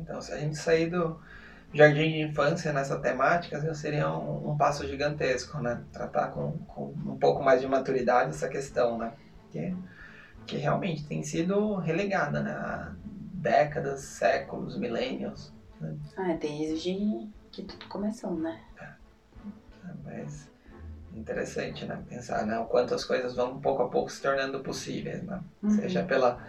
[0.00, 1.20] Então, se a gente sair do
[1.72, 5.82] jardim de infância nessa temática, assim, seria um, um passo gigantesco, né?
[5.92, 9.12] Tratar com, com um pouco mais de maturidade essa questão, né?
[9.50, 9.74] Que,
[10.46, 12.52] que realmente tem sido relegada, né?
[12.52, 15.52] Há décadas, séculos, milênios.
[16.16, 18.60] Ah, desde que tudo começou, né?
[20.02, 20.48] Mas
[21.12, 22.02] interessante, né?
[22.08, 22.58] Pensar né?
[22.58, 25.40] o quanto as coisas vão pouco a pouco se tornando possíveis, né?
[25.62, 25.70] Uhum.
[25.70, 26.44] Seja pela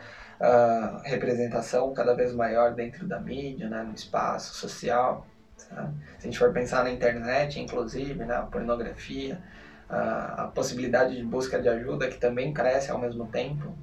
[1.03, 3.84] representação cada vez maior dentro da mídia, né?
[3.84, 5.26] No espaço social.
[5.57, 5.94] sabe?
[6.20, 8.36] Se a gente for pensar na internet, inclusive, né?
[8.36, 9.41] A pornografia,
[9.90, 13.74] a, a possibilidade de busca de ajuda que também cresce ao mesmo tempo?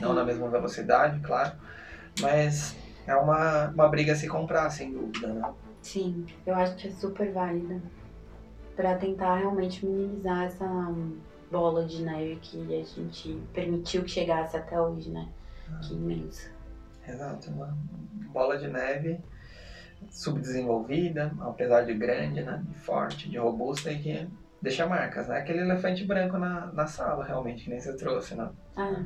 [0.00, 1.52] Não na mesma velocidade, claro,
[2.20, 2.76] mas
[3.06, 5.52] é uma, uma briga a se comprar, sem dúvida, né?
[5.82, 7.80] Sim, eu acho que é super válida
[8.76, 10.94] para tentar realmente minimizar essa
[11.50, 15.28] bola de neve que a gente permitiu que chegasse até hoje, né?
[15.82, 16.50] Que imenso.
[17.06, 17.76] Exato, uma
[18.32, 19.20] bola de neve
[20.10, 24.28] subdesenvolvida, apesar de grande, né, de forte, de robusta e que
[24.62, 25.38] deixa marcas, né?
[25.38, 28.50] Aquele elefante branco na, na sala, realmente, que nem você trouxe, né?
[28.76, 29.04] Ah,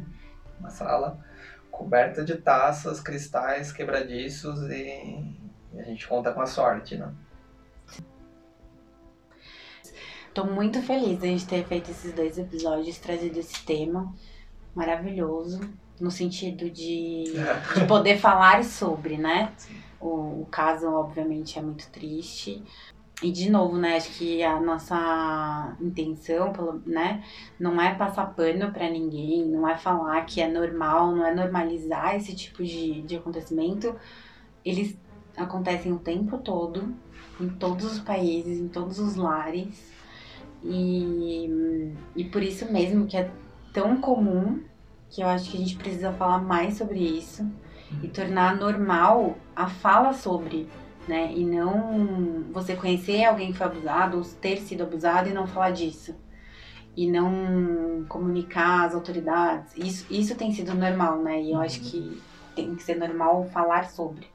[0.58, 1.18] Uma sala
[1.70, 5.24] coberta de taças, cristais quebradiços e,
[5.72, 7.12] e a gente conta com a sorte, né?
[10.34, 14.14] tô muito feliz de a gente ter feito esses dois episódios, trazido esse tema
[14.74, 15.60] maravilhoso,
[16.02, 17.24] no sentido de,
[17.74, 19.52] de poder falar sobre, né?
[20.00, 22.60] O, o caso, obviamente, é muito triste.
[23.22, 23.96] E, de novo, né?
[23.96, 26.52] Acho que a nossa intenção,
[26.84, 27.22] né?
[27.56, 32.16] Não é passar pano pra ninguém, não é falar que é normal, não é normalizar
[32.16, 33.94] esse tipo de, de acontecimento.
[34.64, 34.98] Eles
[35.36, 36.92] acontecem o tempo todo,
[37.40, 39.92] em todos os países, em todos os lares.
[40.64, 43.30] E, e por isso mesmo que é
[43.72, 44.64] tão comum
[45.12, 47.48] que eu acho que a gente precisa falar mais sobre isso
[48.02, 50.68] e tornar normal a fala sobre,
[51.06, 51.32] né?
[51.34, 55.70] E não você conhecer alguém que foi abusado ou ter sido abusado e não falar
[55.72, 56.16] disso.
[56.96, 59.74] E não comunicar às autoridades.
[59.76, 61.42] Isso, isso tem sido normal, né?
[61.42, 61.84] E eu acho Uhum.
[61.84, 62.22] que
[62.54, 64.26] tem que ser normal falar sobre.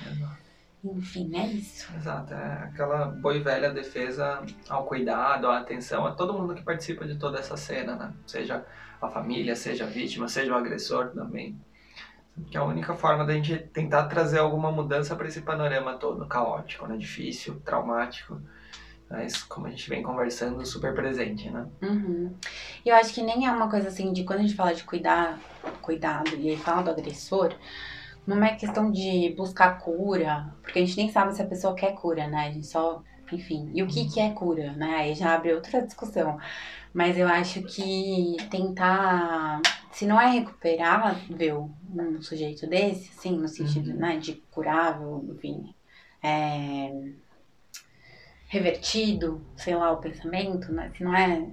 [0.00, 0.44] Exato.
[0.84, 1.92] Enfim, é isso.
[1.96, 6.62] Exato, é aquela boa e velha defesa ao cuidado, à atenção a todo mundo que
[6.62, 8.14] participa de toda essa cena, né?
[8.26, 8.66] Seja
[9.04, 11.58] a família, seja vítima, seja o agressor também.
[12.50, 16.26] Que é a única forma da gente tentar trazer alguma mudança para esse panorama todo
[16.26, 16.96] caótico, né?
[16.96, 18.40] Difícil, traumático,
[19.08, 21.66] mas como a gente vem conversando, super presente, né?
[21.82, 22.34] Uhum.
[22.84, 25.38] Eu acho que nem é uma coisa assim de quando a gente fala de cuidar,
[25.80, 27.54] cuidado e fala do agressor,
[28.26, 31.94] não é questão de buscar cura, porque a gente nem sabe se a pessoa quer
[31.94, 32.48] cura, né?
[32.48, 33.02] A gente só,
[33.34, 33.70] enfim.
[33.74, 34.96] E o que, que é cura, né?
[34.96, 36.38] Aí já abre outra discussão.
[36.92, 39.60] Mas eu acho que tentar,
[39.92, 43.96] se não é recuperável um sujeito desse, assim, no sentido, Uhum.
[43.96, 45.74] né, de curável, enfim,
[46.22, 46.92] é,
[48.48, 50.90] revertido, sei lá, o pensamento, né?
[50.96, 51.46] Se não é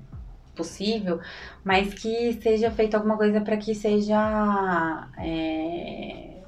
[0.56, 1.20] possível,
[1.64, 6.44] mas que seja feita alguma coisa para que seja é,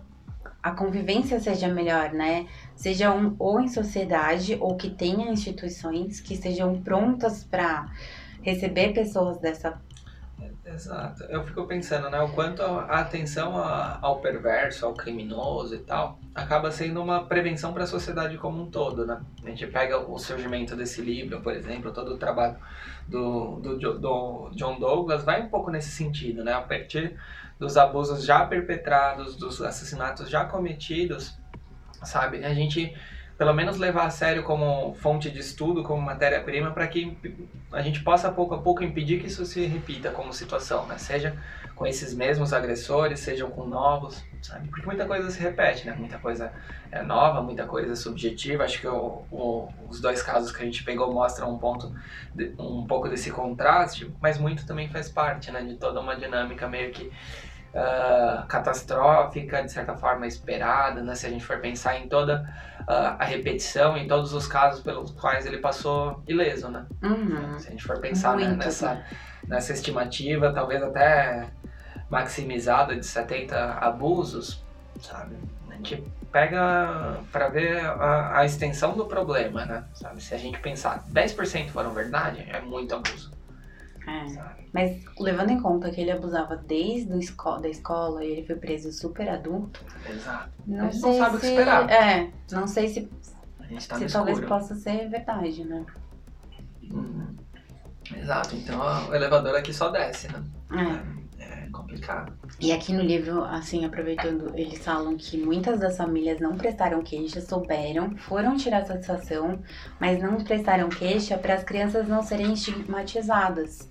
[0.61, 2.47] a convivência seja melhor, né?
[2.75, 7.87] Seja um, ou em sociedade ou que tenha instituições que estejam prontas para
[8.41, 9.81] receber pessoas dessa.
[10.65, 11.23] Exato.
[11.25, 16.19] Eu fico pensando, né, o quanto a atenção a- ao perverso, ao criminoso e tal,
[16.33, 19.21] acaba sendo uma prevenção para a sociedade como um todo, né?
[19.43, 22.57] A gente pega o surgimento desse livro, por exemplo, todo o trabalho
[23.07, 26.53] do, do, do John Douglas vai um pouco nesse sentido, né?
[26.53, 27.15] A partir
[27.59, 31.37] dos abusos já perpetrados, dos assassinatos já cometidos,
[32.05, 32.43] sabe?
[32.43, 32.93] A gente
[33.37, 37.19] pelo menos levar a sério como fonte de estudo, como matéria-prima, para que
[37.71, 40.97] a gente possa pouco a pouco impedir que isso se repita como situação, né?
[40.97, 41.41] Seja
[41.75, 44.69] com esses mesmos agressores, sejam com novos, sabe?
[44.69, 45.95] Porque muita coisa se repete, né?
[45.95, 46.53] Muita coisa
[46.91, 48.63] é nova, muita coisa é subjetiva.
[48.63, 51.91] Acho que o- o- os dois casos que a gente pegou mostram um ponto,
[52.33, 55.63] de- um pouco desse contraste, mas muito também faz parte, né?
[55.63, 57.11] De toda uma dinâmica meio que
[57.75, 61.15] ah, catastrófica, de certa forma esperada, né?
[61.15, 62.47] Se a gente for pensar em toda
[62.87, 66.85] ah, a repetição, em todos os casos pelos quais ele passou ileso, né?
[67.01, 67.59] Uhum.
[67.59, 69.03] Se a gente for pensar né, nessa,
[69.47, 71.49] nessa estimativa, talvez até
[72.09, 74.63] maximizada de 70 abusos,
[75.01, 75.35] sabe?
[75.69, 79.83] A gente pega para ver a, a extensão do problema, né?
[79.95, 80.21] Sabe?
[80.21, 83.31] Se a gente pensar 10% foram verdade, é muito abuso,
[84.07, 84.25] É.
[84.73, 88.91] Mas levando em conta que ele abusava desde esco da escola e ele foi preso
[88.91, 90.49] super adulto, Exato.
[90.65, 91.51] não sei não sabe o que se.
[91.51, 91.89] esperar.
[91.89, 93.09] É, não sei se,
[93.87, 94.47] tá se talvez escuro.
[94.47, 95.85] possa ser verdade, né?
[96.91, 97.35] Uhum.
[98.15, 100.43] Exato, então ó, o elevador aqui só desce, né?
[100.71, 101.23] É.
[101.39, 102.33] É complicado.
[102.59, 107.41] E aqui no livro, assim, aproveitando, eles falam que muitas das famílias não prestaram queixa,
[107.41, 109.59] souberam, foram tirar satisfação,
[109.99, 113.89] mas não prestaram queixa para as crianças não serem estigmatizadas.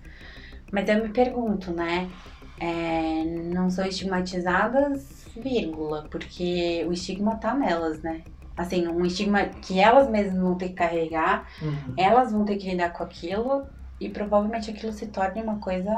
[0.72, 2.12] Mas eu me pergunto, né?
[2.58, 3.24] é,
[3.54, 8.26] não são estigmatizadas, vírgula, porque o estigma tá nelas, né?
[8.56, 11.98] Assim, um estigma que elas mesmas vão ter que carregar, Uhum.
[11.98, 13.68] elas vão ter que lidar com aquilo
[14.00, 15.90] e provavelmente aquilo se torne uma coisa.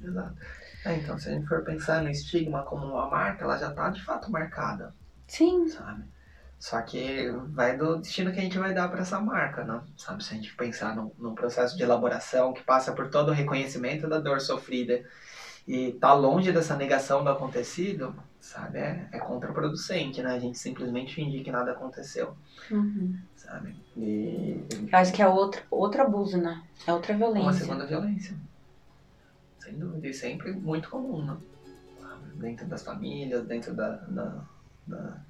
[0.00, 0.36] Exato.
[0.84, 3.90] É, então, se a gente for pensar no estigma como uma marca, ela já tá
[3.90, 4.94] de fato marcada.
[5.28, 6.04] Sim, sabe?
[6.64, 9.82] Só que vai do destino que a gente vai dar para essa marca, né?
[9.98, 10.24] Sabe?
[10.24, 14.08] Se a gente pensar num, num processo de elaboração que passa por todo o reconhecimento
[14.08, 15.04] da dor sofrida
[15.68, 18.78] e tá longe dessa negação do acontecido, sabe?
[18.78, 20.30] É, é contraproducente, né?
[20.34, 22.34] A gente simplesmente fingir que nada aconteceu,
[22.70, 23.14] Uhum.
[23.36, 23.76] sabe?
[23.94, 26.62] E acho que é outro, outro abuso, né?
[26.86, 27.60] É outra uma violência.
[27.66, 28.34] segunda violência.
[29.58, 31.36] Sem dúvida, e sempre muito comum, né?
[32.00, 32.22] Sabe?
[32.36, 34.44] Dentro das famílias, dentro da, da-
[34.86, 35.20] da-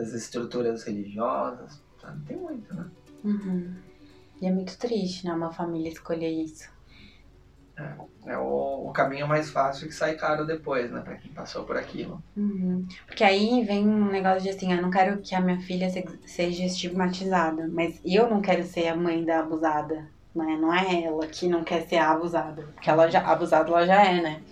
[0.00, 2.24] das estruturas religiosas, sabe?
[2.26, 2.90] Tem muito, né?
[3.22, 3.74] Uhum.
[4.40, 5.32] E é muito triste, né?
[5.34, 6.68] Uma família escolher isso.
[8.26, 11.00] É o, o caminho mais fácil que sai caro depois, né?
[11.00, 12.22] Pra quem passou por aquilo.
[12.36, 12.86] Uhum.
[13.06, 16.04] Porque aí vem um negócio de assim, eu não quero que a minha filha se-
[16.26, 19.94] seja estigmatizada, mas eu não quero ser a mãe da abusada,
[20.34, 20.56] né?
[20.60, 24.04] Não é ela que não quer ser a abusada, porque ela já abusada ela já
[24.06, 24.44] é, né?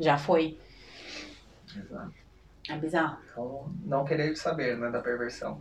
[0.00, 0.58] Já foi.
[1.76, 2.19] Exato.
[2.70, 3.18] É bizarro.
[3.32, 4.90] Então, não querer saber, né?
[4.90, 5.60] Da perversão.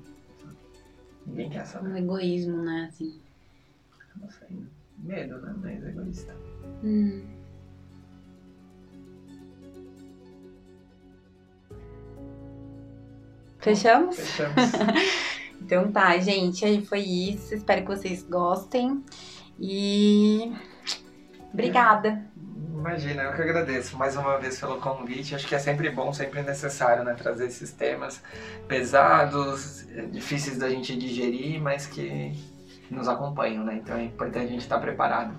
[1.26, 1.90] Ninguém quer saber.
[1.90, 2.88] Um egoísmo, né?
[2.88, 3.20] Assim.
[4.16, 4.48] Não sei.
[5.00, 5.56] Medo, né?
[5.58, 6.36] Mas egoísta.
[6.84, 7.26] Hum.
[13.60, 14.16] Fechamos?
[14.16, 14.56] Fechamos.
[15.62, 17.54] Então tá, gente, aí foi isso.
[17.54, 19.04] Espero que vocês gostem.
[19.60, 20.52] E
[21.54, 22.26] obrigada.
[22.80, 25.36] Imagina, eu que agradeço mais uma vez pelo convite.
[25.36, 27.14] Acho que é sempre bom, sempre necessário, né?
[27.14, 28.24] Trazer esses temas
[28.70, 32.32] pesados, difíceis da gente digerir, mas que
[32.90, 33.82] nos acompanham, né?
[33.84, 35.38] Então é importante a gente estar preparado.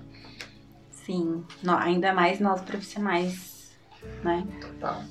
[0.91, 3.71] Sim, ainda mais nós profissionais,
[4.23, 4.45] né?
[4.61, 5.01] Total.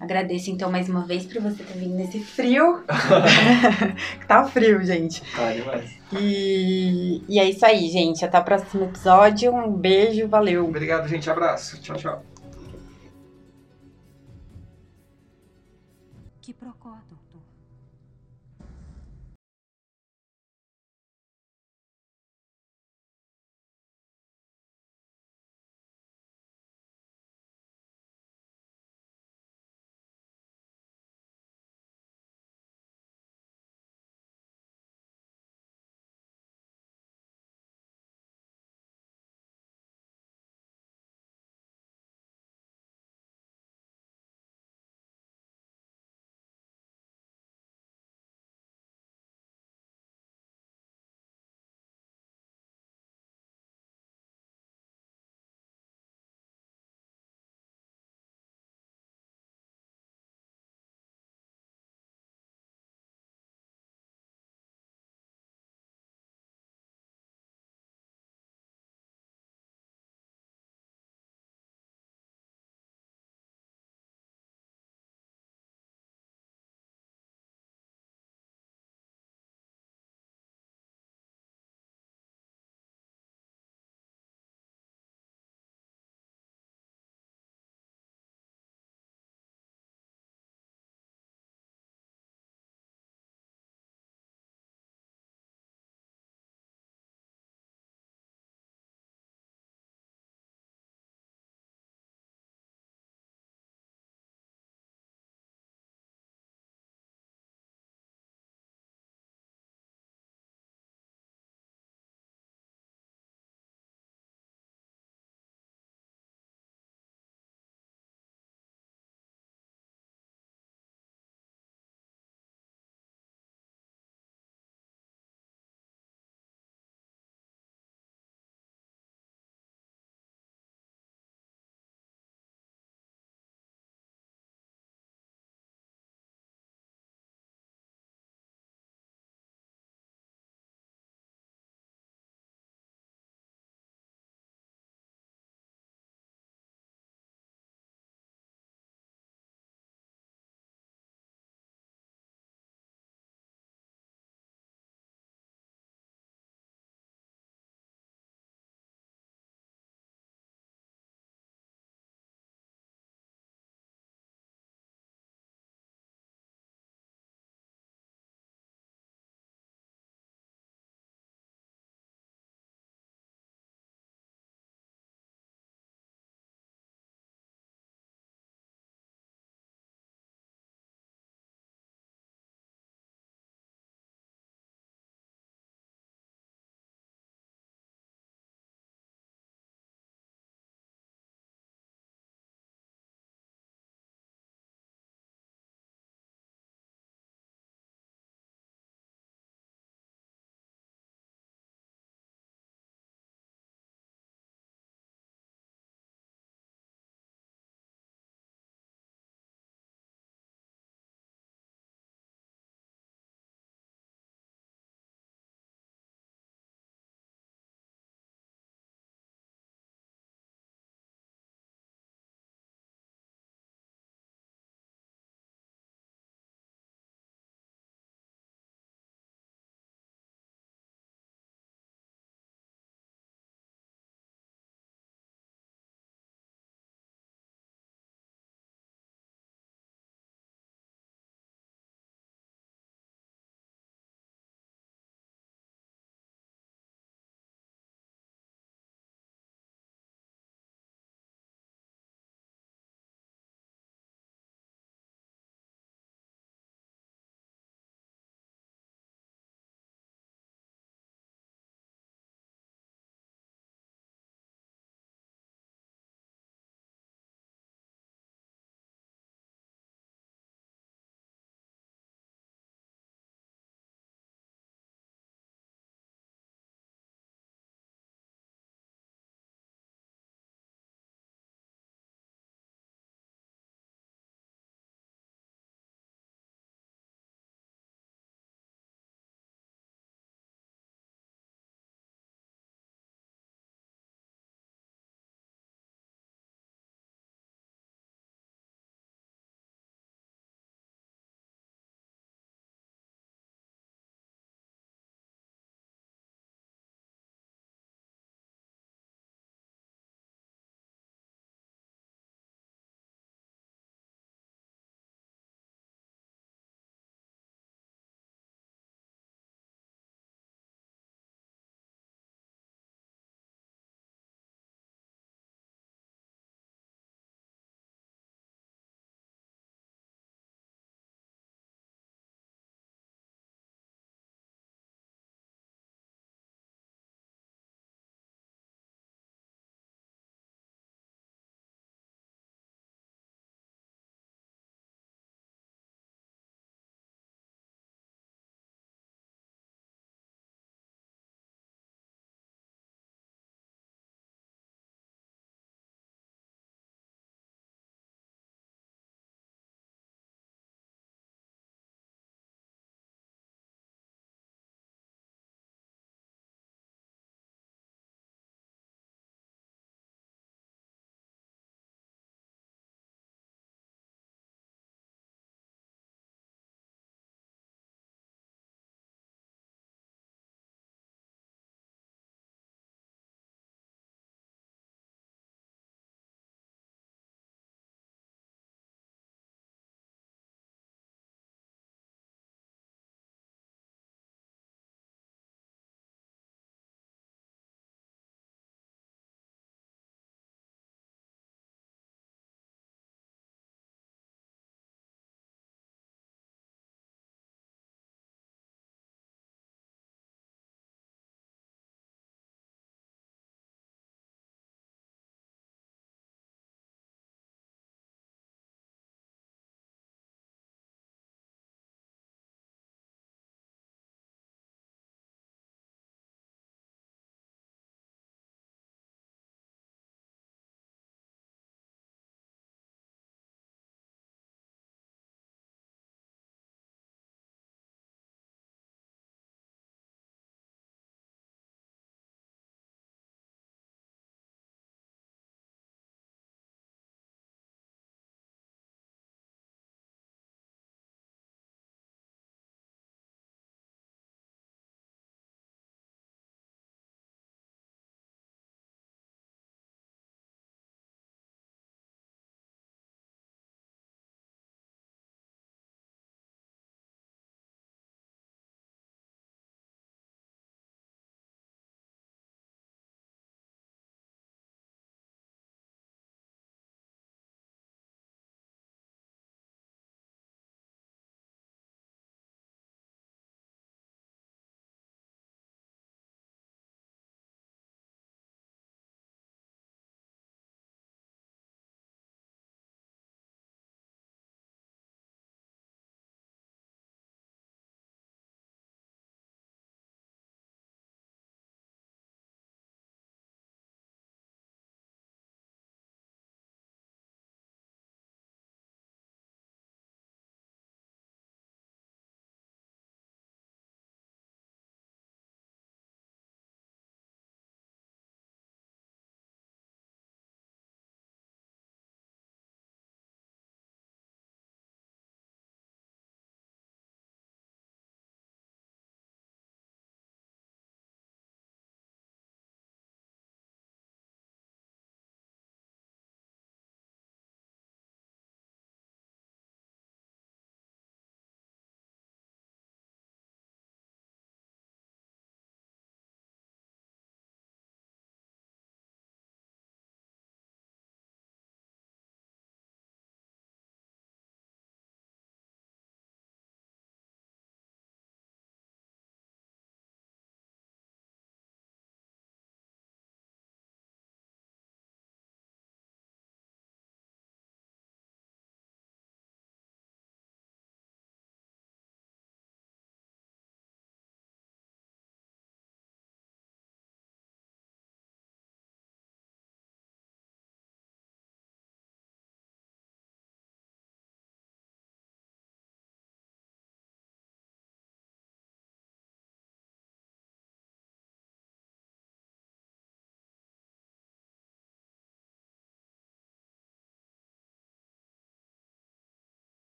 [0.00, 2.84] Agradeço então mais uma vez por você ter vindo nesse frio.
[4.26, 5.20] tá frio, gente.
[5.36, 5.97] Tá demais.
[6.12, 8.24] E, e é isso aí, gente.
[8.24, 9.54] Até o próximo episódio.
[9.54, 10.66] Um beijo, valeu.
[10.66, 11.30] Obrigado, gente.
[11.30, 11.80] Abraço.
[11.80, 12.24] Tchau, tchau.
[16.40, 16.96] Que procó.